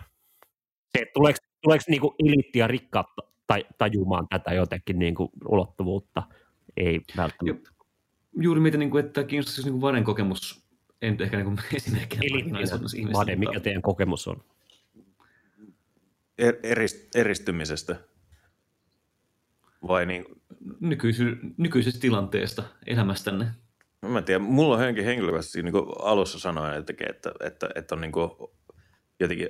Se, 0.98 1.06
tuleeko, 1.14 1.38
tuleeko 1.62 1.84
niin 1.88 2.00
kuin 2.00 2.14
eliitti 2.26 2.58
ja 2.58 2.66
rikkaat 2.66 3.06
tai, 3.46 3.64
tajumaan 3.78 4.26
tätä 4.28 4.54
jotenkin 4.54 4.98
niin 4.98 5.14
kuin 5.14 5.28
ulottuvuutta? 5.48 6.22
Ei 6.76 7.00
välttämättä. 7.16 7.70
Juuri 8.40 8.60
miten, 8.60 8.80
niin 8.80 8.90
kuin, 8.90 9.04
että 9.04 9.24
kiinnostaisi 9.24 9.70
niin 9.70 9.80
Vaden 9.80 10.04
kokemus, 10.04 10.68
en 11.02 11.16
ehkä 11.20 11.36
niin 11.36 11.58
esimerkkinä 11.74 12.22
Vade, 13.12 13.36
mikä 13.36 13.60
teidän 13.60 13.82
kokemus 13.82 14.28
on? 14.28 14.44
Er, 16.38 16.54
eristymisestä 17.14 17.96
vai 19.88 20.06
niin? 20.06 20.24
Nykyisy, 20.80 21.36
nykyisestä 21.56 22.00
tilanteesta, 22.00 22.62
elämästänne? 22.86 23.46
No 24.02 24.08
mä 24.08 24.22
tiedän, 24.22 24.42
mulla 24.42 24.74
on 24.74 24.80
henki 24.80 25.04
henkilökohtaisesti 25.04 25.62
niin 25.62 25.74
alussa 26.02 26.38
sanoen, 26.38 26.78
että, 26.78 26.92
että, 27.08 27.32
että, 27.40 27.68
että 27.74 27.94
on 27.94 28.00
niin 28.00 28.12
kuin 28.12 28.30
jotenkin 29.20 29.48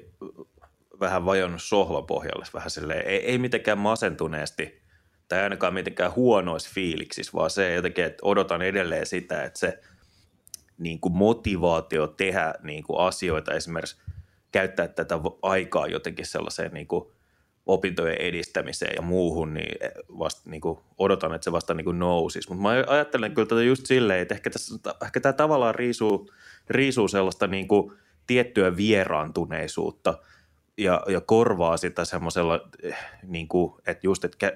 vähän 1.00 1.24
vajonnut 1.24 1.62
sohvapohjalle 1.62 2.44
vähän 2.54 2.70
silleen, 2.70 3.06
ei, 3.06 3.24
ei 3.24 3.38
mitenkään 3.38 3.78
masentuneesti 3.78 4.82
tai 5.28 5.42
ainakaan 5.42 5.74
mitenkään 5.74 6.14
huonoissa 6.14 6.70
fiiliksissä, 6.74 7.32
vaan 7.34 7.50
se 7.50 7.74
jotenkin, 7.74 8.04
että 8.04 8.26
odotan 8.26 8.62
edelleen 8.62 9.06
sitä, 9.06 9.42
että 9.44 9.58
se 9.58 9.80
niin 10.78 11.00
kuin 11.00 11.16
motivaatio 11.16 12.06
tehdä 12.06 12.54
niin 12.62 12.84
kuin 12.84 13.00
asioita, 13.00 13.54
esimerkiksi 13.54 13.96
käyttää 14.54 14.88
tätä 14.88 15.20
aikaa 15.42 15.86
jotenkin 15.86 16.26
sellaiseen 16.26 16.74
niin 16.74 16.86
kuin 16.86 17.04
opintojen 17.66 18.20
edistämiseen 18.20 18.92
ja 18.96 19.02
muuhun, 19.02 19.54
niin 19.54 19.78
vasta, 20.18 20.50
niin 20.50 20.60
kuin 20.60 20.78
odotan, 20.98 21.34
että 21.34 21.44
se 21.44 21.52
vasta 21.52 21.74
niin 21.74 21.84
kuin 21.84 21.98
nousisi. 21.98 22.48
Mutta 22.48 22.62
mä 22.62 22.84
ajattelen 22.86 23.34
kyllä 23.34 23.48
tätä 23.48 23.62
just 23.62 23.86
silleen, 23.86 24.20
että 24.20 24.34
ehkä, 24.34 24.50
tässä, 24.50 24.74
ehkä 25.04 25.20
tämä 25.20 25.32
tavallaan 25.32 25.74
riisuu, 25.74 26.30
riisuu 26.68 27.08
sellaista 27.08 27.46
niin 27.46 27.68
kuin 27.68 27.92
tiettyä 28.26 28.76
vieraantuneisuutta 28.76 30.18
ja, 30.78 31.02
ja 31.08 31.20
korvaa 31.20 31.76
sitä 31.76 32.04
semmoisella, 32.04 32.60
eh, 32.82 32.96
niin 33.26 33.48
kuin, 33.48 33.74
että 33.86 34.06
just, 34.06 34.24
että 34.24 34.52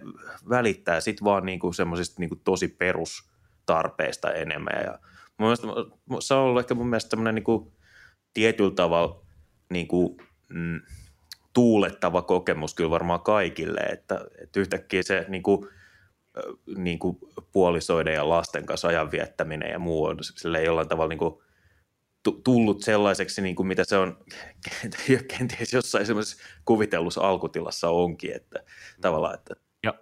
välittää 0.48 1.00
sit 1.00 1.24
vaan 1.24 1.46
niin 1.46 1.58
kuin 1.58 1.74
semmoisista 1.74 2.20
niin 2.20 2.28
kuin 2.28 2.40
tosi 2.44 2.68
perustarpeista 2.68 4.32
enemmän. 4.32 4.82
Ja 4.84 4.98
mun 5.38 5.46
mielestä, 5.46 5.66
se 6.20 6.34
on 6.34 6.40
ollut 6.40 6.60
ehkä 6.60 6.74
mun 6.74 6.88
mielestä 6.88 7.10
semmoinen 7.10 7.34
niin 7.34 7.44
kuin 7.44 7.72
tietyllä 8.34 8.74
tavalla 8.74 9.27
niin 9.70 9.88
kuin, 9.88 10.16
mm, 10.48 10.80
tuulettava 11.52 12.22
kokemus 12.22 12.74
kyllä 12.74 12.90
varmaan 12.90 13.20
kaikille, 13.20 13.80
että, 13.80 14.20
että 14.42 14.60
yhtäkkiä 14.60 15.02
se 15.02 15.26
niin 15.28 15.42
kuin, 15.42 15.68
niin 16.76 16.98
kuin 16.98 17.18
puolisoiden 17.52 18.14
ja 18.14 18.28
lasten 18.28 18.66
kanssa 18.66 18.88
ajan 18.88 19.10
viettäminen 19.10 19.70
ja 19.70 19.78
muu 19.78 20.04
on 20.04 20.18
sille 20.20 20.62
jollain 20.62 20.88
tavalla 20.88 21.08
niin 21.08 21.18
kuin 21.18 21.34
tullut 22.44 22.82
sellaiseksi, 22.82 23.42
niin 23.42 23.56
kuin 23.56 23.66
mitä 23.66 23.84
se 23.84 23.98
on 23.98 24.24
kenties 25.38 25.72
jossain 25.72 26.06
semmoisessa 26.06 26.44
kuvitellussa 26.64 27.20
alkutilassa 27.20 27.90
onkin, 27.90 28.36
että 28.36 28.64
tavallaan, 29.00 29.34
että 29.34 29.54
ja 29.84 29.94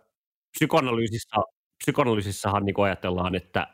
psykoanalyysissa, 0.59 1.37
psykoanalyysissahan 1.79 2.65
niin 2.65 2.75
ajatellaan, 2.85 3.35
että 3.35 3.67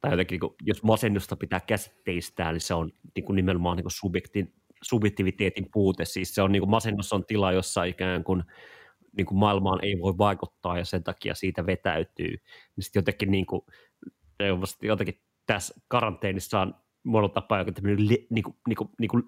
tai 0.00 0.10
jotenkin, 0.10 0.34
niin 0.34 0.40
kuin, 0.40 0.54
jos 0.62 0.82
masennusta 0.82 1.36
pitää 1.36 1.60
käsitteistää, 1.60 2.52
niin 2.52 2.60
se 2.60 2.74
on 2.74 2.92
niin 3.14 3.24
kuin 3.24 3.36
nimenomaan 3.36 3.76
niin 3.76 3.84
kuin 3.84 3.92
subjektin, 3.92 4.54
subjektiviteetin 4.82 5.68
puute. 5.72 6.04
Siis 6.04 6.34
se 6.34 6.42
on 6.42 6.52
niin 6.52 6.62
kuin 6.62 6.70
masennus 6.70 7.12
on 7.12 7.24
tila, 7.24 7.52
jossa 7.52 7.84
ikään 7.84 8.24
kuin, 8.24 8.42
niin 9.16 9.26
kuin 9.26 9.38
maailmaan 9.38 9.84
ei 9.84 9.98
voi 10.00 10.18
vaikuttaa 10.18 10.78
ja 10.78 10.84
sen 10.84 11.04
takia 11.04 11.34
siitä 11.34 11.66
vetäytyy. 11.66 12.36
Niin 12.76 12.84
sitten 12.84 13.00
jotenkin, 13.00 13.30
niin 13.30 13.46
kuin, 13.46 13.62
jotenkin 14.82 15.20
tässä 15.46 15.74
karanteenissa 15.88 16.60
on 16.60 16.74
monella 17.02 17.34
tapaa 17.34 17.58
joku 17.58 17.70
le, 17.84 18.18
niin 18.30 18.44
kuin, 18.44 18.56
niin 18.68 18.76
kuin, 18.76 18.90
niin 18.98 19.08
kuin 19.08 19.24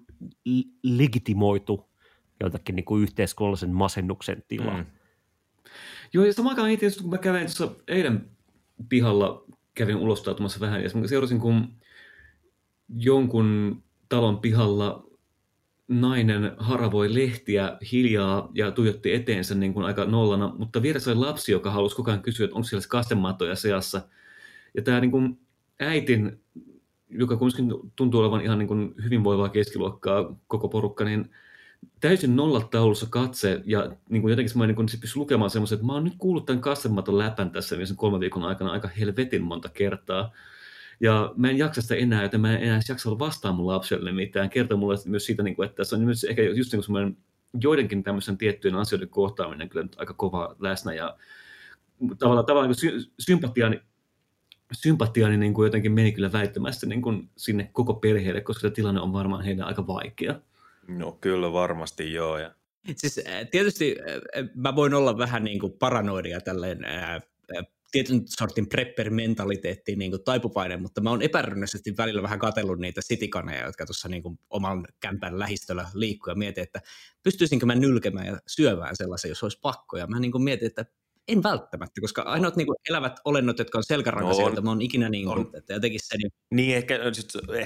legitimoitu 0.83 1.89
jotakin 2.39 2.75
niin 2.75 3.01
yhteiskunnallisen 3.01 3.71
masennuksen 3.71 4.43
tila. 4.47 4.73
Mm. 4.73 4.85
Joo, 6.13 6.25
ja 6.25 6.33
samaan 6.33 6.53
aikaan 6.53 6.71
itse 6.71 7.01
kun 7.01 7.09
mä 7.09 7.17
kävin 7.17 7.41
tuossa 7.41 7.71
eilen 7.87 8.31
pihalla, 8.89 9.45
kävin 9.73 9.95
ulostautumassa 9.95 10.59
vähän, 10.59 10.83
ja 10.83 10.89
seurasin, 11.05 11.39
kun 11.39 11.67
jonkun 12.89 13.83
talon 14.09 14.39
pihalla 14.39 15.10
nainen 15.99 16.51
haravoi 16.57 17.13
lehtiä 17.13 17.77
hiljaa 17.91 18.49
ja 18.53 18.71
tuijotti 18.71 19.13
eteensä 19.13 19.55
niin 19.55 19.73
kuin 19.73 19.85
aika 19.85 20.05
nollana, 20.05 20.53
mutta 20.57 20.81
vieressä 20.81 21.11
oli 21.11 21.19
lapsi, 21.19 21.51
joka 21.51 21.71
halusi 21.71 21.95
koko 21.95 22.11
ajan 22.11 22.21
kysyä, 22.21 22.43
että 22.45 22.55
onko 22.55 22.67
siellä 22.67 22.85
kastematoja 22.89 23.55
seassa. 23.55 24.01
Ja 24.73 24.81
tämä 24.81 24.99
niin 24.99 25.11
kuin 25.11 25.39
äitin 25.79 26.41
joka 27.11 27.37
kuitenkin 27.37 27.91
tuntuu 27.95 28.21
olevan 28.21 28.41
ihan 28.41 28.59
niin 28.59 28.67
kuin 28.67 28.95
hyvinvoivaa 29.03 29.49
keskiluokkaa 29.49 30.35
koko 30.47 30.69
porukka, 30.69 31.03
niin 31.03 31.31
täysin 31.99 32.35
nollataulussa 32.35 33.07
katse 33.09 33.61
ja 33.65 33.95
niin 34.09 34.21
kuin 34.21 34.29
jotenkin 34.29 34.59
niin 34.59 34.75
kuin 34.75 34.87
pystyn 35.01 35.19
lukemaan 35.19 35.49
semmoisen, 35.49 35.75
että 35.75 35.85
mä 35.85 35.93
oon 35.93 36.03
nyt 36.03 36.13
kuullut 36.17 36.45
tämän 36.45 36.61
kastematon 36.61 37.17
läpän 37.17 37.51
tässä 37.51 37.75
kolmen 37.95 38.19
viikon 38.19 38.43
aikana 38.43 38.71
aika 38.71 38.87
helvetin 38.87 39.43
monta 39.43 39.69
kertaa. 39.69 40.31
Ja 41.01 41.33
mä 41.37 41.49
en 41.49 41.57
jaksa 41.57 41.81
sitä 41.81 41.95
enää, 41.95 42.23
joten 42.23 42.41
mä 42.41 42.57
en 42.57 42.63
enää 42.63 42.79
jaksa 42.89 43.09
olla 43.09 43.19
vastaan 43.19 43.55
mun 43.55 43.67
lapselle 43.67 44.11
mitään. 44.11 44.49
Kertoo 44.49 44.77
mulle 44.77 44.95
myös 45.05 45.25
siitä, 45.25 45.43
niin 45.43 45.55
kuin, 45.55 45.69
että 45.69 45.83
se 45.83 45.95
on 45.95 46.01
myös 46.01 46.23
ehkä 46.23 46.41
just 46.41 46.73
niin 46.73 46.83
kuin 46.85 47.17
joidenkin 47.61 48.03
tämmöisen 48.03 48.37
tiettyjen 48.37 48.75
asioiden 48.75 49.09
kohtaaminen 49.09 49.69
kyllä 49.69 49.83
nyt 49.83 49.99
aika 49.99 50.13
kova 50.13 50.55
läsnä 50.59 50.93
ja 50.93 51.17
tavallaan, 52.19 52.45
tavallaan 52.45 52.75
niin 52.81 53.05
sympatiani 53.19 53.81
sympatiani 54.71 55.37
niin 55.37 55.53
kuin 55.53 55.65
jotenkin 55.65 55.91
meni 55.91 56.11
kyllä 56.11 56.31
väittämästä 56.31 56.85
niin 56.85 57.01
kuin 57.01 57.29
sinne 57.37 57.69
koko 57.73 57.93
perheelle, 57.93 58.41
koska 58.41 58.61
se 58.61 58.69
tilanne 58.69 59.01
on 59.01 59.13
varmaan 59.13 59.43
heille 59.43 59.63
aika 59.63 59.87
vaikea. 59.87 60.35
No 60.87 61.17
kyllä 61.21 61.53
varmasti 61.53 62.13
joo. 62.13 62.37
Ja... 62.37 62.51
Siis 62.95 63.21
tietysti 63.51 63.95
mä 64.55 64.75
voin 64.75 64.93
olla 64.93 65.17
vähän 65.17 65.43
niin 65.43 65.59
kuin 65.59 65.73
paranoidia 65.73 66.41
tälleen 66.41 66.79
tietyn 67.91 68.21
sortin 68.25 68.69
prepper-mentaliteettiin 68.69 69.99
niin 69.99 70.11
kuin 70.11 70.23
taipuvainen, 70.23 70.81
mutta 70.81 71.01
mä 71.01 71.09
oon 71.09 71.21
epärynnäisesti 71.21 71.97
välillä 71.97 72.23
vähän 72.23 72.39
katsellut 72.39 72.79
niitä 72.79 73.01
sitikaneja, 73.03 73.65
jotka 73.65 73.85
tuossa 73.85 74.09
niin 74.09 74.23
kuin 74.23 74.39
oman 74.49 74.87
kämpän 74.99 75.39
lähistöllä 75.39 75.87
liikkuu 75.93 76.31
ja 76.31 76.35
mietin, 76.35 76.63
että 76.63 76.81
pystyisinkö 77.23 77.65
mä 77.65 77.75
nylkemään 77.75 78.27
ja 78.27 78.39
syövään 78.47 78.95
sellaisen, 78.95 79.29
jos 79.29 79.43
olisi 79.43 79.59
pakko. 79.61 79.97
Ja 79.97 80.07
mä 80.07 80.19
niin 80.19 80.31
kuin 80.31 80.43
mietin, 80.43 80.67
että 80.67 80.85
en 81.27 81.43
välttämättä, 81.43 82.01
koska 82.01 82.21
ainoat 82.21 82.55
niin 82.55 82.65
kuin 82.65 82.75
elävät 82.89 83.19
olennot, 83.25 83.59
jotka 83.59 83.77
on 83.77 83.83
selkärankaisia, 83.83 84.45
no 84.45 84.53
on, 84.57 84.63
mä 84.63 84.69
oon 84.69 84.81
ikinä 84.81 85.09
niin 85.09 85.25
kuin, 85.25 85.39
on. 85.39 85.51
että 85.53 85.73
jotenkin 85.73 85.99
se... 86.03 86.17
Niin... 86.17 86.31
niin 86.51 86.77
ehkä 86.77 86.99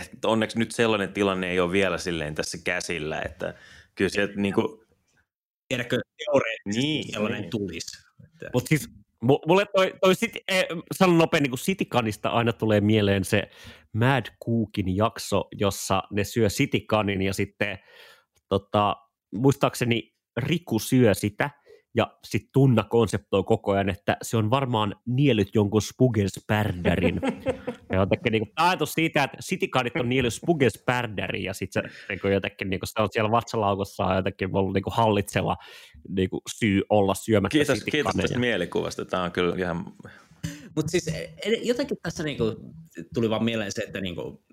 että 0.02 0.28
onneksi 0.28 0.60
nyt 0.60 0.72
sellainen 0.72 1.14
tilanne 1.14 1.52
ei 1.52 1.60
ole 1.60 1.72
vielä 1.72 1.98
silleen 1.98 2.36
tässä 2.36 2.58
käsillä, 2.64 3.22
että 3.22 3.54
kyllä 3.96 4.10
sieltä 4.10 4.34
niin 4.36 4.54
kuin... 4.54 4.86
Tiedätkö, 5.68 6.00
teoreettisesti 6.26 6.88
niin, 6.88 7.14
sellainen 7.14 7.42
niin. 7.42 7.50
tulisi. 7.50 7.98
Mutta 8.54 8.68
siis 8.68 8.90
mulle 9.22 9.66
toi, 9.76 9.94
toi 10.02 10.16
sit, 10.16 10.32
eh, 10.48 10.66
sanon 10.92 11.18
nopein, 11.18 11.44
niin 11.44 11.58
sitikanista 11.58 12.30
aina 12.30 12.54
tulee 12.54 12.82
mieleen 12.82 13.24
se 13.24 13.50
Mad 13.94 14.26
Cookin 14.46 14.96
jakso, 14.96 15.48
jossa 15.52 16.04
ne 16.12 16.24
syö 16.24 16.50
sitikanin 16.50 17.22
ja 17.22 17.34
sitten 17.34 17.80
tota, 18.50 18.96
muistaakseni 19.36 20.16
Riku 20.38 20.80
syö 20.80 21.14
sitä– 21.14 21.50
ja 21.96 22.18
sitten 22.24 22.50
Tunna 22.54 22.84
konseptoi 22.84 23.44
koko 23.44 23.72
ajan, 23.72 23.90
että 23.90 24.18
se 24.22 24.38
on 24.38 24.50
varmaan 24.50 24.96
nielyt 25.06 25.50
jonkun 25.54 25.82
Spugenspärdärin. 25.82 27.22
ja 27.92 28.00
jotenkin 28.00 28.32
niin 28.32 28.52
ajatus 28.56 28.94
siitä, 28.94 29.24
että 29.24 29.38
Citycardit 29.44 29.96
on 29.96 30.10
nielyt 30.10 30.34
Spugenspärdärin 30.34 31.44
ja 31.44 31.54
sitten 31.54 31.84
se, 31.84 31.90
niin 32.10 32.20
kuin 32.20 32.34
jotenkin, 32.34 32.70
niin 32.70 32.80
se 32.84 33.02
on 33.02 33.10
siellä 33.12 33.32
vatsalaukossa 33.32 34.16
jotenkin 34.16 34.56
ollut 34.56 34.74
niin 34.74 34.84
kuin 34.84 34.94
hallitseva 34.94 35.58
niin 36.10 36.30
syy 36.60 36.82
olla 36.90 37.14
syömättä 37.14 37.58
Kiitos, 37.58 37.84
kiitos 37.84 38.16
tästä 38.16 38.40
mielikuvasta. 38.40 39.06
Tämä 39.06 39.24
on 39.24 39.32
kyllä 39.32 39.56
ihan... 39.58 39.86
Mutta 40.76 40.92
siis 40.92 41.10
jotenkin 41.62 41.98
tässä 42.04 42.24
niinku 42.24 42.56
tuli 43.14 43.30
vaan 43.30 43.44
mieleen 43.44 43.72
se, 43.72 43.82
että 43.82 44.02
niinku, 44.02 44.44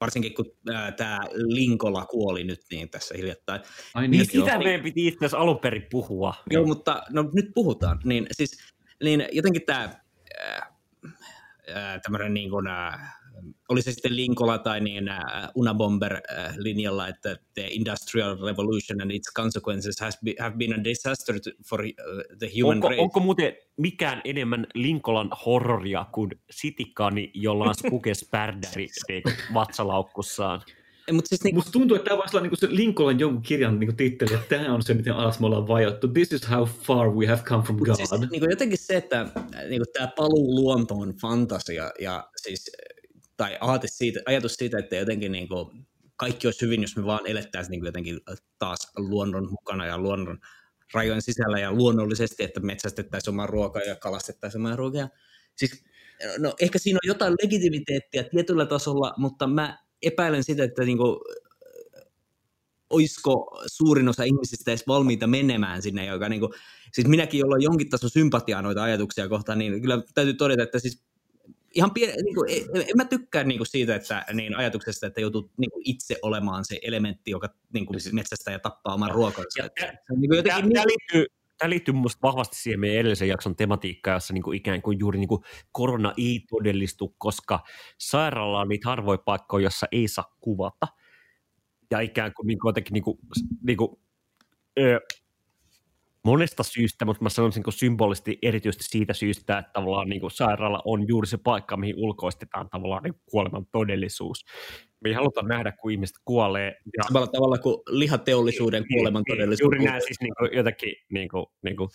varsinkin 0.00 0.34
kun 0.34 0.56
tämä 0.96 1.20
Linkola 1.32 2.06
kuoli 2.06 2.44
nyt 2.44 2.60
niin 2.70 2.90
tässä 2.90 3.14
hiljattain. 3.16 3.60
Ai 3.94 4.08
niin, 4.08 4.10
niin 4.10 4.30
sitä 4.30 4.58
meidän 4.58 4.82
piti 4.82 5.06
itse 5.06 5.18
asiassa 5.18 5.38
alun 5.38 5.58
perin 5.58 5.86
puhua. 5.90 6.34
Joo, 6.50 6.66
mutta 6.66 7.02
no 7.10 7.30
nyt 7.32 7.46
puhutaan. 7.54 8.00
Niin, 8.04 8.26
siis, 8.32 8.58
niin 9.02 9.28
jotenkin 9.32 9.62
tämä 9.66 9.88
äh, 11.76 12.00
tämmöinen 12.02 12.34
niin 12.34 12.50
kuin, 12.50 12.66
äh, 12.66 13.17
oli 13.68 13.82
se 13.82 13.92
sitten 13.92 14.16
Linkola 14.16 14.58
tai 14.58 14.80
niin 14.80 15.04
uh, 15.04 15.50
Unabomber-linjalla, 15.54 17.02
uh, 17.02 17.08
että 17.08 17.36
the 17.54 17.66
industrial 17.70 18.36
revolution 18.46 19.00
and 19.02 19.10
its 19.10 19.32
consequences 19.36 20.00
has 20.00 20.18
be, 20.24 20.34
have 20.40 20.56
been 20.56 20.80
a 20.80 20.84
disaster 20.84 21.36
for 21.68 21.80
uh, 21.80 21.86
the 22.38 22.50
human 22.60 22.76
onko, 22.76 22.88
race. 22.88 23.00
Onko 23.00 23.20
muuten 23.20 23.52
mikään 23.76 24.20
enemmän 24.24 24.66
Linkolan 24.74 25.30
horroria 25.46 26.06
kuin 26.12 26.30
Sitikani, 26.50 27.30
jolla 27.34 27.64
on 27.64 27.74
spukespärdäri 27.74 28.88
vatsalaukkussaan? 29.54 30.62
Mutta 31.12 31.28
siis, 31.28 31.44
niin, 31.44 31.54
Musta 31.54 31.72
tuntuu, 31.72 31.96
että 31.96 32.08
tämä 32.08 32.18
voisi 32.18 32.36
olla 32.36 32.46
niin 32.48 32.58
se 32.58 32.68
Lincoln 32.70 33.20
jonkun 33.20 33.42
kirjan 33.42 33.80
niin 33.80 33.96
titteli, 33.96 34.34
että 34.34 34.56
tämä 34.56 34.74
on 34.74 34.82
se, 34.82 34.94
miten 34.94 35.12
alas 35.12 35.40
me 35.40 35.46
ollaan 35.46 35.68
vajottu. 35.68 36.08
This 36.08 36.32
is 36.32 36.50
how 36.50 36.64
far 36.64 37.10
we 37.10 37.26
have 37.26 37.42
come 37.42 37.64
from 37.64 37.78
God. 37.78 37.96
Siis, 37.96 38.10
niin 38.10 38.40
kuin 38.40 38.50
jotenkin 38.50 38.78
se, 38.78 38.96
että 38.96 39.26
niin 39.68 39.80
kuin 39.80 39.92
tämä 39.92 40.12
paluu 40.16 40.54
luontoon 40.54 41.14
fantasia 41.20 41.90
ja 42.00 42.28
siis 42.36 42.70
tai 43.38 43.58
aate 43.60 43.88
siitä, 43.90 44.20
ajatus 44.26 44.54
siitä, 44.54 44.78
että 44.78 44.96
jotenkin 44.96 45.32
niin 45.32 45.48
kuin 45.48 45.86
kaikki 46.16 46.46
olisi 46.46 46.62
hyvin, 46.62 46.82
jos 46.82 46.96
me 46.96 47.04
vaan 47.04 47.26
elettäisiin 47.26 47.70
niin 47.70 47.84
jotenkin 47.84 48.20
taas 48.58 48.92
luonnon 48.96 49.50
mukana 49.50 49.86
ja 49.86 49.98
luonnon 49.98 50.38
rajojen 50.94 51.22
sisällä 51.22 51.58
ja 51.58 51.72
luonnollisesti, 51.72 52.44
että 52.44 52.60
metsästettäisiin 52.60 53.34
omaa 53.34 53.46
ruokaa 53.46 53.82
ja 53.82 53.96
kalastettaisiin 53.96 54.60
omaa 54.60 54.76
ruokaa. 54.76 55.08
Siis, 55.56 55.84
no, 56.38 56.54
ehkä 56.60 56.78
siinä 56.78 56.98
on 57.04 57.08
jotain 57.08 57.34
legitimiteettiä 57.42 58.24
tietyllä 58.24 58.66
tasolla, 58.66 59.14
mutta 59.16 59.46
mä 59.46 59.78
epäilen 60.02 60.44
sitä, 60.44 60.64
että 60.64 60.84
niin 60.84 60.98
kuin, 60.98 61.16
olisiko 62.90 63.62
suurin 63.66 64.08
osa 64.08 64.24
ihmisistä 64.24 64.70
edes 64.70 64.86
valmiita 64.86 65.26
menemään 65.26 65.82
sinne, 65.82 66.06
joka 66.06 66.28
niin 66.28 66.40
kuin, 66.40 66.52
siis 66.92 67.08
minäkin, 67.08 67.40
jolla 67.40 67.54
on 67.54 67.62
jonkin 67.62 67.88
taso 67.88 68.08
sympatiaa 68.08 68.62
noita 68.62 68.82
ajatuksia 68.82 69.28
kohtaan, 69.28 69.58
niin 69.58 69.80
kyllä 69.80 70.02
täytyy 70.14 70.34
todeta, 70.34 70.62
että 70.62 70.78
siis 70.78 71.07
ihan 71.78 71.90
pien, 71.94 72.14
niin 72.24 72.34
kuin, 72.34 72.50
en, 72.50 72.80
en 72.80 72.96
mä 72.96 73.04
tykkää 73.04 73.44
niin 73.44 73.58
kuin 73.58 73.66
siitä, 73.66 73.94
että 73.94 74.24
niin 74.32 74.56
ajatuksesta, 74.56 75.06
että 75.06 75.20
joutuu 75.20 75.50
niin 75.58 75.70
kuin 75.70 75.82
itse 75.84 76.16
olemaan 76.22 76.64
se 76.64 76.78
elementti, 76.82 77.30
joka 77.30 77.48
niin 77.72 77.86
kuin 77.86 78.00
metsästä 78.12 78.50
ja 78.50 78.58
tappaa 78.58 78.94
oman 78.94 79.10
ruokansa. 79.10 79.62
Niin. 79.62 80.44
Tämä, 80.44 80.60
tämä 80.60 80.84
liittyy, 80.86 81.26
tämä 81.58 81.70
liittyy 81.70 81.94
minusta 81.94 82.18
vahvasti 82.22 82.56
siihen 82.56 82.80
meidän 82.80 83.00
edellisen 83.00 83.28
jakson 83.28 83.56
tematiikkaan, 83.56 84.16
jossa 84.16 84.34
niin 84.34 84.42
kuin 84.42 84.56
ikään 84.56 84.82
kuin 84.82 84.98
juuri 84.98 85.18
niin 85.18 85.28
kuin 85.28 85.42
korona 85.72 86.12
ei 86.16 86.40
todellistu, 86.50 87.14
koska 87.18 87.60
sairaala 87.98 88.60
on 88.60 88.68
niitä 88.68 88.88
harvoja 88.88 89.18
paikkoja, 89.18 89.64
jossa 89.64 89.86
ei 89.92 90.08
saa 90.08 90.36
kuvata. 90.40 90.88
Ja 91.90 92.00
ikään 92.00 92.32
kuin, 92.34 92.46
niin 92.46 92.58
kuin 92.58 92.68
jotenkin 92.68 92.92
niin 92.92 93.04
kuin, 93.04 93.18
niin 93.62 93.76
kuin, 93.76 94.00
öö, 94.78 94.98
monesta 96.28 96.62
syystä, 96.62 97.04
mutta 97.04 97.22
mä 97.22 97.28
sanoisin 97.28 97.62
niin 97.66 97.72
symbolisesti 97.72 98.38
erityisesti 98.42 98.84
siitä 98.84 99.12
syystä, 99.12 99.58
että 99.58 99.70
tavallaan 99.72 100.08
niin 100.08 100.20
kuin 100.20 100.30
sairaala 100.30 100.82
on 100.84 101.08
juuri 101.08 101.26
se 101.26 101.36
paikka, 101.36 101.76
mihin 101.76 101.94
ulkoistetaan 101.96 102.68
tavallaan 102.70 103.02
niin 103.02 103.14
kuoleman 103.30 103.66
todellisuus. 103.72 104.44
Me 105.00 105.08
ei 105.10 105.14
haluta 105.14 105.42
nähdä, 105.42 105.72
kun 105.72 105.90
ihmiset 105.92 106.16
kuolee. 106.24 106.76
Ja... 106.96 107.04
Samalla 107.04 107.26
tavalla 107.26 107.58
kuin 107.58 107.76
lihateollisuuden 107.90 108.82
niin, 108.82 108.98
kuoleman 108.98 109.22
niin, 109.28 109.36
todellisuus. 109.36 109.60
Juuri 109.60 109.84
näin 109.84 110.02
siis 110.02 110.20
niin 110.20 110.34
kuin 110.38 110.50
jotakin, 110.56 110.94
niin 111.12 111.28
kuin, 111.28 111.46
niin 111.62 111.76
kuin, 111.76 111.88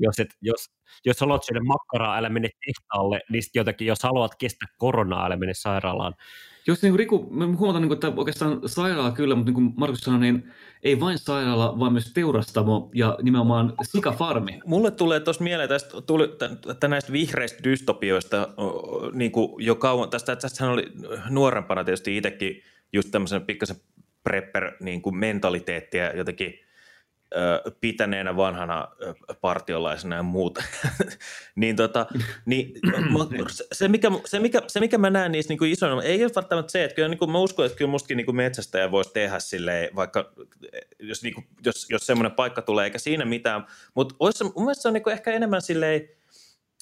jos, 0.00 0.18
et, 0.18 0.28
jos, 0.42 0.70
jos 1.04 1.20
haluat 1.20 1.44
syödä 1.44 1.60
makkaraa, 1.60 2.16
älä 2.16 2.28
mene 2.28 2.48
tehtaalle, 2.66 3.20
niin 3.30 3.42
jotakin, 3.54 3.86
jos 3.86 4.02
haluat 4.02 4.34
kestää 4.38 4.68
koronaa, 4.78 5.26
älä 5.26 5.36
mene 5.36 5.54
sairaalaan. 5.54 6.14
Jos 6.66 6.82
niin 6.82 6.92
kuin 6.92 6.98
Riku, 6.98 7.28
me 7.30 7.44
huomataan, 7.44 7.82
niin 7.82 7.92
että 7.92 8.12
oikeastaan 8.16 8.60
sairaala 8.66 9.12
kyllä, 9.12 9.34
mutta 9.34 9.48
niin 9.48 9.54
kuin 9.54 9.72
Markus 9.76 10.00
sanoi, 10.00 10.20
niin 10.20 10.52
ei 10.82 11.00
vain 11.00 11.18
sairaala, 11.18 11.78
vaan 11.78 11.92
myös 11.92 12.12
teurastamo 12.12 12.90
ja 12.94 13.18
nimenomaan 13.22 13.72
sikafarmi. 13.82 14.60
Mulle 14.66 14.90
tulee 14.90 15.20
tuossa 15.20 15.44
mieleen 15.44 15.68
tästä, 15.68 16.00
tuli, 16.00 16.28
tä, 16.80 16.88
näistä 16.88 17.12
vihreistä 17.12 17.64
dystopioista 17.64 18.48
niin 19.12 19.32
kuin 19.32 19.64
jo 19.64 19.74
kauan. 19.74 20.10
Tästä, 20.10 20.36
tästähän 20.36 20.72
oli 20.72 20.92
nuorempana 21.30 21.84
tietysti 21.84 22.16
itsekin 22.16 22.62
just 22.92 23.10
tämmöisen 23.10 23.46
pikkasen 23.46 23.76
prepper 24.22 24.72
niin 24.80 25.02
kuin 25.02 25.16
jotenkin– 26.16 26.54
pitäneenä 27.80 28.36
vanhana 28.36 28.88
partiolaisena 29.40 30.16
ja 30.16 30.22
muuta, 30.22 30.62
niin, 31.56 31.76
tota, 31.76 32.06
niin 32.46 32.72
se, 33.72 33.88
mikä, 33.88 34.10
se, 34.24 34.38
mikä, 34.38 34.62
se, 34.66 34.80
mikä 34.80 34.98
mä 34.98 35.10
näen 35.10 35.32
niissä 35.32 35.54
niin 35.54 35.72
isoina, 35.72 36.02
ei 36.02 36.24
ole 36.24 36.32
välttämättä 36.36 36.72
se, 36.72 36.84
että 36.84 36.94
kyllä 36.94 37.08
niin 37.08 37.18
kuin 37.18 37.30
mä 37.30 37.38
uskon, 37.38 37.66
että 37.66 37.78
kyllä 37.78 37.90
mustakin 37.90 38.16
niin 38.16 38.36
metsästäjä 38.36 38.90
voisi 38.90 39.12
tehdä 39.12 39.38
silleen, 39.38 39.96
vaikka 39.96 40.32
jos, 40.98 41.22
niin 41.22 41.34
kuin, 41.34 41.46
jos, 41.66 41.86
jos 41.90 42.06
semmoinen 42.06 42.32
paikka 42.32 42.62
tulee, 42.62 42.84
eikä 42.84 42.98
siinä 42.98 43.24
mitään, 43.24 43.66
mutta 43.94 44.14
mun 44.18 44.64
mielestä 44.64 44.82
se 44.82 44.88
on 44.88 44.94
niin 44.94 45.02
kuin 45.02 45.12
ehkä 45.12 45.32
enemmän 45.32 45.62
silleen, 45.62 46.19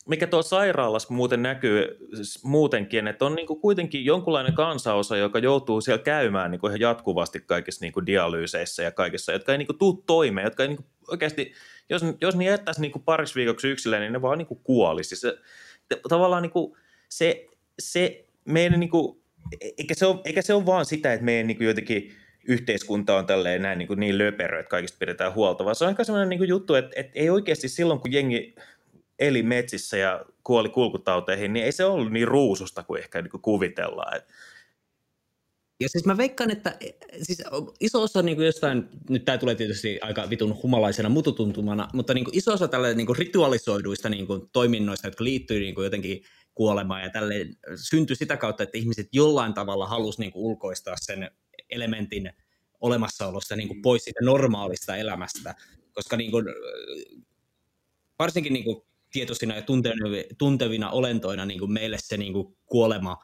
mikä 0.09 0.26
tuolla 0.26 0.48
sairaalassa 0.48 1.14
muuten 1.14 1.42
näkyy 1.42 2.09
muutenkin, 2.42 3.09
että 3.09 3.24
on 3.24 3.34
niin 3.34 3.46
kuin 3.46 3.61
kuitenkin 3.61 4.04
jonkunlainen 4.04 4.54
kansaosa, 4.54 5.16
joka 5.16 5.38
joutuu 5.38 5.80
siellä 5.80 6.02
käymään 6.02 6.50
niin 6.50 6.61
ihan 6.66 6.80
jatkuvasti 6.80 7.40
kaikissa 7.40 7.86
kuin 7.92 8.06
dialyyseissä 8.06 8.82
ja 8.82 8.90
kaikissa, 8.90 9.32
jotka 9.32 9.52
ei 9.52 9.66
kuin 9.66 9.78
tuu 9.78 10.02
toimeen, 10.06 10.44
jotka 10.44 10.62
ei 10.62 10.76
kuin 10.76 10.86
oikeasti, 11.09 11.52
jos, 11.90 12.02
jos 12.20 12.36
ne 12.36 12.44
jättäisi 12.44 12.90
kuin 12.90 13.02
pariksi 13.02 13.34
viikoksi 13.34 13.68
yksilleen, 13.68 14.02
niin 14.02 14.12
ne 14.12 14.22
vaan 14.22 14.46
kuin 14.46 14.61
kuolisi. 14.62 15.16
Se, 15.16 15.38
tavallaan 16.09 16.42
kuin 16.50 16.76
se, 17.09 17.46
se 17.78 18.24
meidän, 18.44 18.80
niin 18.80 18.90
kuin, 18.90 19.22
eikä, 19.78 19.94
se 19.94 20.06
ole, 20.06 20.20
eikä 20.24 20.42
se 20.42 20.54
ole 20.54 20.66
vaan 20.66 20.86
sitä, 20.86 21.12
että 21.12 21.24
meidän 21.24 21.46
niin 21.46 21.56
kuin 21.56 21.68
jotenkin 21.68 22.12
yhteiskunta 22.48 23.16
on 23.16 23.26
tälleen 23.26 23.62
näin 23.62 23.78
niin, 23.78 23.88
niin 23.96 24.18
löperö, 24.18 24.61
että 24.61 24.70
kaikista 24.70 24.98
pidetään 24.98 25.34
huolta, 25.34 25.64
vaan 25.64 25.76
se 25.76 25.84
on 25.84 25.88
aika 25.88 26.04
sellainen 26.04 26.28
niin 26.28 26.48
juttu, 26.48 26.74
että, 26.74 26.90
että 26.96 27.12
ei 27.14 27.30
oikeasti 27.30 27.68
silloin, 27.68 28.00
kun 28.00 28.12
jengi 28.12 28.54
eli 29.19 29.43
metsissä 29.43 29.97
ja 29.97 30.25
kuoli 30.45 30.69
kulkutauteihin, 30.69 31.53
niin 31.53 31.64
ei 31.64 31.73
se 31.73 31.85
ollut 31.85 32.12
niin 32.12 32.29
ruususta 32.29 32.83
kuin 32.83 33.01
ehkä 33.01 33.23
niin 33.23 33.31
kuin 33.31 33.43
kuvitellaan. 33.43 34.21
Ja 35.81 35.89
siis 35.89 36.05
mä 36.07 36.16
veikkaan, 36.16 36.51
että 36.51 36.77
siis 37.23 37.43
iso 37.81 38.03
osa 38.03 38.23
niin 38.23 38.37
kuin 38.37 38.47
jostain, 38.47 38.89
nyt 39.09 39.25
tämä 39.25 39.39
tulee 39.39 39.55
tietysti 39.55 39.99
aika 40.03 40.31
vitun 40.31 40.62
humalaisena 40.62 41.09
mututuntumana, 41.09 41.89
mutta 41.93 42.14
niin 42.14 42.25
kuin 42.25 42.39
iso 42.39 42.53
osa 42.53 42.69
tälle 42.69 42.95
niin 42.95 43.07
kuin 43.07 43.19
ritualisoiduista 43.19 44.09
niin 44.09 44.27
kuin 44.27 44.51
toiminnoista, 44.53 45.07
jotka 45.07 45.25
liittyy 45.25 45.61
niin 45.61 45.75
kuin 45.75 45.85
jotenkin 45.85 46.23
kuolemaan 46.55 47.03
ja 47.03 47.11
tälle 47.11 47.35
syntyi 47.75 48.16
sitä 48.16 48.37
kautta, 48.37 48.62
että 48.62 48.79
ihmiset 48.79 49.09
jollain 49.12 49.55
tavalla 49.55 49.87
halusivat 49.87 50.19
niin 50.19 50.33
kuin 50.33 50.45
ulkoistaa 50.45 50.95
sen 51.01 51.31
elementin 51.71 52.33
olemassaolosta 52.81 53.57
niin 53.57 53.69
kuin 53.69 53.83
pois 53.83 54.05
siitä 54.05 54.21
normaalista 54.25 54.97
elämästä, 54.97 55.55
koska 55.93 56.16
niin 56.16 56.31
kuin, 56.31 56.45
varsinkin 58.19 58.53
niin 58.53 58.64
kuin 58.64 58.83
tietoisina 59.11 59.54
ja 59.56 59.62
tuntevina 60.38 60.90
olentoina 60.90 61.46
niin 61.46 61.59
kuin 61.59 61.72
meille 61.72 61.96
se 62.00 62.16
niin 62.16 62.32
kuin 62.32 62.56
kuolema 62.66 63.16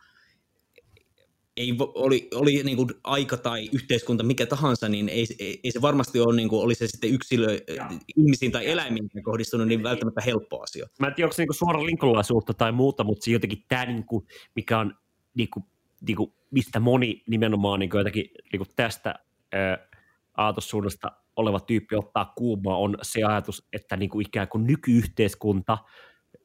ei 1.57 1.77
oli, 1.95 2.29
oli 2.35 2.63
niin 2.63 2.77
kuin 2.77 2.89
aika 3.05 3.37
tai 3.37 3.69
yhteiskunta 3.73 4.25
mikä 4.25 4.47
tahansa, 4.47 4.89
niin 4.89 5.09
ei, 5.09 5.27
ei, 5.39 5.61
ei 5.65 5.71
se 5.71 5.83
varmasti 5.83 6.21
ole, 6.21 6.37
niin 6.37 6.49
kuin, 6.49 6.63
oli 6.63 6.75
se 6.75 6.87
sitten 6.87 7.11
yksilö, 7.11 7.59
ja. 7.77 7.91
ihmisiin 8.17 8.53
tai 8.53 8.71
eläimiin 8.71 9.11
kohdistunut, 9.23 9.69
niin 9.69 9.83
välttämättä 9.83 10.21
helppo 10.21 10.63
asia. 10.63 10.87
Mä 11.01 11.07
en 11.07 11.15
tiedä, 11.15 11.27
onko 11.27 11.33
se 11.35 11.43
niin 11.43 11.55
suora 11.55 11.85
linkolaisuutta 11.85 12.55
tai 12.55 12.73
muuta, 12.73 13.05
mutta 13.05 13.25
se 13.25 13.31
jotenkin 13.31 13.65
tämä, 13.69 13.87
niin 13.87 14.05
kuin, 14.05 14.27
mikä 14.55 14.79
on, 14.79 14.95
niin 15.35 15.49
kuin, 15.51 15.65
niin 16.07 16.17
kuin, 16.17 16.33
mistä 16.51 16.81
moni 16.81 17.23
nimenomaan 17.27 17.81
niin 17.81 17.91
kuin 17.91 17.99
jotenkin 17.99 18.31
niin 18.53 18.59
kuin 18.59 18.69
tästä 18.77 19.15
ää, 19.53 19.89
aatossuunnasta 20.37 21.13
oleva 21.37 21.61
tyyppi 21.61 21.97
ottaa 21.97 22.33
kuumaa, 22.37 22.77
on 22.77 22.99
se 23.03 23.23
ajatus, 23.23 23.69
että 23.73 23.97
niin 23.97 24.11
kuin 24.11 24.27
ikään 24.27 24.49
kuin 24.49 24.67
nykyyhteiskunta, 24.67 25.79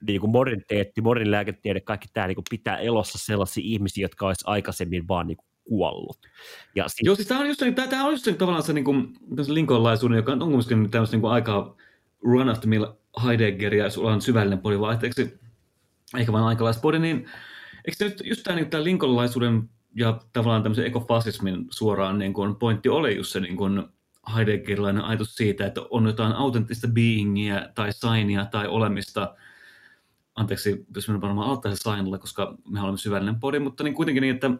niin 0.07 0.21
kuin 0.21 0.31
moderniteetti, 0.31 1.01
moderni 1.01 1.31
lääketiede, 1.31 1.79
kaikki 1.81 2.07
tämä 2.13 2.27
niin 2.27 2.35
kuin 2.35 2.45
pitää 2.49 2.77
elossa 2.77 3.17
sellaisia 3.17 3.63
ihmisiä, 3.65 4.03
jotka 4.03 4.27
olisi 4.27 4.43
aikaisemmin 4.47 5.07
vaan 5.07 5.27
niin 5.27 5.37
kuin 5.37 5.47
kuollut. 5.63 6.17
Ja 6.75 6.87
sit... 6.87 7.05
Joo, 7.05 7.15
siis 7.15 7.27
tämä 7.27 7.39
on 7.39 7.47
just, 7.47 7.63
tämä 7.89 8.05
on 8.05 8.11
just 8.11 8.27
tavallaan 8.37 8.63
se 8.63 8.73
niin 8.73 8.85
kuin, 8.85 9.13
linkonlaisuuden, 9.47 10.15
joka 10.15 10.31
on 10.31 10.39
kuitenkin 10.39 10.91
tämmöistä 10.91 11.15
niin 11.15 11.21
kuin 11.21 11.33
aika 11.33 11.75
run 12.23 12.49
of 12.49 12.59
the 12.59 12.69
mill 12.69 12.85
Heideggeria, 13.25 13.83
jos 13.83 13.97
ollaan 13.97 14.21
syvällinen 14.21 14.59
podivaihteeksi, 14.59 15.39
eikä 16.17 16.31
vain 16.31 16.45
aikalaispodi, 16.45 16.99
niin 16.99 17.17
eikö 17.85 17.97
se 17.97 18.05
nyt 18.05 18.21
just 18.23 18.43
tämä, 18.43 18.55
niin, 18.55 18.69
tämä 18.69 18.83
linkonlaisuuden 18.83 19.69
ja 19.95 20.21
tavallaan 20.33 20.63
tämmöisen 20.63 20.85
ekofasismin 20.85 21.65
suoraan 21.69 22.19
niin 22.19 22.33
kuin 22.33 22.55
pointti 22.55 22.89
oli 22.89 23.15
just 23.15 23.31
se 23.31 23.39
niin 23.39 23.57
kuin 23.57 23.83
heideggerilainen 24.35 25.03
ajatus 25.03 25.35
siitä, 25.35 25.65
että 25.65 25.81
on 25.89 26.05
jotain 26.05 26.33
autenttista 26.33 26.87
beingiä 26.87 27.69
tai 27.75 27.89
signia 27.93 28.45
tai 28.45 28.67
olemista, 28.67 29.35
anteeksi, 30.35 30.85
jos 30.95 31.07
minä 31.07 31.21
varmaan 31.21 31.47
aloittaa 31.47 31.75
se 31.75 31.81
signilla, 31.83 32.17
koska 32.17 32.57
me 32.69 32.81
olemme 32.81 32.97
syvällinen 32.97 33.39
podi, 33.39 33.59
mutta 33.59 33.83
niin 33.83 33.93
kuitenkin 33.93 34.21
niin, 34.21 34.35
että 34.35 34.51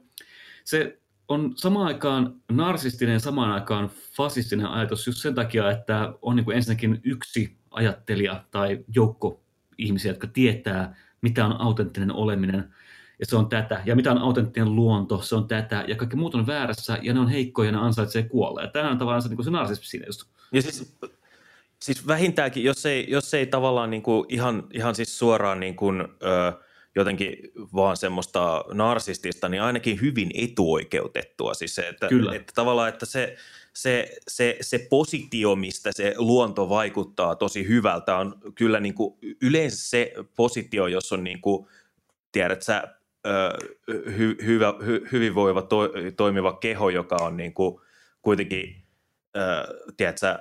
se 0.64 1.00
on 1.28 1.54
samaan 1.56 1.88
aikaan 1.88 2.36
narsistinen 2.52 3.20
samaan 3.20 3.52
aikaan 3.52 3.90
fasistinen 4.18 4.66
ajatus 4.66 5.08
just 5.08 5.20
sen 5.20 5.36
takia, 5.36 5.72
että 5.72 6.14
on 6.22 6.36
niin 6.36 6.46
kuin 6.46 6.58
ensinnäkin 6.58 7.02
yksi 7.04 7.58
ajattelija 7.72 8.44
tai 8.52 8.86
joukko 8.96 9.44
ihmisiä, 9.78 10.12
jotka 10.12 10.28
tietää, 10.28 10.96
mitä 11.22 11.46
on 11.46 11.62
autenttinen 11.62 12.12
oleminen, 12.12 12.74
ja 13.20 13.26
se 13.26 13.36
on 13.36 13.50
tätä. 13.50 13.82
Ja 13.86 13.96
mitä 13.96 14.12
on 14.12 14.18
autenttinen 14.18 14.76
luonto, 14.76 15.22
se 15.22 15.36
on 15.36 15.48
tätä. 15.48 15.84
Ja 15.88 15.96
kaikki 15.96 16.16
muut 16.16 16.36
on 16.36 16.48
väärässä, 16.48 16.98
ja 17.02 17.14
ne 17.14 17.20
on 17.20 17.30
heikkoja, 17.30 17.68
ja 17.68 17.72
ne 17.72 17.78
ansaitsee 17.78 18.24
kuolla. 18.24 18.62
Ja 18.62 18.68
tämä 18.68 18.92
on 18.92 18.98
tavallaan 18.98 19.22
se, 19.22 19.30
niin 19.30 19.44
se 19.44 19.52
narsismi 19.52 19.86
siinä 19.86 20.06
just. 20.06 20.24
Ja 20.52 20.62
siis, 20.62 20.98
siis 21.82 22.08
vähintäänkin, 22.08 22.64
jos 22.64 22.86
ei, 22.86 23.06
jos 23.10 23.34
ei 23.34 23.46
tavallaan 23.46 23.90
niin 23.90 24.02
kuin 24.04 24.26
ihan, 24.30 24.64
ihan 24.74 24.96
siis 24.96 25.20
suoraan 25.20 25.60
niin 25.60 25.76
kuin, 25.76 26.02
ö, 26.02 26.54
jotenkin 26.96 27.36
vaan 27.76 27.98
semmoista 27.98 28.66
narsistista, 28.74 29.50
niin 29.50 29.62
ainakin 29.62 30.02
hyvin 30.02 30.32
etuoikeutettua. 30.34 31.54
Siis 31.54 31.76
se, 31.76 31.88
että, 31.88 32.08
Kyllä. 32.08 32.36
että 32.36 32.54
tavallaan, 32.56 32.90
että 32.90 33.06
se, 33.06 33.36
se, 33.74 34.18
se, 34.28 34.58
se 34.62 34.88
positio, 34.90 35.56
mistä 35.56 35.92
se 35.92 36.14
luonto 36.18 36.70
vaikuttaa 36.70 37.36
tosi 37.36 37.68
hyvältä, 37.68 38.18
on 38.18 38.36
kyllä 38.56 38.80
niin 38.80 38.94
kuin 38.94 39.18
yleensä 39.42 39.90
se 39.90 40.14
positio, 40.36 40.88
jos 40.88 41.12
on 41.12 41.24
niin 41.24 41.42
kuin, 41.42 41.68
tiedät 42.32 42.62
sä, 42.62 42.99
hy, 44.18 44.38
hyvä, 44.46 44.74
hy, 44.86 45.08
hyvinvoiva, 45.12 45.62
to, 45.62 45.90
toimiva 46.18 46.54
keho, 46.54 46.90
joka 46.90 47.18
on 47.22 47.38
niin 47.38 47.54
kuin 47.54 47.80
kuitenkin, 48.22 48.76
ö, 49.38 49.42
tiedätkö, 49.98 50.40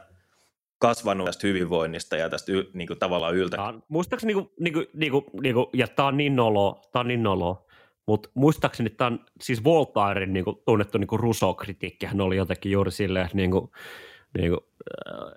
kasvanut 0.79 1.27
tästä 1.27 1.47
hyvinvoinnista 1.47 2.17
ja 2.17 2.29
tästä 2.29 2.53
y, 2.53 2.71
niin 2.73 2.89
kuin 2.89 2.99
tavallaan 2.99 3.35
yltä. 3.35 3.57
muistaakseni, 3.89 4.35
niin 4.35 4.45
kuin, 4.45 4.53
niin 4.61 4.73
kuin, 4.73 4.87
niin 4.95 5.13
kuin, 5.13 5.25
niin 5.43 5.55
kuin, 5.55 5.67
ja 5.73 5.89
tämä 5.89 6.09
on 6.09 6.17
niin 6.17 6.37
nolo, 6.37 6.83
tämä 6.93 7.01
on 7.01 7.09
niin 7.09 7.23
nolo, 7.23 7.67
mutta 8.07 8.29
muistaakseni 8.35 8.91
tämä 8.91 9.07
on 9.07 9.25
siis 9.41 9.65
Voltairen 9.65 10.33
niin 10.33 10.45
kuin, 10.45 10.57
tunnettu 10.65 10.99
niin 10.99 11.09
kuin 11.09 11.21
Rousseau-kritiikki, 11.21 12.07
hän 12.07 12.21
oli 12.21 12.37
jotenkin 12.37 12.73
juuri 12.73 12.91
silleen, 12.91 13.29
niin 13.35 13.51
kuin, 13.51 13.71
niin 14.39 14.51
kuin, 14.51 14.61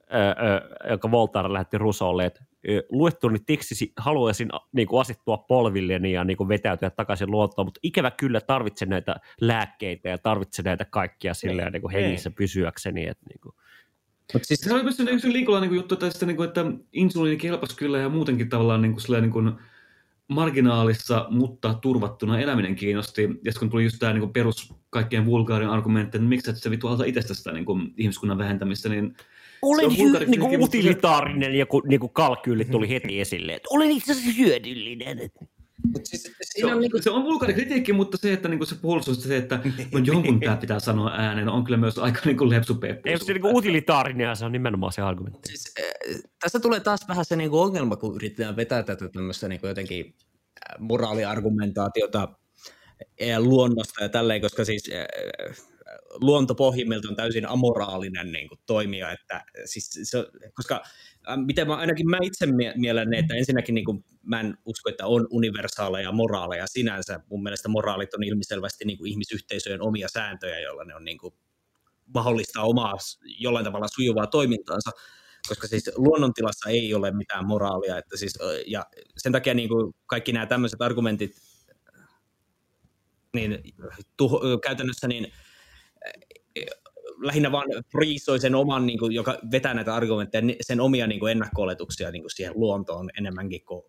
ää, 0.09 0.27
ää, 0.27 0.61
joka 0.89 1.11
Voltaire 1.11 1.53
lähetti 1.53 1.77
Rousseaulle, 1.77 2.25
että 2.25 2.43
luettuni 2.89 3.39
tekstisi 3.39 3.93
haluaisin 3.97 4.49
niin 4.71 4.87
kuin 4.87 5.01
asettua 5.01 5.37
polvilleni 5.37 6.11
ja 6.11 6.23
niin 6.23 6.37
kuin 6.37 6.49
vetäytyä 6.49 6.89
takaisin 6.89 7.31
luontoon, 7.31 7.67
mutta 7.67 7.79
ikävä 7.83 8.11
kyllä 8.11 8.41
tarvitsen 8.41 8.89
näitä 8.89 9.15
lääkkeitä 9.41 10.09
ja 10.09 10.17
tarvitsen 10.17 10.65
näitä 10.65 10.85
kaikkia 10.85 11.33
silleen 11.33 11.71
niin 11.71 11.81
kuin 11.81 11.91
hengissä 11.91 12.31
pysyäkseni. 12.31 13.07
Että 13.07 13.25
niin 13.29 13.39
kuin. 13.41 13.55
Mut 14.33 14.43
siis... 14.45 14.59
Se 14.59 14.73
oli 14.73 14.83
myös 14.83 14.99
yksi 14.99 15.33
liikolainen 15.33 15.69
niin 15.69 15.77
juttu 15.77 15.95
tästä, 15.95 16.25
niin 16.25 16.37
kuin, 16.37 16.47
että 16.47 16.65
insuliini 16.93 17.37
kelpasi 17.37 17.75
kyllä 17.75 17.97
ja 17.97 18.09
muutenkin 18.09 18.49
tavallaan 18.49 18.81
niin 18.81 18.93
kuin, 18.93 19.21
niin 19.21 19.31
kuin 19.31 19.51
marginaalissa, 20.27 21.27
mutta 21.29 21.73
turvattuna 21.73 22.39
eläminen 22.39 22.75
kiinnosti. 22.75 23.29
Ja 23.45 23.51
kun 23.59 23.69
tuli 23.69 23.83
just 23.83 23.99
tämä 23.99 24.13
niin 24.13 24.21
kuin 24.21 24.33
perus 24.33 24.73
kaikkien 24.89 25.25
vulgaarin 25.25 25.69
argumentti, 25.69 26.17
että 26.17 26.29
miksi 26.29 26.51
et 26.51 26.57
se 26.57 26.71
vittu 26.71 26.87
alta 26.87 27.03
itsestä 27.03 27.33
sitä 27.33 27.51
niin 27.51 27.65
kuin, 27.65 27.93
ihmiskunnan 27.97 28.37
vähentämistä, 28.37 28.89
niin 28.89 29.15
olen 29.61 29.91
hy- 29.91 30.25
niin 30.27 30.61
utilitaarinen 30.61 31.55
ja 31.55 31.65
kun 31.65 31.83
niin 31.87 31.99
kuin 31.99 32.13
kalkyyli 32.13 32.65
tuli 32.65 32.89
heti 32.89 33.21
esille, 33.21 33.53
että 33.53 33.67
olen 33.71 33.91
itse 33.91 34.11
asiassa 34.11 34.31
hyödyllinen. 34.37 35.31
Mut 35.93 36.05
siis, 36.05 36.31
Se 36.41 36.65
on, 36.65 36.73
on 36.73 36.81
niinku, 36.81 37.01
se 37.01 37.09
on 37.09 37.23
vulgaari 37.23 37.53
kritiikki, 37.53 37.93
mutta 37.93 38.17
se, 38.17 38.33
että 38.33 38.49
niinku 38.49 38.65
se 38.65 38.75
puolustus 38.75 39.23
se, 39.23 39.37
että 39.37 39.59
no 39.93 39.99
jonkun 40.03 40.39
tämä 40.39 40.57
pitää 40.57 40.79
sanoa 40.79 41.11
ääneen, 41.11 41.49
on 41.49 41.63
kyllä 41.63 41.77
myös 41.77 41.97
aika 41.97 42.19
niinku 42.25 42.49
lepsupeppu. 42.49 43.09
Ei 43.09 43.19
se 43.19 43.33
niinku 43.33 43.57
utilitaarinen 43.57 44.27
ja 44.27 44.35
se 44.35 44.45
on 44.45 44.51
nimenomaan 44.51 44.93
se 44.93 45.01
argumentti. 45.01 45.47
siis, 45.47 45.73
äh, 45.79 46.21
tässä 46.39 46.59
tulee 46.59 46.79
taas 46.79 47.07
vähän 47.07 47.25
se 47.25 47.35
niinku 47.35 47.59
ongelma, 47.59 47.95
kun 47.95 48.15
yritetään 48.15 48.55
vetää 48.55 48.83
tätä 48.83 49.09
tämmöistä 49.09 49.47
niinku 49.47 49.67
jotenkin 49.67 50.05
äh, 50.05 50.79
moraaliargumentaatiota 50.79 52.27
äh, 53.21 53.39
luonnosta 53.39 54.03
ja 54.03 54.09
tälleen, 54.09 54.41
koska 54.41 54.65
siis 54.65 54.89
äh, 54.93 55.70
luonto 56.21 56.55
pohjimmiltaan 56.55 57.15
täysin 57.15 57.45
amoraalinen 57.45 58.31
niin 58.31 58.47
kuin, 58.49 58.59
toimija, 58.65 59.11
että 59.11 59.43
siis 59.65 59.99
se, 60.03 60.25
koska 60.53 60.81
äh, 61.29 61.37
miten 61.45 61.67
mä, 61.67 61.75
ainakin 61.75 62.09
mä 62.09 62.17
itse 62.21 62.45
mie- 62.45 62.73
mielen, 62.75 63.13
että 63.13 63.35
ensinnäkin 63.35 63.75
niin 63.75 63.85
kuin, 63.85 64.05
mä 64.23 64.39
en 64.39 64.57
usko, 64.65 64.89
että 64.89 65.07
on 65.07 65.27
universaaleja 65.29 66.11
moraaleja 66.11 66.67
sinänsä. 66.67 67.19
Mun 67.29 67.43
mielestä 67.43 67.69
moraalit 67.69 68.13
on 68.13 68.23
ilmiselvästi 68.23 68.85
niin 68.85 68.97
kuin, 68.97 69.11
ihmisyhteisöjen 69.11 69.81
omia 69.81 70.07
sääntöjä, 70.07 70.59
joilla 70.59 70.83
ne 70.83 70.95
on 70.95 71.05
niin 71.05 71.17
kuin, 71.17 71.33
mahdollistaa 72.13 72.63
omaa 72.63 72.93
jollain 73.39 73.65
tavalla 73.65 73.87
sujuvaa 73.87 74.27
toimintaansa, 74.27 74.91
koska 75.47 75.67
siis 75.67 75.91
luonnontilassa 75.95 76.69
ei 76.69 76.93
ole 76.93 77.11
mitään 77.11 77.47
moraalia, 77.47 77.97
että 77.97 78.17
siis, 78.17 78.39
ja 78.67 78.85
sen 79.17 79.31
takia 79.31 79.53
niin 79.53 79.69
kuin 79.69 79.93
kaikki 80.05 80.33
nämä 80.33 80.45
tämmöiset 80.45 80.81
argumentit, 80.81 81.31
niin 83.33 83.63
tuho, 84.17 84.41
käytännössä 84.63 85.07
niin 85.07 85.31
lähinnä 87.21 87.51
vaan 87.51 87.67
priisoi 87.91 88.39
sen 88.39 88.55
oman, 88.55 88.85
niin 88.85 88.99
kuin, 88.99 89.11
joka 89.11 89.37
vetää 89.51 89.73
näitä 89.73 89.95
argumentteja, 89.95 90.41
ni- 90.41 90.57
sen 90.61 90.79
omia 90.79 91.07
niin 91.07 91.19
kuin 91.19 91.31
ennakko-oletuksia 91.31 92.11
niin 92.11 92.23
kuin 92.23 92.31
siihen 92.31 92.53
luontoon 92.55 93.09
enemmänkin 93.17 93.65
kuin 93.65 93.83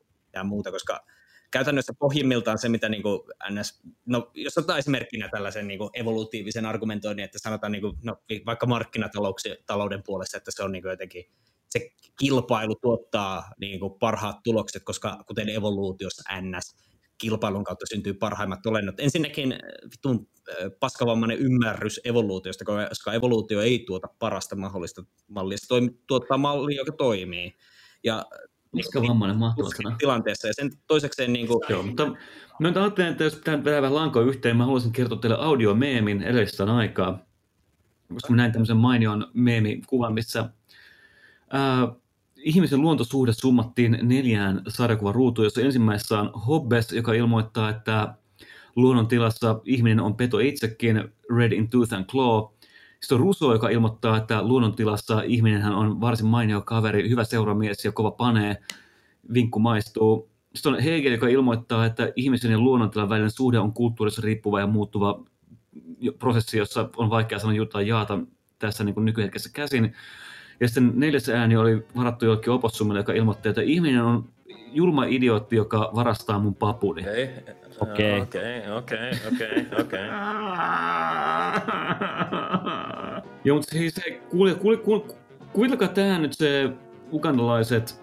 muuta, 0.45 0.71
koska 0.71 1.07
käytännössä 1.51 1.93
pohjimmiltaan 1.99 2.59
se, 2.59 2.69
mitä 2.69 2.89
niin 2.89 3.03
kuin 3.03 3.21
NS, 3.51 3.83
no 4.07 4.31
jos 4.35 4.59
otetaan 4.59 4.79
esimerkkinä 4.79 5.29
tällaisen 5.29 5.69
niin 5.69 5.79
kuin 5.79 5.91
evolutiivisen 5.95 6.67
argumentoinnin, 6.67 7.25
että 7.25 7.39
sanotaan 7.39 7.73
niin 7.73 7.83
kuin, 7.83 7.97
no, 8.05 8.17
vaikka 8.47 8.67
markkinatalouden 8.67 10.03
puolesta, 10.07 10.37
että 10.37 10.51
se 10.51 10.63
on 10.63 10.73
niin 10.73 10.83
kuin 10.83 10.91
jotenkin 10.91 11.25
se 11.69 11.91
kilpailu 12.19 12.75
tuottaa 12.75 13.51
niin 13.61 13.81
kuin 13.81 13.95
parhaat 13.99 14.43
tulokset, 14.45 14.83
koska 14.85 15.25
kuten 15.27 15.49
evoluutiossa 15.49 16.23
NS, 16.41 16.77
kilpailun 17.23 17.65
kautta 17.65 17.87
syntyy 17.87 18.15
parhaimmat 18.15 18.67
olennot. 18.67 19.01
Ensinnäkin 19.01 19.53
äh, 19.53 19.59
vitun 19.91 20.29
äh, 20.49 20.71
paskavammainen 20.81 21.39
ymmärrys 21.39 22.01
evoluutiosta, 22.05 22.65
koska 22.65 23.13
evoluutio 23.13 23.61
ei 23.61 23.85
tuota 23.87 24.09
parasta 24.19 24.57
mahdollista 24.57 25.05
mallia, 25.29 25.59
se 25.59 25.67
toimi, 25.69 25.91
tuottaa 26.07 26.39
mallia, 26.39 26.81
joka 26.81 26.93
toimii. 26.93 27.57
Ja 28.05 28.25
Paskavammainen 28.77 29.39
mahtava 29.39 29.69
sana. 29.77 29.97
tilanteessa. 29.99 30.49
Ja 30.49 30.55
sen 30.55 30.71
toisekseen 30.87 31.33
niin 31.33 31.47
kuin, 31.47 31.61
Joo, 31.69 31.83
mutta 31.83 32.07
mä 32.61 32.69
nyt 32.69 32.77
ajattelen, 32.77 33.13
että 33.13 33.25
jos 33.25 33.35
pitää 33.35 33.65
vetää 33.65 33.83
vähän 33.83 33.95
lankoa 33.95 34.23
yhteen, 34.23 34.57
mä 34.57 34.65
haluaisin 34.65 34.93
kertoa 34.93 35.19
teille 35.19 35.37
audiomeemin 35.41 36.23
edellisestä 36.23 36.77
aikaa, 36.77 37.27
koska 38.15 38.31
mä 38.31 38.37
näin 38.37 38.53
tämmöisen 38.53 38.77
mainion 38.77 39.31
meemikuvan, 39.35 40.15
missä 40.15 40.51
ää, 41.51 41.95
ihmisen 42.43 42.81
luontosuhde 42.81 43.33
summattiin 43.33 43.99
neljään 44.03 44.63
sarjakuvan 44.69 45.15
ruutuun, 45.15 45.47
jossa 45.47 45.61
ensimmäisessä 45.61 46.21
on 46.21 46.31
Hobbes, 46.47 46.93
joka 46.93 47.13
ilmoittaa, 47.13 47.71
että 47.71 48.15
luonnon 48.77 49.09
tilassa 49.09 49.61
ihminen 49.65 50.01
on 50.01 50.15
peto 50.15 50.39
itsekin, 50.39 51.05
red 51.37 51.53
in 51.53 51.69
tooth 51.69 51.95
and 51.95 52.05
claw. 52.05 52.45
Sitten 53.01 53.17
on 53.17 53.21
Rousseau, 53.21 53.53
joka 53.53 53.69
ilmoittaa, 53.69 54.17
että 54.17 54.43
luonnon 54.43 54.75
tilassa 54.75 55.23
ihminenhän 55.23 55.73
on 55.73 56.01
varsin 56.01 56.27
mainio 56.27 56.61
kaveri, 56.61 57.09
hyvä 57.09 57.25
seuramies 57.25 57.85
ja 57.85 57.93
kova 57.93 58.11
panee, 58.11 58.57
vinkku 59.35 59.59
maistuu. 59.59 60.31
Sitten 60.55 60.73
on 60.73 60.81
Hegel, 60.81 61.13
joka 61.13 61.29
ilmoittaa, 61.29 61.87
että 61.87 62.13
ihmisen 62.17 62.51
ja 62.51 62.59
luonnontilan 62.59 63.09
välinen 63.09 63.31
suhde 63.31 63.59
on 63.59 63.73
kulttuurissa 63.73 64.23
riippuva 64.25 64.61
ja 64.61 64.67
muuttuva 64.67 65.25
prosessi, 66.19 66.59
jossa 66.59 66.91
on 66.97 67.11
vaikea 67.11 67.39
sanoa 67.39 67.55
jotain 67.55 67.87
jaata 67.87 68.19
tässä 68.59 68.85
niin 68.85 69.05
nykyhetkessä 69.05 69.51
käsin. 69.53 69.95
Ja 70.61 70.69
sitten 70.69 70.93
neljäs 70.95 71.29
ääni 71.29 71.57
oli 71.57 71.87
varattu 71.97 72.25
jollekin 72.25 72.53
opossumille, 72.53 73.01
joka 73.01 73.13
ilmoitti, 73.13 73.49
että 73.49 73.63
ihminen 73.63 74.03
on 74.03 74.29
julma 74.73 75.05
idiootti, 75.05 75.57
joka 75.57 75.91
varastaa 75.95 76.39
mun 76.39 76.55
papuni. 76.55 77.03
Okei, 77.81 78.21
Okei. 78.21 78.21
okei, 78.21 78.63
okei, 78.77 79.11
okei, 79.33 79.67
okei. 79.81 80.01
Joo, 83.45 83.57
mutta 83.57 83.73
siis 83.73 83.95
se, 83.95 84.11
kuule, 84.31 84.55
kuule, 84.55 84.77
kuule, 84.77 85.03
kuvitelkaa 85.53 85.89
tähän 85.89 86.23
nyt 86.23 86.33
se 86.33 86.71
ugandalaiset 87.13 88.03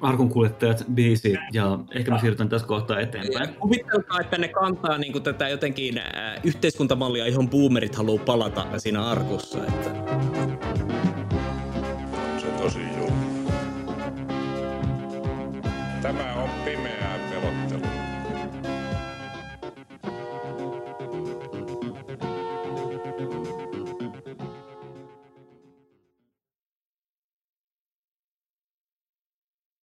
arkonkuljettajat 0.00 0.84
biisi, 0.94 1.36
ja 1.52 1.78
ehkä 1.94 2.10
me 2.10 2.18
siirrytään 2.18 2.48
tässä 2.48 2.66
kohtaa 2.66 3.00
eteenpäin. 3.00 3.54
Kuvitelkaa, 3.54 4.20
että 4.20 4.38
ne 4.38 4.48
kantaa 4.48 4.98
niin 4.98 5.12
kuin 5.12 5.24
tätä 5.24 5.48
jotenkin 5.48 5.98
äh, 5.98 6.40
yhteiskuntamallia, 6.44 7.28
johon 7.28 7.50
boomerit 7.50 7.94
haluaa 7.94 8.24
palata 8.24 8.66
siinä 8.78 9.06
arkussa. 9.06 9.58
Että. 9.58 9.90
Tosi 12.62 12.78
julma. 12.96 13.16
Tämä 16.02 16.34
on. 16.34 16.61